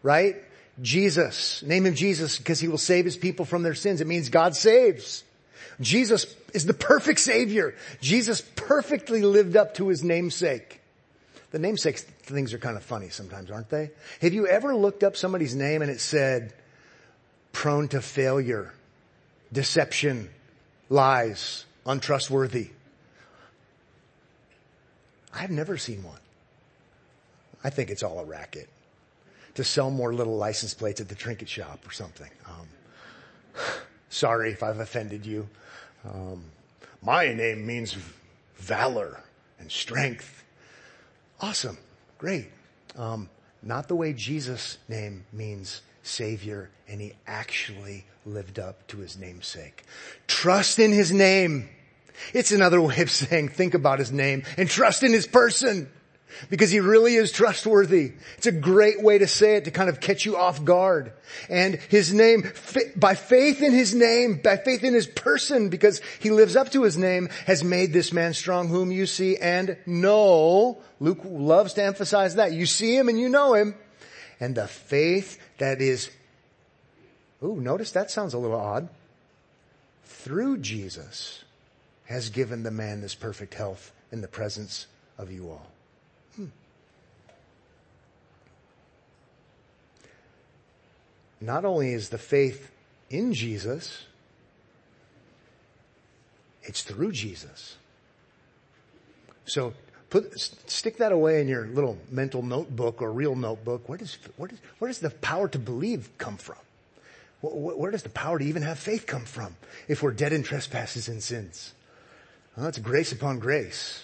Right? 0.04 0.36
Jesus. 0.82 1.64
Name 1.64 1.86
him 1.88 1.96
Jesus 1.96 2.38
because 2.38 2.60
he 2.60 2.68
will 2.68 2.78
save 2.78 3.06
his 3.06 3.18
people 3.18 3.46
from 3.46 3.64
their 3.64 3.76
sins. 3.76 4.02
It 4.02 4.08
means 4.08 4.30
God 4.30 4.56
saves. 4.56 5.24
Jesus 5.80 6.36
is 6.54 6.66
the 6.66 6.74
perfect 6.74 7.20
savior. 7.20 7.76
Jesus 8.02 8.42
perfectly 8.56 9.22
lived 9.22 9.56
up 9.56 9.76
to 9.76 9.88
his 9.88 10.04
namesake. 10.04 10.82
The 11.52 11.60
namesake 11.60 12.04
things 12.34 12.54
are 12.54 12.58
kind 12.58 12.78
of 12.78 12.84
funny 12.84 13.10
sometimes, 13.10 13.52
aren't 13.52 13.70
they? 13.70 13.92
Have 14.22 14.34
you 14.34 14.48
ever 14.48 14.76
looked 14.76 15.04
up 15.04 15.16
somebody's 15.16 15.56
name 15.56 15.82
and 15.82 15.92
it 15.92 16.00
said 16.00 16.54
prone 17.52 17.88
to 17.90 18.02
failure, 18.02 18.74
deception, 19.52 20.30
lies, 20.90 21.66
untrustworthy? 21.86 22.70
I've 25.34 25.52
never 25.52 25.78
seen 25.78 26.04
one. 26.04 26.20
I 27.64 27.70
think 27.70 27.90
it's 27.90 28.04
all 28.04 28.20
a 28.20 28.26
racket 28.26 28.70
to 29.56 29.64
sell 29.64 29.90
more 29.90 30.14
little 30.14 30.38
license 30.38 30.74
plates 30.74 31.02
at 31.02 31.10
the 31.10 31.16
trinket 31.16 31.50
shop 31.50 31.86
or 31.88 31.92
something. 31.92 32.30
Um, 32.46 32.68
sorry 34.10 34.52
if 34.52 34.64
I've 34.64 34.80
offended 34.80 35.26
you. 35.26 35.48
Um, 36.06 36.44
my 37.02 37.34
name 37.34 37.66
means 37.66 37.96
valor 38.56 39.20
and 39.60 39.72
strength. 39.72 40.44
Awesome. 41.40 41.78
Great. 42.18 42.50
Um, 42.96 43.30
not 43.62 43.88
the 43.88 43.96
way 43.96 44.14
Jesus' 44.14 44.78
name 44.88 45.26
means 45.32 45.82
Savior, 46.04 46.70
and 46.88 47.02
he 47.02 47.14
actually 47.26 48.06
lived 48.26 48.60
up 48.60 48.88
to 48.88 48.98
his 48.98 49.18
namesake. 49.18 49.84
Trust 50.28 50.80
in 50.80 50.92
his 50.92 51.12
name. 51.12 51.70
It's 52.34 52.52
another 52.52 52.82
way 52.82 53.00
of 53.02 53.12
saying 53.12 53.50
think 53.50 53.74
about 53.74 54.00
his 54.00 54.12
name 54.12 54.44
and 54.58 54.70
trust 54.70 55.04
in 55.04 55.14
his 55.14 55.28
person 55.28 55.90
because 56.50 56.72
he 56.72 56.80
really 56.80 57.16
is 57.16 57.32
trustworthy. 57.32 58.14
It's 58.38 58.48
a 58.48 58.52
great 58.52 59.02
way 59.02 59.18
to 59.18 59.28
say 59.28 59.56
it 59.56 59.66
to 59.66 59.72
kind 59.72 59.90
of 59.90 60.00
catch 60.00 60.26
you 60.26 60.38
off 60.38 60.64
guard. 60.64 61.14
And 61.50 61.76
his 61.76 62.14
name, 62.14 62.52
by 62.96 63.16
faith 63.16 63.62
in 63.62 63.74
his 63.74 63.94
name, 63.94 64.42
by 64.44 64.58
faith 64.58 64.84
in 64.84 64.94
his 64.94 65.08
person, 65.08 65.70
because 65.70 66.02
he 66.20 66.32
lives 66.32 66.56
up 66.56 66.72
to 66.72 66.84
his 66.84 66.98
name, 66.98 67.30
has 67.46 67.64
made 67.64 67.94
this 67.94 68.14
man 68.14 68.34
strong 68.34 68.68
whom 68.68 68.92
you 68.92 69.06
see 69.06 69.38
and 69.38 69.78
know. 69.86 70.80
Luke 71.00 71.22
loves 71.24 71.74
to 71.74 71.84
emphasize 71.84 72.36
that. 72.36 72.54
You 72.54 72.66
see 72.66 72.96
him 72.96 73.10
and 73.10 73.20
you 73.20 73.30
know 73.30 73.54
him. 73.54 73.76
And 74.40 74.56
the 74.56 74.68
faith 74.68 75.40
that 75.58 75.82
is, 75.82 76.10
ooh, 77.44 77.60
notice 77.60 77.92
that 77.92 78.12
sounds 78.12 78.34
a 78.34 78.38
little 78.38 78.60
odd. 78.60 78.90
Through 80.04 80.58
Jesus 80.60 81.44
has 82.06 82.30
given 82.30 82.64
the 82.64 82.72
man 82.72 83.02
this 83.02 83.16
perfect 83.16 83.54
health 83.54 83.92
in 84.12 84.22
the 84.22 84.28
presence 84.28 84.88
of 85.18 85.32
you 85.32 85.50
all. 85.50 85.68
Not 91.40 91.66
only 91.66 91.94
is 91.94 92.10
the 92.10 92.18
faith 92.18 92.72
in 93.10 93.34
Jesus, 93.34 94.06
it's 96.64 96.84
through 96.84 97.12
Jesus. 97.12 97.78
So 99.46 99.74
put, 100.10 100.40
stick 100.40 100.98
that 100.98 101.12
away 101.12 101.42
in 101.42 101.48
your 101.48 101.68
little 101.68 101.98
mental 102.12 102.42
notebook 102.42 103.02
or 103.02 103.12
real 103.12 103.36
notebook. 103.36 103.88
Where 103.88 103.98
does, 103.98 104.18
where 104.36 104.50
does, 104.50 104.60
where 104.80 104.90
does 104.90 105.00
the 105.00 105.10
power 105.10 105.48
to 105.48 105.60
believe 105.60 106.10
come 106.18 106.38
from? 106.38 106.58
Where 107.42 107.92
does 107.92 108.04
the 108.04 108.10
power 108.10 108.40
to 108.40 108.46
even 108.46 108.64
have 108.64 108.80
faith 108.80 109.06
come 109.06 109.24
from 109.24 109.56
if 109.88 110.02
we're 110.02 110.12
dead 110.12 110.34
in 110.34 110.44
trespasses 110.44 111.08
and 111.08 111.22
sins? 111.22 111.74
Well, 112.58 112.66
it's 112.66 112.80
grace 112.80 113.12
upon 113.12 113.38
grace. 113.40 114.04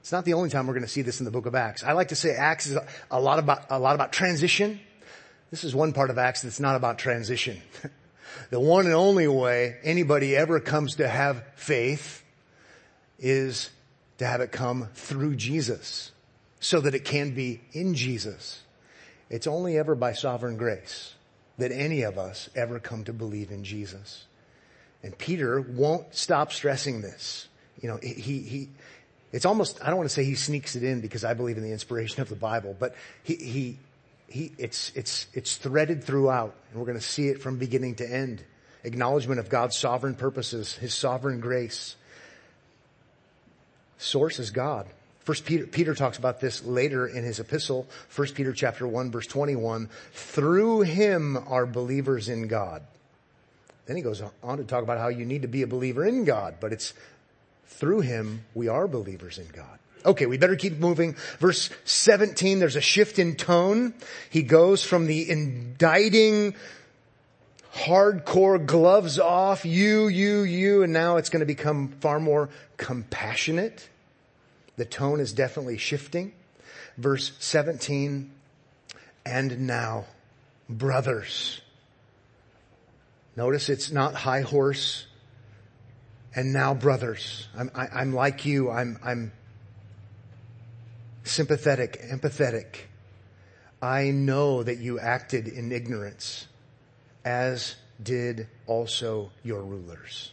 It's 0.00 0.10
not 0.10 0.24
the 0.24 0.34
only 0.34 0.50
time 0.50 0.66
we're 0.66 0.74
going 0.74 0.84
to 0.84 0.90
see 0.90 1.02
this 1.02 1.20
in 1.20 1.24
the 1.24 1.30
book 1.30 1.46
of 1.46 1.54
Acts. 1.54 1.84
I 1.84 1.92
like 1.92 2.08
to 2.08 2.16
say 2.16 2.34
Acts 2.34 2.66
is 2.66 2.76
a 3.10 3.20
lot 3.20 3.38
about, 3.38 3.66
a 3.70 3.78
lot 3.78 3.94
about 3.94 4.12
transition. 4.12 4.80
This 5.50 5.64
is 5.64 5.74
one 5.74 5.92
part 5.92 6.10
of 6.10 6.18
Acts 6.18 6.42
that's 6.42 6.60
not 6.60 6.76
about 6.76 6.98
transition. 6.98 7.60
the 8.50 8.60
one 8.60 8.86
and 8.86 8.94
only 8.94 9.28
way 9.28 9.76
anybody 9.82 10.36
ever 10.36 10.60
comes 10.60 10.96
to 10.96 11.08
have 11.08 11.42
faith 11.56 12.22
is 13.18 13.70
to 14.18 14.26
have 14.26 14.40
it 14.40 14.52
come 14.52 14.88
through 14.94 15.36
Jesus 15.36 16.12
so 16.60 16.80
that 16.80 16.94
it 16.94 17.04
can 17.04 17.34
be 17.34 17.60
in 17.72 17.94
Jesus. 17.94 18.62
It's 19.30 19.46
only 19.46 19.78
ever 19.78 19.94
by 19.94 20.12
sovereign 20.12 20.56
grace 20.56 21.14
that 21.58 21.72
any 21.72 22.02
of 22.02 22.18
us 22.18 22.48
ever 22.54 22.78
come 22.78 23.04
to 23.04 23.12
believe 23.12 23.50
in 23.50 23.64
Jesus. 23.64 24.26
And 25.02 25.16
Peter 25.16 25.60
won't 25.60 26.14
stop 26.14 26.52
stressing 26.52 27.00
this. 27.00 27.48
You 27.80 27.88
know, 27.88 27.98
he, 28.02 28.40
he, 28.40 28.68
it's 29.32 29.44
almost, 29.44 29.82
I 29.82 29.88
don't 29.88 29.96
want 29.96 30.08
to 30.08 30.14
say 30.14 30.24
he 30.24 30.34
sneaks 30.34 30.76
it 30.76 30.82
in 30.82 31.00
because 31.00 31.24
I 31.24 31.34
believe 31.34 31.56
in 31.56 31.62
the 31.62 31.72
inspiration 31.72 32.22
of 32.22 32.28
the 32.28 32.36
Bible, 32.36 32.76
but 32.78 32.94
he, 33.22 33.36
he, 33.36 33.78
he, 34.28 34.52
it's, 34.58 34.92
it's, 34.94 35.26
it's 35.32 35.56
threaded 35.56 36.04
throughout 36.04 36.54
and 36.70 36.80
we're 36.80 36.86
going 36.86 36.98
to 36.98 37.04
see 37.04 37.28
it 37.28 37.40
from 37.40 37.58
beginning 37.58 37.96
to 37.96 38.10
end. 38.10 38.42
Acknowledgement 38.84 39.40
of 39.40 39.48
God's 39.48 39.76
sovereign 39.76 40.14
purposes, 40.14 40.74
His 40.74 40.94
sovereign 40.94 41.40
grace. 41.40 41.96
Source 43.98 44.38
is 44.38 44.50
God. 44.50 44.86
First 45.20 45.44
Peter, 45.44 45.66
Peter 45.66 45.94
talks 45.94 46.16
about 46.16 46.40
this 46.40 46.64
later 46.64 47.06
in 47.06 47.22
his 47.22 47.38
epistle, 47.38 47.86
First 48.08 48.34
Peter 48.34 48.52
chapter 48.52 48.86
1 48.86 49.10
verse 49.10 49.26
21. 49.26 49.90
Through 50.12 50.82
him 50.82 51.36
are 51.36 51.66
believers 51.66 52.30
in 52.30 52.48
God. 52.48 52.82
Then 53.84 53.96
he 53.96 54.02
goes 54.02 54.22
on 54.42 54.56
to 54.58 54.64
talk 54.64 54.82
about 54.82 54.98
how 54.98 55.08
you 55.08 55.26
need 55.26 55.42
to 55.42 55.48
be 55.48 55.62
a 55.62 55.66
believer 55.66 56.04
in 56.06 56.24
God, 56.24 56.56
but 56.60 56.72
it's 56.72 56.94
through 57.66 58.00
him 58.00 58.44
we 58.54 58.68
are 58.68 58.88
believers 58.88 59.38
in 59.38 59.48
God. 59.48 59.78
Okay, 60.08 60.24
we 60.24 60.38
better 60.38 60.56
keep 60.56 60.78
moving. 60.78 61.16
Verse 61.38 61.68
17, 61.84 62.60
there's 62.60 62.76
a 62.76 62.80
shift 62.80 63.18
in 63.18 63.36
tone. 63.36 63.92
He 64.30 64.42
goes 64.42 64.82
from 64.82 65.06
the 65.06 65.28
indicting, 65.28 66.54
hardcore 67.74 68.64
gloves 68.64 69.18
off, 69.18 69.66
you, 69.66 70.08
you, 70.08 70.40
you, 70.44 70.82
and 70.82 70.94
now 70.94 71.18
it's 71.18 71.28
going 71.28 71.40
to 71.40 71.46
become 71.46 71.88
far 72.00 72.18
more 72.18 72.48
compassionate. 72.78 73.86
The 74.76 74.86
tone 74.86 75.20
is 75.20 75.34
definitely 75.34 75.76
shifting. 75.76 76.32
Verse 76.96 77.32
17, 77.38 78.30
and 79.26 79.66
now, 79.66 80.06
brothers. 80.70 81.60
Notice 83.36 83.68
it's 83.68 83.90
not 83.90 84.14
high 84.14 84.40
horse. 84.40 85.04
And 86.34 86.54
now, 86.54 86.72
brothers, 86.72 87.46
I'm, 87.54 87.70
I, 87.74 87.88
i 87.88 88.00
am 88.00 88.14
like 88.14 88.46
you. 88.46 88.70
I'm, 88.70 88.98
I'm 89.04 89.32
sympathetic, 91.28 92.00
empathetic. 92.10 92.66
I 93.80 94.10
know 94.10 94.62
that 94.62 94.78
you 94.78 94.98
acted 94.98 95.46
in 95.46 95.70
ignorance, 95.70 96.46
as 97.24 97.76
did 98.02 98.48
also 98.66 99.30
your 99.44 99.62
rulers. 99.62 100.32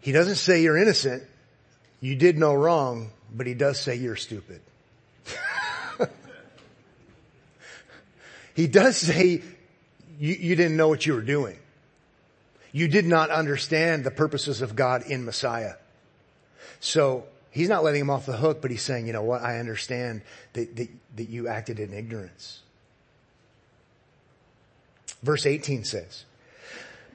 He 0.00 0.12
doesn't 0.12 0.36
say 0.36 0.62
you're 0.62 0.76
innocent. 0.76 1.24
You 2.00 2.14
did 2.14 2.38
no 2.38 2.54
wrong, 2.54 3.10
but 3.34 3.46
he 3.46 3.54
does 3.54 3.80
say 3.80 3.96
you're 3.96 4.16
stupid. 4.16 4.60
he 8.54 8.66
does 8.66 8.96
say 8.96 9.42
you, 10.18 10.34
you 10.34 10.54
didn't 10.54 10.76
know 10.76 10.88
what 10.88 11.04
you 11.06 11.14
were 11.14 11.22
doing. 11.22 11.58
You 12.72 12.88
did 12.88 13.06
not 13.06 13.30
understand 13.30 14.04
the 14.04 14.10
purposes 14.10 14.62
of 14.62 14.76
God 14.76 15.02
in 15.06 15.24
Messiah. 15.24 15.74
So 16.80 17.24
he's 17.50 17.68
not 17.68 17.84
letting 17.84 18.00
him 18.00 18.10
off 18.10 18.26
the 18.26 18.36
hook, 18.36 18.60
but 18.62 18.70
he's 18.70 18.82
saying, 18.82 19.06
you 19.06 19.12
know 19.12 19.22
what? 19.22 19.42
I 19.42 19.58
understand 19.58 20.22
that, 20.52 20.76
that, 20.76 20.88
that 21.16 21.28
you 21.28 21.48
acted 21.48 21.80
in 21.80 21.92
ignorance. 21.92 22.60
Verse 25.22 25.46
18 25.46 25.84
says, 25.84 26.24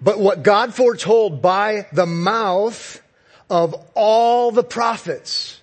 but 0.01 0.19
what 0.19 0.41
God 0.41 0.73
foretold 0.73 1.41
by 1.41 1.87
the 1.93 2.07
mouth 2.07 3.01
of 3.49 3.75
all 3.93 4.51
the 4.51 4.63
prophets 4.63 5.61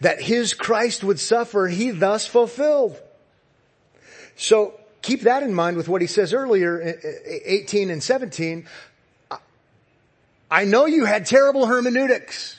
that 0.00 0.22
his 0.22 0.54
Christ 0.54 1.04
would 1.04 1.20
suffer, 1.20 1.66
he 1.68 1.90
thus 1.90 2.26
fulfilled. 2.26 2.98
So 4.34 4.80
keep 5.02 5.22
that 5.22 5.42
in 5.42 5.52
mind 5.52 5.76
with 5.76 5.88
what 5.88 6.00
he 6.00 6.06
says 6.06 6.32
earlier, 6.32 6.98
18 7.26 7.90
and 7.90 8.02
17. 8.02 8.66
I 10.50 10.64
know 10.64 10.86
you 10.86 11.04
had 11.04 11.26
terrible 11.26 11.66
hermeneutics. 11.66 12.56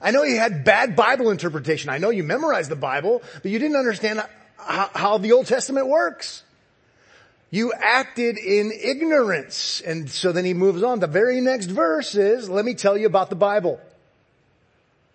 I 0.00 0.10
know 0.10 0.22
you 0.22 0.38
had 0.38 0.64
bad 0.64 0.96
Bible 0.96 1.30
interpretation. 1.30 1.90
I 1.90 1.98
know 1.98 2.10
you 2.10 2.22
memorized 2.22 2.70
the 2.70 2.76
Bible, 2.76 3.22
but 3.42 3.50
you 3.50 3.58
didn't 3.58 3.76
understand 3.76 4.22
how, 4.56 4.90
how 4.94 5.18
the 5.18 5.32
Old 5.32 5.46
Testament 5.46 5.88
works. 5.88 6.42
You 7.50 7.72
acted 7.72 8.38
in 8.38 8.72
ignorance. 8.72 9.80
And 9.80 10.10
so 10.10 10.32
then 10.32 10.44
he 10.44 10.54
moves 10.54 10.82
on. 10.82 11.00
The 11.00 11.06
very 11.06 11.40
next 11.40 11.66
verse 11.66 12.14
is, 12.14 12.48
let 12.50 12.64
me 12.64 12.74
tell 12.74 12.96
you 12.96 13.06
about 13.06 13.30
the 13.30 13.36
Bible. 13.36 13.80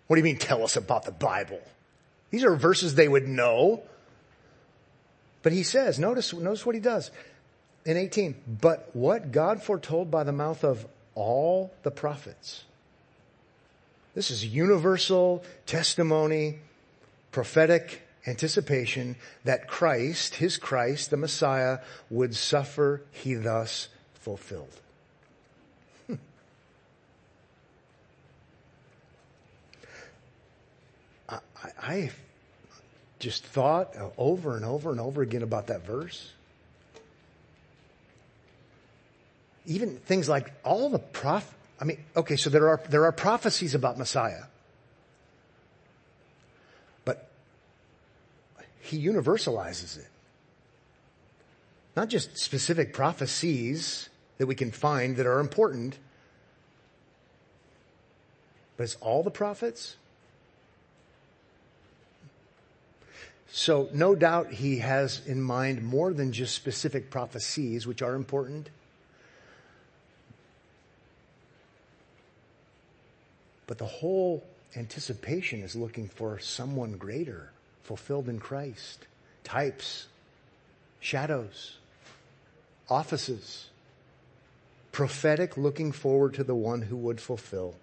What 0.07 0.15
do 0.15 0.19
you 0.19 0.23
mean 0.25 0.38
tell 0.38 0.63
us 0.63 0.75
about 0.75 1.05
the 1.05 1.11
Bible? 1.11 1.61
These 2.32 2.43
are 2.43 2.55
verses 2.55 2.95
they 2.95 3.07
would 3.07 3.27
know. 3.27 3.84
But 5.43 5.53
he 5.53 5.63
says, 5.63 5.99
notice, 5.99 6.34
notice 6.34 6.65
what 6.65 6.75
he 6.75 6.82
does 6.82 7.11
in 7.86 7.97
18. 7.97 8.36
But 8.61 8.89
what 8.93 9.32
God 9.32 9.61
foretold 9.61 10.09
by 10.09 10.23
the 10.23 10.32
mouth 10.32 10.63
of 10.63 10.86
all 11.15 11.73
the 11.84 11.91
prophets. 11.91 12.63
This 14.14 14.30
is 14.30 14.45
universal 14.45 15.43
testimony, 15.66 16.59
prophetic 17.32 18.01
anticipation 18.28 19.16
that 19.45 19.68
Christ, 19.68 20.36
his 20.36 20.57
Christ, 20.57 21.09
the 21.09 21.18
Messiah, 21.18 21.80
would 22.09 22.36
suffer, 22.36 23.01
he 23.12 23.36
thus 23.36 23.88
fulfilled. 24.14 24.76
Hmm. 26.07 26.16
I, 31.80 32.12
just 33.20 33.43
thought 33.43 33.95
over 34.18 34.55
and 34.55 34.66
over 34.66 34.91
and 34.91 34.99
over 34.99 35.22
again 35.22 35.43
about 35.43 35.68
that 35.68 35.86
verse. 35.86 36.32
Even 39.68 39.97
things 39.97 40.28
like 40.28 40.51
all 40.64 40.89
the 40.89 40.99
prof, 40.99 41.47
I 41.82 41.84
mean, 41.84 41.97
okay, 42.15 42.36
so 42.36 42.51
there 42.51 42.69
are, 42.69 42.79
there 42.89 43.05
are 43.05 43.11
prophecies 43.11 43.73
about 43.73 43.97
Messiah. 43.97 44.43
But 47.03 47.27
he 48.79 49.03
universalizes 49.03 49.97
it. 49.97 50.07
Not 51.95 52.07
just 52.07 52.38
specific 52.38 52.93
prophecies 52.93 54.09
that 54.38 54.45
we 54.45 54.53
can 54.53 54.71
find 54.71 55.17
that 55.17 55.25
are 55.25 55.39
important, 55.39 55.97
but 58.77 58.84
it's 58.84 58.95
all 59.01 59.23
the 59.23 59.32
prophets. 59.32 59.95
So 63.51 63.89
no 63.91 64.15
doubt 64.15 64.53
he 64.53 64.77
has 64.77 65.25
in 65.25 65.41
mind 65.41 65.84
more 65.84 66.13
than 66.13 66.32
just 66.32 66.55
specific 66.55 67.09
prophecies, 67.09 67.86
which 67.88 68.03
are 68.03 68.13
important. 68.13 68.69
But 73.72 73.78
the 73.78 73.86
whole 73.86 74.43
anticipation 74.76 75.63
is 75.63 75.78
looking 75.78 76.09
for 76.09 76.38
someone 76.39 76.97
greater 76.97 77.53
fulfilled 77.84 78.28
in 78.28 78.38
Christ. 78.38 79.07
Types, 79.45 80.07
shadows, 80.99 81.78
offices, 82.89 83.69
prophetic 84.91 85.55
looking 85.55 85.93
forward 85.93 86.34
to 86.34 86.43
the 86.43 86.53
one 86.53 86.82
who 86.82 86.97
would 86.97 87.22
fulfill. 87.22 87.76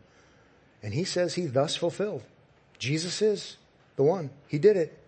And 0.82 0.92
he 0.92 1.04
says 1.04 1.36
he 1.36 1.46
thus 1.46 1.74
fulfilled. 1.74 2.22
Jesus 2.78 3.22
is 3.22 3.56
the 3.96 4.02
one. 4.02 4.28
He 4.46 4.58
did 4.58 4.76
it. 4.76 4.98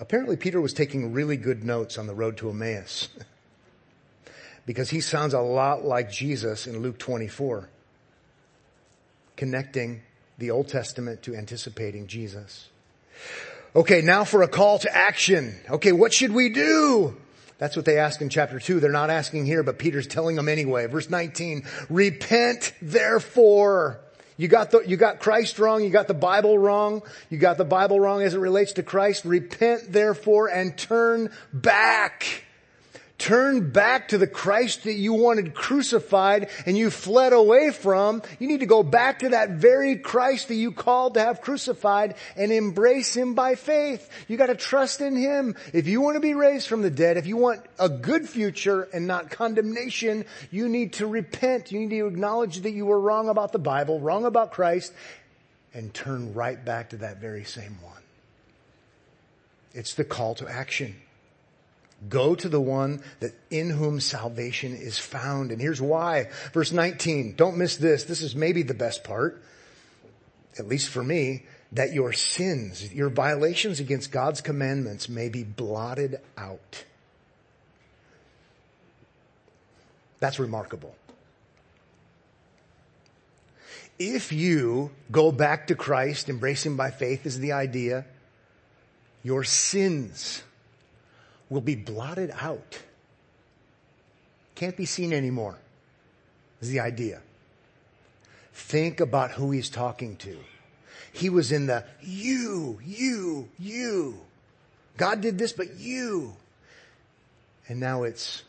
Apparently 0.00 0.34
Peter 0.34 0.60
was 0.60 0.72
taking 0.72 1.12
really 1.12 1.36
good 1.36 1.62
notes 1.62 1.96
on 1.96 2.08
the 2.08 2.14
road 2.14 2.36
to 2.38 2.50
Emmaus 2.50 3.08
because 4.66 4.90
he 4.90 5.00
sounds 5.00 5.32
a 5.32 5.40
lot 5.40 5.84
like 5.84 6.10
Jesus 6.10 6.66
in 6.66 6.80
Luke 6.80 6.98
24, 6.98 7.68
connecting 9.36 10.02
the 10.38 10.50
Old 10.50 10.68
Testament 10.68 11.22
to 11.22 11.34
anticipating 11.34 12.06
Jesus. 12.06 12.68
Okay, 13.74 14.02
now 14.02 14.24
for 14.24 14.42
a 14.42 14.48
call 14.48 14.78
to 14.80 14.94
action. 14.94 15.54
Okay, 15.70 15.92
what 15.92 16.12
should 16.12 16.32
we 16.32 16.50
do? 16.50 17.16
That's 17.58 17.76
what 17.76 17.84
they 17.84 17.98
ask 17.98 18.20
in 18.20 18.28
chapter 18.28 18.58
2. 18.58 18.80
They're 18.80 18.90
not 18.90 19.08
asking 19.08 19.46
here, 19.46 19.62
but 19.62 19.78
Peter's 19.78 20.06
telling 20.06 20.36
them 20.36 20.48
anyway. 20.48 20.86
Verse 20.86 21.08
19, 21.08 21.64
repent 21.88 22.72
therefore. 22.82 24.00
You 24.36 24.48
got 24.48 24.72
the, 24.72 24.80
you 24.80 24.96
got 24.96 25.20
Christ 25.20 25.58
wrong. 25.58 25.84
You 25.84 25.90
got 25.90 26.08
the 26.08 26.14
Bible 26.14 26.58
wrong. 26.58 27.02
You 27.30 27.38
got 27.38 27.58
the 27.58 27.64
Bible 27.64 28.00
wrong 28.00 28.22
as 28.22 28.34
it 28.34 28.38
relates 28.38 28.72
to 28.74 28.82
Christ. 28.82 29.24
Repent 29.24 29.92
therefore 29.92 30.48
and 30.48 30.76
turn 30.76 31.30
back. 31.52 32.44
Turn 33.22 33.70
back 33.70 34.08
to 34.08 34.18
the 34.18 34.26
Christ 34.26 34.82
that 34.82 34.94
you 34.94 35.12
wanted 35.12 35.54
crucified 35.54 36.48
and 36.66 36.76
you 36.76 36.90
fled 36.90 37.32
away 37.32 37.70
from. 37.70 38.20
You 38.40 38.48
need 38.48 38.58
to 38.60 38.66
go 38.66 38.82
back 38.82 39.20
to 39.20 39.28
that 39.28 39.50
very 39.50 39.94
Christ 39.94 40.48
that 40.48 40.56
you 40.56 40.72
called 40.72 41.14
to 41.14 41.20
have 41.20 41.40
crucified 41.40 42.16
and 42.34 42.50
embrace 42.50 43.14
Him 43.14 43.34
by 43.34 43.54
faith. 43.54 44.10
You 44.26 44.36
gotta 44.36 44.56
trust 44.56 45.00
in 45.00 45.14
Him. 45.14 45.54
If 45.72 45.86
you 45.86 46.00
want 46.00 46.16
to 46.16 46.20
be 46.20 46.34
raised 46.34 46.66
from 46.66 46.82
the 46.82 46.90
dead, 46.90 47.16
if 47.16 47.28
you 47.28 47.36
want 47.36 47.64
a 47.78 47.88
good 47.88 48.28
future 48.28 48.88
and 48.92 49.06
not 49.06 49.30
condemnation, 49.30 50.24
you 50.50 50.68
need 50.68 50.94
to 50.94 51.06
repent. 51.06 51.70
You 51.70 51.78
need 51.78 51.90
to 51.90 52.08
acknowledge 52.08 52.62
that 52.62 52.72
you 52.72 52.86
were 52.86 52.98
wrong 52.98 53.28
about 53.28 53.52
the 53.52 53.60
Bible, 53.60 54.00
wrong 54.00 54.24
about 54.24 54.50
Christ, 54.50 54.92
and 55.72 55.94
turn 55.94 56.34
right 56.34 56.64
back 56.64 56.90
to 56.90 56.96
that 56.96 57.18
very 57.18 57.44
same 57.44 57.78
one. 57.82 58.02
It's 59.74 59.94
the 59.94 60.02
call 60.02 60.34
to 60.34 60.48
action. 60.48 60.96
Go 62.08 62.34
to 62.34 62.48
the 62.48 62.60
one 62.60 63.02
that 63.20 63.32
in 63.50 63.70
whom 63.70 64.00
salvation 64.00 64.74
is 64.74 64.98
found. 64.98 65.52
And 65.52 65.60
here's 65.60 65.80
why. 65.80 66.30
Verse 66.52 66.72
19. 66.72 67.34
Don't 67.36 67.56
miss 67.56 67.76
this. 67.76 68.04
This 68.04 68.22
is 68.22 68.34
maybe 68.34 68.62
the 68.62 68.74
best 68.74 69.04
part. 69.04 69.42
At 70.58 70.66
least 70.66 70.88
for 70.88 71.02
me. 71.02 71.44
That 71.72 71.92
your 71.92 72.12
sins, 72.12 72.92
your 72.92 73.08
violations 73.08 73.80
against 73.80 74.10
God's 74.10 74.40
commandments 74.40 75.08
may 75.08 75.28
be 75.28 75.42
blotted 75.42 76.20
out. 76.36 76.84
That's 80.20 80.38
remarkable. 80.38 80.94
If 83.98 84.32
you 84.32 84.90
go 85.10 85.32
back 85.32 85.68
to 85.68 85.74
Christ, 85.74 86.28
embrace 86.28 86.66
Him 86.66 86.76
by 86.76 86.90
faith 86.90 87.24
is 87.24 87.38
the 87.38 87.52
idea, 87.52 88.04
your 89.22 89.44
sins 89.44 90.42
will 91.52 91.60
be 91.60 91.74
blotted 91.74 92.32
out. 92.40 92.80
Can't 94.54 94.76
be 94.76 94.86
seen 94.86 95.12
anymore, 95.12 95.58
is 96.62 96.70
the 96.70 96.80
idea. 96.80 97.20
Think 98.54 99.00
about 99.00 99.32
who 99.32 99.50
he's 99.50 99.68
talking 99.68 100.16
to. 100.16 100.38
He 101.12 101.28
was 101.28 101.52
in 101.52 101.66
the 101.66 101.84
you, 102.00 102.80
you, 102.82 103.48
you. 103.58 104.18
God 104.96 105.20
did 105.20 105.36
this, 105.36 105.52
but 105.52 105.74
you. 105.74 106.34
And 107.68 107.78
now 107.78 108.04
it's 108.04 108.44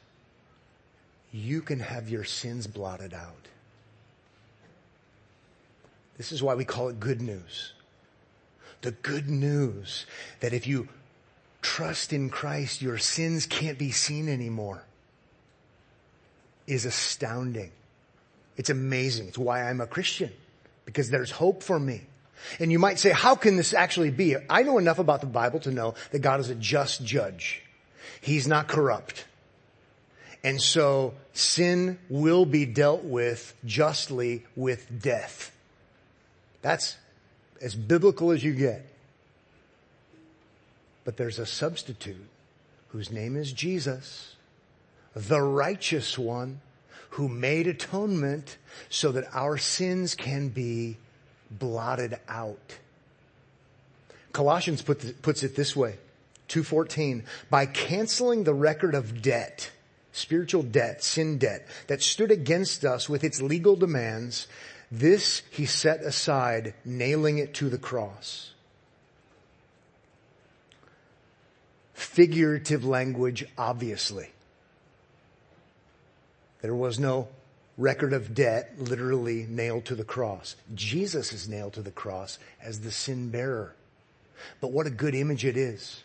you 1.34 1.62
can 1.62 1.80
have 1.80 2.08
your 2.08 2.24
sins 2.24 2.68
blotted 2.68 3.14
out. 3.14 3.47
This 6.18 6.32
is 6.32 6.41
why 6.41 6.56
we 6.56 6.64
call 6.64 6.88
it 6.88 7.01
good 7.01 7.22
news. 7.22 7.74
The 8.82 8.91
good 8.91 9.30
news 9.30 10.06
that 10.39 10.54
if 10.54 10.68
you 10.68 10.88
trust 11.64 12.14
in 12.14 12.30
Christ, 12.30 12.82
your 12.82 12.97
sins 12.97 13.45
can't 13.47 13.80
be 13.80 13.91
seen 13.91 14.30
anymore 14.30 14.84
is 16.68 16.86
astounding. 16.86 17.72
It's 18.55 18.70
amazing. 18.70 19.30
It's 19.30 19.38
why 19.38 19.64
I'm 19.64 19.82
a 19.82 19.88
Christian 19.88 20.32
because 20.86 21.09
there's 21.09 21.32
hope 21.32 21.64
for 21.64 21.80
me. 21.80 22.01
And 22.59 22.72
you 22.72 22.80
might 22.80 22.99
say, 22.99 23.11
how 23.11 23.36
can 23.36 23.55
this 23.55 23.74
actually 23.74 24.11
be? 24.11 24.36
I 24.49 24.64
know 24.64 24.78
enough 24.78 24.99
about 24.99 25.22
the 25.22 25.28
Bible 25.28 25.59
to 25.61 25.72
know 25.72 25.95
that 26.11 26.20
God 26.20 26.39
is 26.39 26.49
a 26.49 26.55
just 26.55 27.03
judge. 27.03 27.61
He's 28.22 28.47
not 28.47 28.68
corrupt. 28.68 29.26
And 30.43 30.61
so 30.61 31.14
sin 31.32 31.99
will 32.09 32.45
be 32.45 32.66
dealt 32.66 33.03
with 33.03 33.55
justly 33.66 34.43
with 34.55 35.01
death. 35.01 35.55
That's 36.61 36.97
as 37.61 37.76
biblical 37.76 38.32
as 38.32 38.43
you 38.43 38.53
get. 38.53 38.86
But 41.04 41.18
there's 41.18 41.39
a 41.39 41.45
substitute 41.45 42.30
whose 42.89 43.12
name 43.12 43.36
is 43.36 43.51
Jesus, 43.51 44.36
the 45.16 45.41
righteous 45.41 46.18
one 46.18 46.62
who 47.12 47.28
made 47.28 47.68
atonement 47.68 48.58
so 48.89 49.12
that 49.12 49.26
our 49.34 49.58
sins 49.58 50.16
can 50.16 50.49
be 50.49 50.97
blotted 51.51 52.20
out. 52.28 52.78
Colossians 54.32 54.82
put 54.82 55.22
puts 55.22 55.43
it 55.43 55.56
this 55.56 55.76
way, 55.76 55.97
2.14, 56.49 57.24
by 57.49 57.68
canceling 57.68 58.43
the 58.43 58.54
record 58.54 58.95
of 58.95 59.22
debt, 59.22 59.72
spiritual 60.12 60.64
debt, 60.64 61.04
sin 61.04 61.38
debt, 61.38 61.68
that 61.88 62.01
stood 62.01 62.32
against 62.32 62.84
us 62.84 63.08
with 63.08 63.24
its 63.24 63.41
legal 63.41 63.76
demands, 63.76 64.47
this 64.91 65.43
he 65.51 65.66
set 65.66 66.01
aside, 66.01 66.74
nailing 66.84 67.38
it 67.38 67.54
to 67.56 67.70
the 67.70 67.78
cross. 67.78 68.54
Figurative 71.94 72.84
language, 72.84 73.46
obviously. 73.58 74.30
There 76.62 76.76
was 76.76 77.00
no 77.00 77.28
record 77.78 78.14
of 78.14 78.34
debt 78.34 78.74
literally 78.78 79.46
nailed 79.50 79.86
to 79.86 79.96
the 79.96 80.04
cross. 80.04 80.56
Jesus 80.74 81.34
is 81.34 81.50
nailed 81.50 81.74
to 81.74 81.82
the 81.82 81.91
cross 81.91 82.39
as 82.62 82.82
the 82.82 82.91
sin 82.91 83.30
bearer. 83.30 83.76
But 84.62 84.72
what 84.72 84.88
a 84.88 84.91
good 84.91 85.16
image 85.16 85.46
it 85.46 85.58
is. 85.58 86.04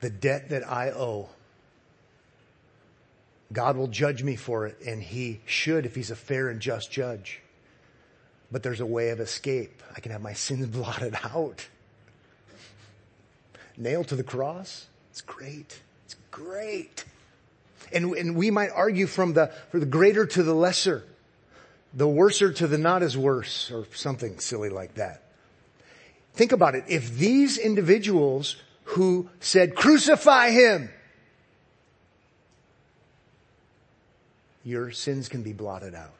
The 0.00 0.10
debt 0.10 0.50
that 0.50 0.68
I 0.68 0.90
owe. 0.90 1.28
God 3.52 3.76
will 3.76 3.86
judge 3.86 4.22
me 4.22 4.36
for 4.36 4.66
it, 4.66 4.78
and 4.86 5.02
He 5.02 5.40
should 5.46 5.86
if 5.86 5.94
He's 5.94 6.10
a 6.10 6.16
fair 6.16 6.48
and 6.48 6.60
just 6.60 6.90
judge. 6.90 7.40
But 8.50 8.62
there's 8.62 8.80
a 8.80 8.86
way 8.86 9.10
of 9.10 9.20
escape. 9.20 9.82
I 9.94 10.00
can 10.00 10.12
have 10.12 10.22
my 10.22 10.32
sins 10.32 10.66
blotted 10.76 11.16
out 11.22 11.66
nailed 13.76 14.08
to 14.08 14.16
the 14.16 14.22
cross. 14.22 14.86
It's 15.10 15.20
great. 15.20 15.80
It's 16.04 16.16
great. 16.30 17.04
And, 17.92 18.12
and 18.14 18.36
we 18.36 18.50
might 18.50 18.70
argue 18.70 19.06
from 19.06 19.34
the, 19.34 19.52
from 19.70 19.80
the 19.80 19.86
greater 19.86 20.26
to 20.26 20.42
the 20.42 20.54
lesser, 20.54 21.04
the 21.92 22.08
worser 22.08 22.52
to 22.52 22.66
the 22.66 22.78
not 22.78 23.02
as 23.02 23.16
worse, 23.16 23.70
or 23.70 23.86
something 23.94 24.40
silly 24.40 24.68
like 24.68 24.94
that. 24.94 25.22
Think 26.34 26.52
about 26.52 26.74
it. 26.74 26.84
If 26.88 27.16
these 27.16 27.58
individuals 27.58 28.56
who 28.84 29.28
said, 29.40 29.76
crucify 29.76 30.50
him, 30.50 30.90
your 34.64 34.90
sins 34.90 35.28
can 35.28 35.42
be 35.42 35.52
blotted 35.52 35.94
out. 35.94 36.14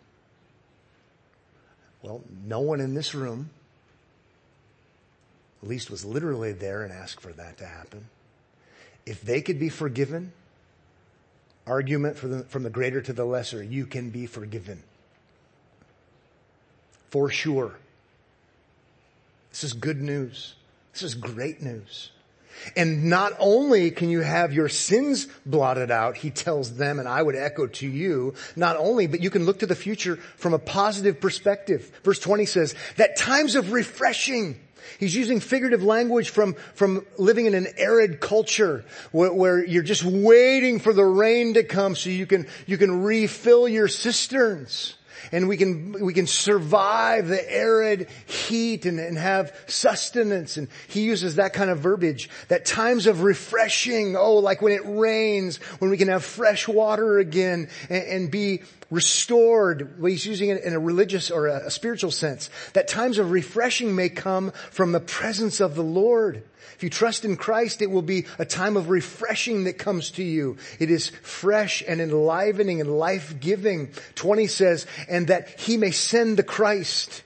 Well, 2.02 2.22
no 2.46 2.61
one 2.61 2.80
in 2.80 2.94
this 2.94 3.14
room 3.14 3.50
at 5.65 5.71
least 5.71 5.91
was 5.91 6.05
literally 6.05 6.53
there 6.53 6.83
and 6.83 6.93
asked 6.93 7.23
for 7.23 7.33
that 7.33 7.57
to 7.57 7.65
happen. 7.65 8.05
If 9.07 9.23
they 9.23 9.41
could 9.41 9.59
be 9.59 9.71
forgiven, 9.71 10.31
argument 11.67 12.17
the, 12.17 12.45
from 12.45 12.65
the 12.65 12.71
greater 12.71 13.01
to 13.01 13.15
the 13.15 13.25
lesser, 13.25 13.62
you 13.62 13.87
can 13.87 14.11
be 14.11 14.27
forgiven. 14.27 14.83
For 17.09 17.31
sure. 17.31 17.77
This 19.53 19.65
is 19.65 19.73
good 19.73 20.03
news. 20.03 20.55
This 20.93 21.03
is 21.03 21.15
great 21.15 21.62
news. 21.62 22.11
And 22.77 23.05
not 23.05 23.33
only 23.39 23.91
can 23.91 24.11
you 24.11 24.21
have 24.21 24.53
your 24.53 24.69
sins 24.69 25.27
blotted 25.47 25.91
out, 25.91 26.19
he 26.19 26.31
tells 26.31 26.77
them, 26.77 26.99
and 26.99 27.09
I 27.09 27.23
would 27.23 27.37
echo 27.37 27.69
to 27.69 27.89
you, 27.89 28.35
not 28.55 28.77
only, 28.77 29.07
but 29.07 29.23
you 29.23 29.31
can 29.31 29.47
look 29.47 29.61
to 29.61 29.67
the 29.67 29.75
future 29.75 30.17
from 30.37 30.53
a 30.53 30.59
positive 30.59 31.23
perspective. 31.23 31.91
Verse 32.05 32.19
20 32.19 32.45
says, 32.45 32.75
that 32.97 33.17
times 33.17 33.55
of 33.55 33.73
refreshing 33.73 34.61
He's 34.99 35.14
using 35.14 35.41
figurative 35.41 35.82
language 35.82 36.30
from, 36.30 36.55
from 36.74 37.07
living 37.18 37.47
in 37.47 37.55
an 37.55 37.66
arid 37.76 38.20
culture 38.20 38.85
where, 39.12 39.32
where, 39.32 39.64
you're 39.64 39.82
just 39.82 40.05
waiting 40.05 40.78
for 40.78 40.93
the 40.93 41.05
rain 41.05 41.55
to 41.55 41.64
come 41.64 41.97
so 41.97 42.11
you 42.11 42.26
can, 42.26 42.47
you 42.66 42.78
can 42.78 43.03
refill 43.03 43.68
your 43.68 43.89
cisterns. 43.89 44.95
And 45.33 45.49
we 45.49 45.57
can, 45.57 45.93
we 45.93 46.15
can 46.15 46.27
survive 46.27 47.29
the 47.29 47.53
arid 47.53 48.09
heat 48.27 48.87
and, 48.87 48.99
and 48.99 49.17
have 49.19 49.57
sustenance. 49.67 50.57
And 50.57 50.69
he 50.89 51.03
uses 51.03 51.37
that 51.37 51.53
kind 51.53 51.71
of 51.71 51.79
verbiage. 51.79 52.29
That 52.49 52.65
times 52.65 53.07
of 53.07 53.23
refreshing, 53.23 54.17
oh, 54.17 54.39
like 54.39 54.62
when 54.62 54.73
it 54.73 54.83
rains, 54.85 55.57
when 55.79 55.91
we 55.91 55.97
can 55.97 56.09
have 56.09 56.25
fresh 56.25 56.69
water 56.69 57.19
again 57.19 57.69
and, 57.89 58.05
and 58.05 58.31
be 58.31 58.62
restored. 58.91 60.01
Well, 60.01 60.11
he's 60.11 60.27
using 60.27 60.51
it 60.51 60.62
in 60.62 60.73
a 60.73 60.79
religious 60.79 61.31
or 61.31 61.49
a, 61.49 61.67
a 61.67 61.71
spiritual 61.71 62.11
sense. 62.11 62.51
That 62.75 62.89
times 62.89 63.19
of 63.19 63.31
refreshing 63.31 63.95
may 63.95 64.09
come 64.09 64.53
from 64.71 64.93
the 64.93 65.01
presence 65.01 65.61
of 65.61 65.75
the 65.75 65.83
Lord. 65.83 66.45
If 66.85 66.89
you 66.89 66.99
trust 66.99 67.24
in 67.24 67.39
Christ, 67.39 67.80
it 67.80 67.91
will 67.91 68.03
be 68.03 68.26
a 68.39 68.45
time 68.45 68.76
of 68.76 68.91
refreshing 68.91 69.64
that 69.64 69.78
comes 69.78 70.11
to 70.11 70.22
you. 70.22 70.59
It 70.78 70.91
is 70.91 71.09
fresh 71.22 71.82
and 71.89 71.99
enlivening 71.99 72.82
and 72.82 72.99
life-giving. 72.99 73.95
20 74.16 74.47
says, 74.49 74.87
and 75.09 75.28
that 75.28 75.59
he 75.61 75.78
may 75.78 75.93
send 75.93 76.37
the 76.37 76.43
Christ 76.43 77.22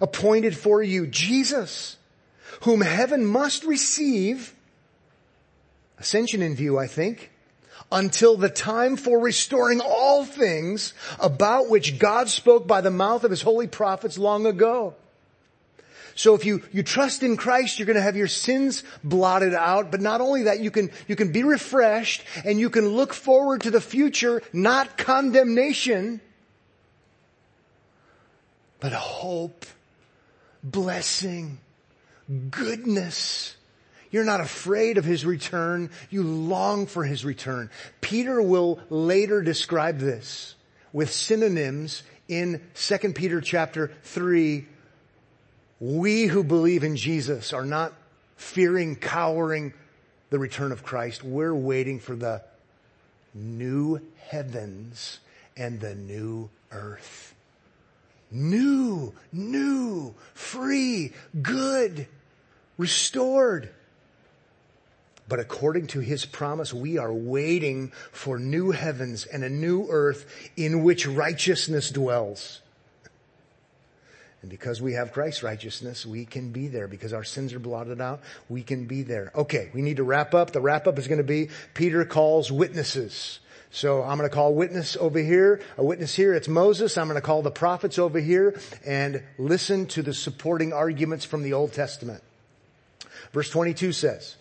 appointed 0.00 0.56
for 0.56 0.82
you, 0.82 1.06
Jesus, 1.06 1.98
whom 2.62 2.80
heaven 2.80 3.26
must 3.26 3.62
receive, 3.64 4.54
ascension 5.98 6.40
in 6.40 6.56
view, 6.56 6.78
I 6.78 6.86
think, 6.86 7.30
until 7.92 8.38
the 8.38 8.48
time 8.48 8.96
for 8.96 9.20
restoring 9.20 9.82
all 9.82 10.24
things 10.24 10.94
about 11.20 11.68
which 11.68 11.98
God 11.98 12.30
spoke 12.30 12.66
by 12.66 12.80
the 12.80 12.90
mouth 12.90 13.22
of 13.24 13.30
his 13.30 13.42
holy 13.42 13.66
prophets 13.66 14.16
long 14.16 14.46
ago. 14.46 14.94
So 16.14 16.34
if 16.34 16.44
you, 16.44 16.62
you 16.72 16.82
trust 16.82 17.22
in 17.22 17.36
Christ, 17.36 17.78
you're 17.78 17.86
going 17.86 17.96
to 17.96 18.02
have 18.02 18.16
your 18.16 18.28
sins 18.28 18.82
blotted 19.02 19.54
out. 19.54 19.90
But 19.90 20.00
not 20.00 20.20
only 20.20 20.44
that, 20.44 20.60
you 20.60 20.70
can, 20.70 20.90
you 21.08 21.16
can 21.16 21.32
be 21.32 21.42
refreshed 21.42 22.22
and 22.44 22.58
you 22.58 22.70
can 22.70 22.88
look 22.88 23.12
forward 23.12 23.62
to 23.62 23.70
the 23.70 23.80
future, 23.80 24.42
not 24.52 24.98
condemnation, 24.98 26.20
but 28.80 28.92
hope, 28.92 29.64
blessing, 30.62 31.58
goodness. 32.50 33.56
You're 34.10 34.24
not 34.24 34.40
afraid 34.40 34.98
of 34.98 35.04
his 35.04 35.24
return. 35.24 35.90
You 36.10 36.22
long 36.22 36.86
for 36.86 37.04
his 37.04 37.24
return. 37.24 37.70
Peter 38.00 38.42
will 38.42 38.80
later 38.90 39.40
describe 39.42 39.98
this 39.98 40.54
with 40.92 41.10
synonyms 41.10 42.02
in 42.28 42.60
2 42.74 43.12
Peter 43.14 43.40
chapter 43.40 43.92
3 44.02 44.66
we 45.82 46.26
who 46.26 46.44
believe 46.44 46.84
in 46.84 46.94
Jesus 46.94 47.52
are 47.52 47.64
not 47.64 47.92
fearing, 48.36 48.94
cowering 48.94 49.74
the 50.30 50.38
return 50.38 50.70
of 50.70 50.84
Christ. 50.84 51.24
We're 51.24 51.54
waiting 51.54 51.98
for 51.98 52.14
the 52.14 52.40
new 53.34 54.00
heavens 54.28 55.18
and 55.56 55.80
the 55.80 55.96
new 55.96 56.50
earth. 56.70 57.34
New, 58.30 59.12
new, 59.32 60.14
free, 60.34 61.14
good, 61.42 62.06
restored. 62.78 63.68
But 65.28 65.40
according 65.40 65.88
to 65.88 65.98
his 65.98 66.24
promise, 66.24 66.72
we 66.72 66.96
are 66.98 67.12
waiting 67.12 67.90
for 68.12 68.38
new 68.38 68.70
heavens 68.70 69.24
and 69.24 69.42
a 69.42 69.50
new 69.50 69.88
earth 69.90 70.32
in 70.56 70.84
which 70.84 71.08
righteousness 71.08 71.90
dwells. 71.90 72.61
And 74.42 74.50
because 74.50 74.82
we 74.82 74.94
have 74.94 75.12
Christ's 75.12 75.44
righteousness, 75.44 76.04
we 76.04 76.24
can 76.24 76.50
be 76.50 76.66
there. 76.66 76.88
Because 76.88 77.12
our 77.12 77.24
sins 77.24 77.54
are 77.54 77.60
blotted 77.60 78.00
out, 78.00 78.20
we 78.48 78.62
can 78.62 78.86
be 78.86 79.02
there. 79.02 79.30
Okay, 79.34 79.70
we 79.72 79.82
need 79.82 79.96
to 79.98 80.04
wrap 80.04 80.34
up. 80.34 80.50
The 80.50 80.60
wrap 80.60 80.86
up 80.88 80.98
is 80.98 81.06
going 81.06 81.18
to 81.18 81.24
be 81.24 81.48
Peter 81.74 82.04
calls 82.04 82.50
witnesses. 82.50 83.38
So 83.70 84.02
I'm 84.02 84.18
going 84.18 84.28
to 84.28 84.34
call 84.34 84.54
witness 84.54 84.96
over 84.98 85.18
here, 85.18 85.62
a 85.78 85.84
witness 85.84 86.14
here. 86.14 86.34
It's 86.34 86.48
Moses. 86.48 86.98
I'm 86.98 87.06
going 87.06 87.14
to 87.14 87.24
call 87.24 87.40
the 87.40 87.50
prophets 87.50 87.98
over 87.98 88.18
here 88.18 88.60
and 88.84 89.22
listen 89.38 89.86
to 89.86 90.02
the 90.02 90.12
supporting 90.12 90.72
arguments 90.74 91.24
from 91.24 91.42
the 91.42 91.54
Old 91.54 91.72
Testament. 91.72 92.22
Verse 93.32 93.48
22 93.48 93.92
says, 93.92 94.36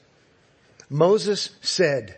Moses 0.89 1.51
said, 1.61 2.17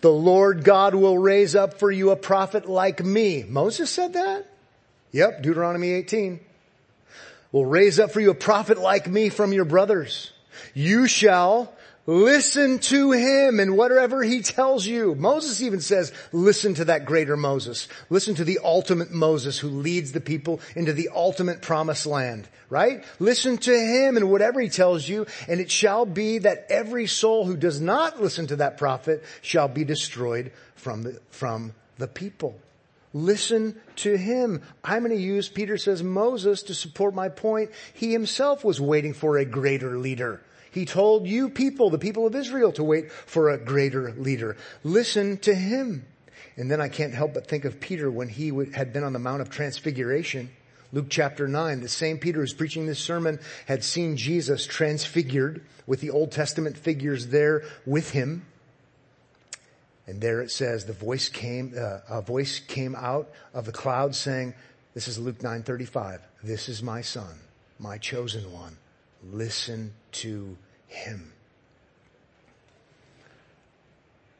the 0.00 0.10
Lord 0.10 0.64
God 0.64 0.94
will 0.94 1.18
raise 1.18 1.54
up 1.54 1.78
for 1.78 1.90
you 1.90 2.10
a 2.10 2.16
prophet 2.16 2.68
like 2.68 3.04
me. 3.04 3.44
Moses 3.46 3.90
said 3.90 4.14
that? 4.14 4.46
Yep, 5.12 5.42
Deuteronomy 5.42 5.92
18 5.92 6.40
will 7.52 7.66
raise 7.66 7.98
up 7.98 8.10
for 8.10 8.20
you 8.20 8.30
a 8.30 8.34
prophet 8.34 8.78
like 8.78 9.08
me 9.08 9.28
from 9.28 9.52
your 9.52 9.64
brothers. 9.64 10.32
You 10.74 11.06
shall 11.06 11.72
listen 12.06 12.78
to 12.78 13.12
him 13.12 13.60
and 13.60 13.76
whatever 13.76 14.22
he 14.22 14.40
tells 14.40 14.86
you. 14.86 15.14
Moses 15.14 15.60
even 15.62 15.80
says, 15.80 16.10
listen 16.32 16.72
to 16.74 16.86
that 16.86 17.04
greater 17.04 17.36
Moses. 17.36 17.86
Listen 18.08 18.34
to 18.36 18.44
the 18.44 18.60
ultimate 18.64 19.10
Moses 19.10 19.58
who 19.58 19.68
leads 19.68 20.12
the 20.12 20.20
people 20.20 20.60
into 20.74 20.94
the 20.94 21.10
ultimate 21.14 21.60
promised 21.60 22.06
land, 22.06 22.48
right? 22.70 23.04
Listen 23.18 23.58
to 23.58 23.78
him 23.78 24.16
and 24.16 24.30
whatever 24.30 24.58
he 24.58 24.70
tells 24.70 25.06
you. 25.06 25.26
And 25.48 25.60
it 25.60 25.70
shall 25.70 26.06
be 26.06 26.38
that 26.38 26.66
every 26.70 27.06
soul 27.06 27.44
who 27.44 27.58
does 27.58 27.78
not 27.80 28.22
listen 28.22 28.46
to 28.46 28.56
that 28.56 28.78
prophet 28.78 29.22
shall 29.42 29.68
be 29.68 29.84
destroyed 29.84 30.52
from 30.76 31.02
the, 31.02 31.20
from 31.30 31.74
the 31.98 32.08
people. 32.08 32.58
Listen 33.18 33.80
to 33.96 34.16
him. 34.16 34.62
I'm 34.84 35.02
going 35.02 35.16
to 35.16 35.20
use, 35.20 35.48
Peter 35.48 35.76
says, 35.76 36.04
Moses 36.04 36.62
to 36.64 36.74
support 36.74 37.14
my 37.14 37.28
point. 37.28 37.72
He 37.92 38.12
himself 38.12 38.64
was 38.64 38.80
waiting 38.80 39.12
for 39.12 39.36
a 39.36 39.44
greater 39.44 39.98
leader. 39.98 40.40
He 40.70 40.84
told 40.84 41.26
you 41.26 41.48
people, 41.50 41.90
the 41.90 41.98
people 41.98 42.28
of 42.28 42.36
Israel, 42.36 42.70
to 42.72 42.84
wait 42.84 43.10
for 43.10 43.50
a 43.50 43.58
greater 43.58 44.12
leader. 44.12 44.56
Listen 44.84 45.36
to 45.38 45.52
him. 45.52 46.06
And 46.56 46.70
then 46.70 46.80
I 46.80 46.88
can't 46.88 47.12
help 47.12 47.34
but 47.34 47.48
think 47.48 47.64
of 47.64 47.80
Peter 47.80 48.08
when 48.08 48.28
he 48.28 48.52
had 48.72 48.92
been 48.92 49.02
on 49.02 49.14
the 49.14 49.18
Mount 49.18 49.42
of 49.42 49.50
Transfiguration. 49.50 50.50
Luke 50.92 51.06
chapter 51.08 51.48
9, 51.48 51.80
the 51.80 51.88
same 51.88 52.18
Peter 52.18 52.38
who's 52.40 52.54
preaching 52.54 52.86
this 52.86 53.00
sermon 53.00 53.40
had 53.66 53.82
seen 53.82 54.16
Jesus 54.16 54.64
transfigured 54.64 55.64
with 55.88 56.00
the 56.00 56.10
Old 56.10 56.30
Testament 56.30 56.78
figures 56.78 57.26
there 57.26 57.64
with 57.84 58.10
him. 58.10 58.46
And 60.08 60.22
there 60.22 60.40
it 60.40 60.50
says, 60.50 60.86
the 60.86 60.94
voice 60.94 61.28
came, 61.28 61.74
uh, 61.78 61.98
a 62.08 62.22
voice 62.22 62.60
came 62.60 62.96
out 62.96 63.28
of 63.52 63.66
the 63.66 63.72
cloud 63.72 64.14
saying, 64.14 64.54
this 64.94 65.06
is 65.06 65.18
Luke 65.18 65.38
9:35. 65.38 66.20
This 66.42 66.68
is 66.68 66.82
my 66.82 67.02
son, 67.02 67.38
my 67.78 67.98
chosen 67.98 68.50
one. 68.52 68.76
Listen 69.30 69.92
to 70.12 70.56
him. 70.88 71.30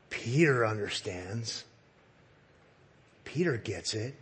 Peter 0.08 0.66
understands. 0.66 1.64
Peter 3.24 3.58
gets 3.58 3.92
it. 3.92 4.14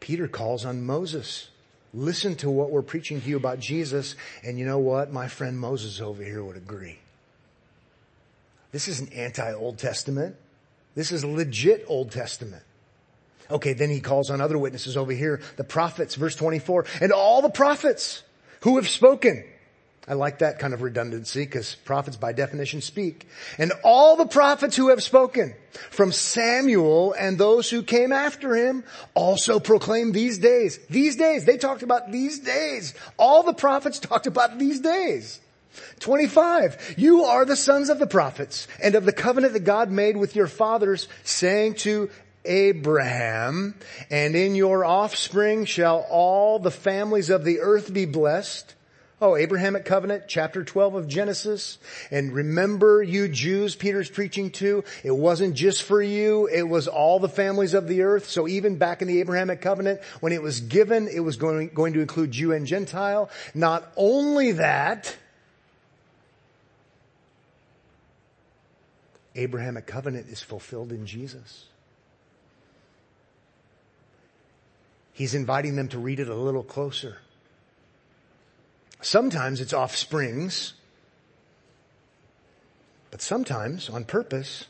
Peter 0.00 0.26
calls 0.26 0.64
on 0.64 0.84
Moses. 0.84 1.50
Listen 1.92 2.34
to 2.36 2.50
what 2.50 2.70
we're 2.70 2.82
preaching 2.82 3.20
to 3.20 3.28
you 3.28 3.36
about 3.36 3.60
Jesus. 3.60 4.16
And 4.42 4.58
you 4.58 4.64
know 4.64 4.78
what? 4.78 5.12
My 5.12 5.28
friend 5.28 5.60
Moses 5.60 6.00
over 6.00 6.24
here 6.24 6.42
would 6.42 6.56
agree. 6.56 6.98
This 8.72 8.88
isn't 8.88 9.12
anti-Old 9.12 9.76
Testament. 9.76 10.34
This 10.94 11.12
is 11.12 11.24
legit 11.24 11.84
Old 11.88 12.10
Testament. 12.10 12.62
Okay, 13.50 13.72
then 13.72 13.90
he 13.90 14.00
calls 14.00 14.30
on 14.30 14.40
other 14.40 14.58
witnesses 14.58 14.96
over 14.96 15.12
here, 15.12 15.40
the 15.56 15.64
prophets, 15.64 16.14
verse 16.14 16.34
24, 16.36 16.86
and 17.00 17.12
all 17.12 17.42
the 17.42 17.50
prophets 17.50 18.22
who 18.60 18.76
have 18.76 18.88
spoken. 18.88 19.44
I 20.08 20.14
like 20.14 20.40
that 20.40 20.58
kind 20.58 20.74
of 20.74 20.82
redundancy 20.82 21.44
because 21.44 21.76
prophets 21.76 22.16
by 22.16 22.32
definition 22.32 22.80
speak. 22.80 23.28
And 23.56 23.72
all 23.84 24.16
the 24.16 24.26
prophets 24.26 24.76
who 24.76 24.88
have 24.88 25.02
spoken 25.02 25.54
from 25.90 26.10
Samuel 26.10 27.14
and 27.16 27.38
those 27.38 27.70
who 27.70 27.84
came 27.84 28.10
after 28.10 28.56
him 28.56 28.82
also 29.14 29.60
proclaim 29.60 30.10
these 30.10 30.38
days. 30.38 30.78
These 30.90 31.16
days. 31.16 31.44
They 31.44 31.56
talked 31.56 31.84
about 31.84 32.10
these 32.10 32.40
days. 32.40 32.94
All 33.16 33.44
the 33.44 33.54
prophets 33.54 33.98
talked 34.00 34.26
about 34.26 34.58
these 34.58 34.80
days. 34.80 35.38
25. 36.00 36.94
You 36.96 37.24
are 37.24 37.44
the 37.44 37.56
sons 37.56 37.90
of 37.90 37.98
the 37.98 38.06
prophets 38.06 38.68
and 38.82 38.94
of 38.94 39.04
the 39.04 39.12
covenant 39.12 39.52
that 39.54 39.64
God 39.64 39.90
made 39.90 40.16
with 40.16 40.36
your 40.36 40.46
fathers 40.46 41.08
saying 41.24 41.74
to 41.74 42.10
Abraham, 42.44 43.74
and 44.10 44.34
in 44.34 44.54
your 44.54 44.84
offspring 44.84 45.64
shall 45.64 46.06
all 46.10 46.58
the 46.58 46.70
families 46.70 47.30
of 47.30 47.44
the 47.44 47.60
earth 47.60 47.92
be 47.92 48.04
blessed. 48.04 48.74
Oh, 49.20 49.36
Abrahamic 49.36 49.84
covenant, 49.84 50.24
chapter 50.26 50.64
12 50.64 50.96
of 50.96 51.06
Genesis. 51.06 51.78
And 52.10 52.32
remember 52.32 53.00
you 53.04 53.28
Jews 53.28 53.76
Peter's 53.76 54.10
preaching 54.10 54.50
to, 54.52 54.82
it 55.04 55.14
wasn't 55.14 55.54
just 55.54 55.84
for 55.84 56.02
you, 56.02 56.48
it 56.48 56.64
was 56.64 56.88
all 56.88 57.20
the 57.20 57.28
families 57.28 57.72
of 57.72 57.86
the 57.86 58.02
earth. 58.02 58.28
So 58.28 58.48
even 58.48 58.78
back 58.78 59.00
in 59.00 59.06
the 59.06 59.20
Abrahamic 59.20 59.60
covenant, 59.60 60.00
when 60.18 60.32
it 60.32 60.42
was 60.42 60.58
given, 60.58 61.06
it 61.06 61.20
was 61.20 61.36
going, 61.36 61.68
going 61.68 61.92
to 61.92 62.00
include 62.00 62.32
Jew 62.32 62.50
and 62.50 62.66
Gentile. 62.66 63.30
Not 63.54 63.92
only 63.96 64.52
that, 64.52 65.16
Abrahamic 69.34 69.86
covenant 69.86 70.28
is 70.28 70.42
fulfilled 70.42 70.92
in 70.92 71.06
Jesus. 71.06 71.66
He's 75.12 75.34
inviting 75.34 75.76
them 75.76 75.88
to 75.88 75.98
read 75.98 76.20
it 76.20 76.28
a 76.28 76.34
little 76.34 76.62
closer. 76.62 77.18
Sometimes 79.00 79.60
it's 79.60 79.72
offsprings, 79.72 80.74
but 83.10 83.20
sometimes 83.20 83.90
on 83.90 84.04
purpose, 84.04 84.66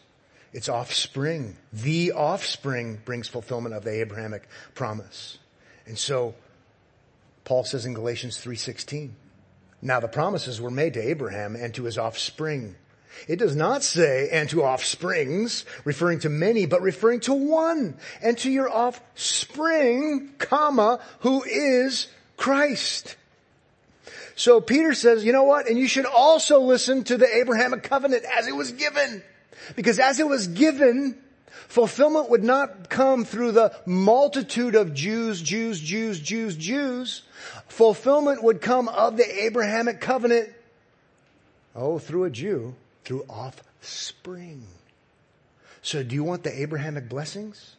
it's 0.52 0.68
offspring. 0.68 1.56
The 1.72 2.12
offspring 2.12 3.00
brings 3.04 3.28
fulfillment 3.28 3.74
of 3.74 3.84
the 3.84 4.00
Abrahamic 4.00 4.48
promise. 4.74 5.38
And 5.86 5.98
so 5.98 6.34
Paul 7.44 7.64
says 7.64 7.86
in 7.86 7.94
Galatians 7.94 8.38
3:16, 8.38 9.14
now 9.80 10.00
the 10.00 10.08
promises 10.08 10.60
were 10.60 10.70
made 10.70 10.94
to 10.94 11.00
Abraham 11.00 11.56
and 11.56 11.74
to 11.74 11.84
his 11.84 11.98
offspring. 11.98 12.76
It 13.28 13.38
does 13.38 13.54
not 13.54 13.82
say, 13.82 14.28
and 14.30 14.48
to 14.50 14.62
offsprings, 14.62 15.64
referring 15.84 16.20
to 16.20 16.28
many, 16.28 16.66
but 16.66 16.82
referring 16.82 17.20
to 17.20 17.32
one, 17.32 17.96
and 18.22 18.36
to 18.38 18.50
your 18.50 18.68
offspring, 18.68 20.30
comma, 20.38 21.00
who 21.20 21.42
is 21.44 22.08
Christ. 22.36 23.16
So 24.34 24.60
Peter 24.60 24.94
says, 24.94 25.24
you 25.24 25.32
know 25.32 25.44
what? 25.44 25.68
And 25.68 25.78
you 25.78 25.86
should 25.86 26.06
also 26.06 26.60
listen 26.60 27.04
to 27.04 27.16
the 27.16 27.36
Abrahamic 27.36 27.82
covenant 27.82 28.24
as 28.24 28.48
it 28.48 28.56
was 28.56 28.72
given. 28.72 29.22
Because 29.76 29.98
as 29.98 30.18
it 30.18 30.26
was 30.26 30.48
given, 30.48 31.16
fulfillment 31.68 32.30
would 32.30 32.42
not 32.42 32.88
come 32.88 33.24
through 33.24 33.52
the 33.52 33.72
multitude 33.86 34.74
of 34.74 34.94
Jews, 34.94 35.40
Jews, 35.40 35.80
Jews, 35.80 36.18
Jews, 36.18 36.56
Jews. 36.56 37.22
Fulfillment 37.68 38.42
would 38.42 38.60
come 38.60 38.88
of 38.88 39.16
the 39.16 39.44
Abrahamic 39.44 40.00
covenant, 40.00 40.48
oh, 41.76 41.98
through 41.98 42.24
a 42.24 42.30
Jew 42.30 42.74
through 43.04 43.24
offspring. 43.28 44.66
So 45.82 46.02
do 46.02 46.14
you 46.14 46.24
want 46.24 46.44
the 46.44 46.62
Abrahamic 46.62 47.08
blessings? 47.08 47.76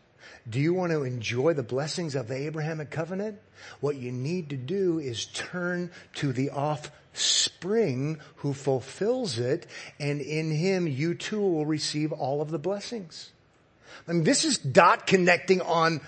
Do 0.49 0.59
you 0.59 0.73
want 0.73 0.91
to 0.91 1.03
enjoy 1.03 1.53
the 1.53 1.63
blessings 1.63 2.15
of 2.15 2.27
the 2.27 2.35
Abrahamic 2.35 2.89
covenant? 2.89 3.39
What 3.79 3.95
you 3.95 4.11
need 4.11 4.49
to 4.49 4.57
do 4.57 4.99
is 4.99 5.25
turn 5.25 5.89
to 6.15 6.33
the 6.33 6.49
offspring 6.49 8.19
who 8.37 8.53
fulfills 8.53 9.39
it, 9.39 9.65
and 9.99 10.19
in 10.19 10.51
him 10.51 10.87
you 10.87 11.13
too 11.13 11.39
will 11.39 11.65
receive 11.65 12.11
all 12.11 12.41
of 12.41 12.51
the 12.51 12.59
blessings. 12.59 13.31
I 14.07 14.11
mean, 14.11 14.25
this 14.25 14.43
is 14.43 14.57
dot 14.57 15.07
connecting 15.07 15.61
on 15.61 16.01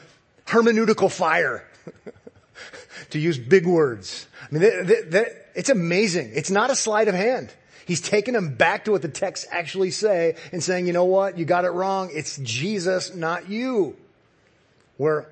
hermeneutical 0.47 1.09
fire. 1.09 1.65
to 3.11 3.19
use 3.19 3.37
big 3.37 3.65
words. 3.65 4.27
I 4.43 4.53
mean, 4.53 4.63
it's 4.63 5.69
amazing. 5.69 6.31
It's 6.33 6.51
not 6.51 6.69
a 6.69 6.75
sleight 6.75 7.07
of 7.07 7.15
hand. 7.15 7.53
He's 7.85 8.01
taking 8.01 8.33
them 8.33 8.55
back 8.55 8.85
to 8.85 8.91
what 8.91 9.01
the 9.01 9.07
texts 9.07 9.47
actually 9.51 9.91
say 9.91 10.35
and 10.51 10.63
saying, 10.63 10.87
you 10.87 10.93
know 10.93 11.05
what? 11.05 11.37
You 11.37 11.45
got 11.45 11.65
it 11.65 11.69
wrong. 11.69 12.09
It's 12.11 12.37
Jesus, 12.37 13.13
not 13.15 13.49
you. 13.49 13.95
Where 14.97 15.27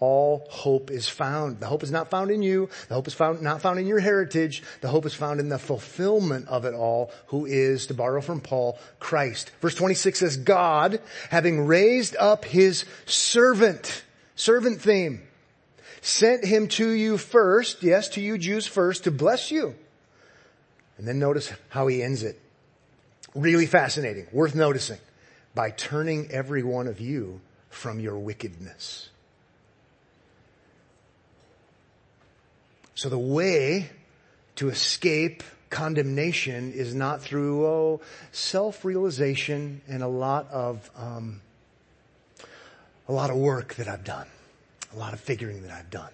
all 0.00 0.46
hope 0.48 0.90
is 0.90 1.08
found. 1.08 1.60
The 1.60 1.66
hope 1.66 1.82
is 1.82 1.90
not 1.90 2.08
found 2.08 2.30
in 2.30 2.42
you. 2.42 2.68
The 2.88 2.94
hope 2.94 3.08
is 3.08 3.14
found, 3.14 3.42
not 3.42 3.60
found 3.60 3.78
in 3.78 3.86
your 3.86 3.98
heritage. 3.98 4.62
The 4.80 4.88
hope 4.88 5.06
is 5.06 5.14
found 5.14 5.40
in 5.40 5.48
the 5.48 5.58
fulfillment 5.58 6.48
of 6.48 6.64
it 6.64 6.74
all, 6.74 7.12
who 7.26 7.46
is, 7.46 7.86
to 7.86 7.94
borrow 7.94 8.20
from 8.20 8.40
Paul, 8.40 8.78
Christ. 9.00 9.50
Verse 9.60 9.74
26 9.74 10.18
says, 10.18 10.36
God, 10.36 11.00
having 11.30 11.66
raised 11.66 12.16
up 12.16 12.44
his 12.44 12.84
servant, 13.06 14.04
servant 14.36 14.80
theme, 14.80 15.22
sent 16.00 16.44
him 16.44 16.68
to 16.68 16.88
you 16.88 17.18
first, 17.18 17.82
yes, 17.82 18.08
to 18.10 18.20
you 18.20 18.38
Jews 18.38 18.66
first, 18.66 19.04
to 19.04 19.10
bless 19.10 19.50
you. 19.50 19.74
And 20.98 21.06
then 21.06 21.18
notice 21.18 21.52
how 21.68 21.86
he 21.86 22.02
ends 22.02 22.22
it. 22.22 22.40
Really 23.34 23.66
fascinating, 23.66 24.26
worth 24.32 24.54
noticing. 24.54 24.98
By 25.54 25.70
turning 25.70 26.30
every 26.30 26.62
one 26.62 26.86
of 26.88 27.00
you 27.00 27.40
from 27.70 28.00
your 28.00 28.18
wickedness. 28.18 29.10
So 32.94 33.08
the 33.08 33.18
way 33.18 33.90
to 34.56 34.68
escape 34.68 35.44
condemnation 35.70 36.72
is 36.72 36.94
not 36.94 37.22
through 37.22 37.64
oh, 37.64 38.00
self-realization 38.32 39.82
and 39.86 40.02
a 40.02 40.08
lot 40.08 40.50
of 40.50 40.90
um, 40.96 41.40
a 43.06 43.12
lot 43.12 43.30
of 43.30 43.36
work 43.36 43.74
that 43.76 43.88
I've 43.88 44.04
done, 44.04 44.26
a 44.94 44.98
lot 44.98 45.12
of 45.12 45.20
figuring 45.20 45.62
that 45.62 45.70
I've 45.70 45.90
done. 45.90 46.10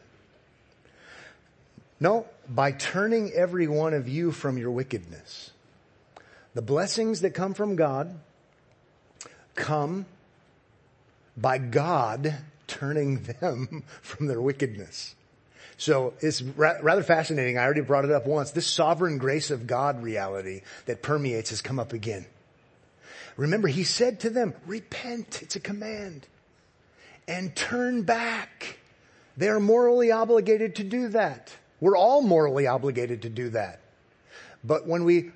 No, 2.01 2.27
by 2.49 2.73
turning 2.73 3.33
every 3.33 3.67
one 3.69 3.95
of 3.95 4.09
you 4.09 4.33
from 4.33 4.59
your 4.59 4.71
wickedness. 4.71 5.51
The 6.55 6.63
blessings 6.63 7.21
that 7.21 7.31
come 7.31 7.55
from 7.55 7.77
God 7.77 8.19
come 9.55 10.07
by 11.37 11.59
God 11.59 12.35
turning 12.67 13.23
them 13.41 13.85
from 14.03 14.27
their 14.27 14.41
wickedness. 14.41 15.15
So 15.77 16.15
it's 16.21 16.41
ra- 16.43 16.79
rather 16.83 17.03
fascinating. 17.03 17.59
I 17.59 17.65
already 17.65 17.81
brought 17.81 18.05
it 18.05 18.11
up 18.11 18.27
once. 18.27 18.53
This 18.53 18.67
sovereign 18.67 19.19
grace 19.19 19.51
of 19.51 19.67
God 19.67 20.03
reality 20.03 20.63
that 20.87 21.03
permeates 21.03 21.51
has 21.51 21.61
come 21.61 21.79
up 21.79 21.93
again. 21.93 22.27
Remember, 23.37 23.67
he 23.67 23.83
said 23.83 24.21
to 24.21 24.31
them, 24.31 24.55
repent. 24.67 25.43
It's 25.43 25.57
a 25.57 25.61
command 25.61 26.29
and 27.27 27.55
turn 27.57 28.03
back. 28.03 28.79
They 29.37 29.49
are 29.49 29.59
morally 29.59 30.13
obligated 30.13 30.77
to 30.77 30.85
do 30.85 31.09
that. 31.09 31.57
We're 31.85 31.99
all 31.99 32.23
morally 32.23 32.67
obligated 32.67 33.21
to 33.23 33.29
do 33.29 33.51
that. 33.51 33.79
But 34.65 34.87
when 34.87 35.05
we 35.05 35.33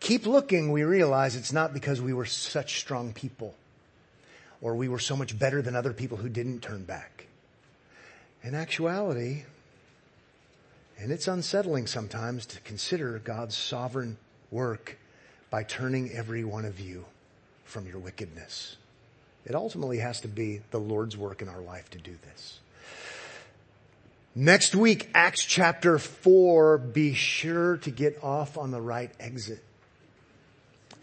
keep 0.00 0.24
looking, 0.24 0.72
we 0.72 0.82
realize 0.82 1.36
it's 1.36 1.52
not 1.52 1.74
because 1.74 2.00
we 2.00 2.14
were 2.14 2.24
such 2.24 2.80
strong 2.80 3.12
people 3.12 3.54
or 4.62 4.74
we 4.74 4.88
were 4.88 4.98
so 4.98 5.14
much 5.14 5.38
better 5.38 5.60
than 5.60 5.76
other 5.76 5.92
people 5.92 6.16
who 6.16 6.30
didn't 6.30 6.60
turn 6.60 6.84
back. 6.84 7.26
In 8.42 8.54
actuality, 8.54 9.42
and 10.98 11.12
it's 11.12 11.28
unsettling 11.28 11.86
sometimes 11.86 12.46
to 12.46 12.60
consider 12.60 13.18
God's 13.18 13.54
sovereign 13.54 14.16
work 14.50 14.96
by 15.50 15.64
turning 15.64 16.10
every 16.12 16.44
one 16.44 16.64
of 16.64 16.80
you 16.80 17.04
from 17.66 17.86
your 17.86 17.98
wickedness. 17.98 18.78
It 19.44 19.54
ultimately 19.54 19.98
has 19.98 20.22
to 20.22 20.28
be 20.28 20.62
the 20.70 20.80
Lord's 20.80 21.18
work 21.18 21.42
in 21.42 21.48
our 21.50 21.60
life 21.60 21.90
to 21.90 21.98
do 21.98 22.16
this. 22.24 22.60
Next 24.40 24.76
week, 24.76 25.10
Acts 25.14 25.42
chapter 25.44 25.98
4, 25.98 26.78
be 26.78 27.12
sure 27.14 27.78
to 27.78 27.90
get 27.90 28.22
off 28.22 28.56
on 28.56 28.70
the 28.70 28.80
right 28.80 29.10
exit. 29.18 29.60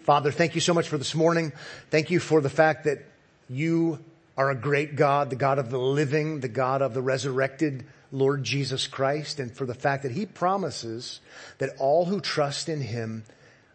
Father, 0.04 0.32
thank 0.32 0.56
you 0.56 0.62
so 0.62 0.74
much 0.74 0.88
for 0.88 0.98
this 0.98 1.14
morning. 1.14 1.52
Thank 1.90 2.12
you 2.12 2.22
for 2.22 2.40
the 2.40 2.50
fact 2.50 2.86
that 2.86 3.04
you 3.50 4.00
are 4.38 4.52
a 4.52 4.56
great 4.56 4.96
God, 4.96 5.32
the 5.32 5.36
God 5.36 5.60
of 5.60 5.70
the 5.70 5.78
living, 5.78 6.40
the 6.40 6.48
God 6.48 6.82
of 6.82 6.94
the 6.94 7.02
resurrected 7.02 7.86
Lord 8.10 8.46
Jesus 8.46 8.88
Christ, 8.88 9.42
and 9.42 9.52
for 9.54 9.66
the 9.66 9.74
fact 9.74 10.04
that 10.04 10.14
He 10.14 10.26
promises 10.26 11.20
that 11.58 11.76
all 11.78 12.06
who 12.06 12.22
trust 12.22 12.70
in 12.70 12.80
Him, 12.80 13.26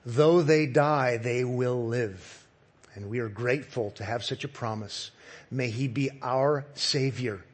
though 0.07 0.41
they 0.41 0.65
die, 0.65 1.19
they 1.19 1.45
will 1.45 1.87
live. 1.87 2.47
And 2.95 3.11
we 3.11 3.19
are 3.19 3.29
grateful 3.29 3.91
to 3.91 4.05
have 4.05 4.25
such 4.25 4.43
a 4.43 4.49
promise. 4.49 5.11
May 5.51 5.69
He 5.69 5.87
be 5.87 6.09
our 6.23 6.65
Savior 6.73 7.45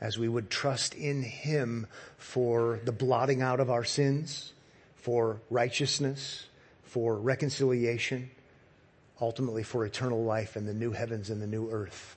as 0.00 0.18
we 0.18 0.28
would 0.28 0.50
trust 0.50 0.94
in 0.94 1.22
Him 1.22 1.86
for 2.18 2.80
the 2.84 2.92
blotting 2.92 3.42
out 3.42 3.60
of 3.60 3.70
our 3.70 3.84
sins, 3.84 4.52
for 4.96 5.40
righteousness, 5.50 6.46
for 6.82 7.16
reconciliation, 7.16 8.30
ultimately 9.20 9.62
for 9.62 9.86
eternal 9.86 10.24
life 10.24 10.56
and 10.56 10.66
the 10.66 10.74
new 10.74 10.90
heavens 10.90 11.30
and 11.30 11.40
the 11.40 11.46
new 11.46 11.70
earth. 11.70 12.16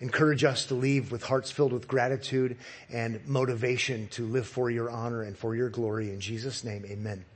Encourage 0.00 0.42
us 0.42 0.64
to 0.66 0.74
leave 0.74 1.12
with 1.12 1.24
hearts 1.24 1.50
filled 1.50 1.74
with 1.74 1.86
gratitude 1.86 2.56
and 2.90 3.20
motivation 3.28 4.08
to 4.08 4.24
live 4.24 4.46
for 4.46 4.70
your 4.70 4.90
honor 4.90 5.22
and 5.22 5.36
for 5.36 5.54
your 5.54 5.68
glory. 5.68 6.10
In 6.10 6.20
Jesus' 6.20 6.64
name, 6.64 6.86
amen. 6.86 7.26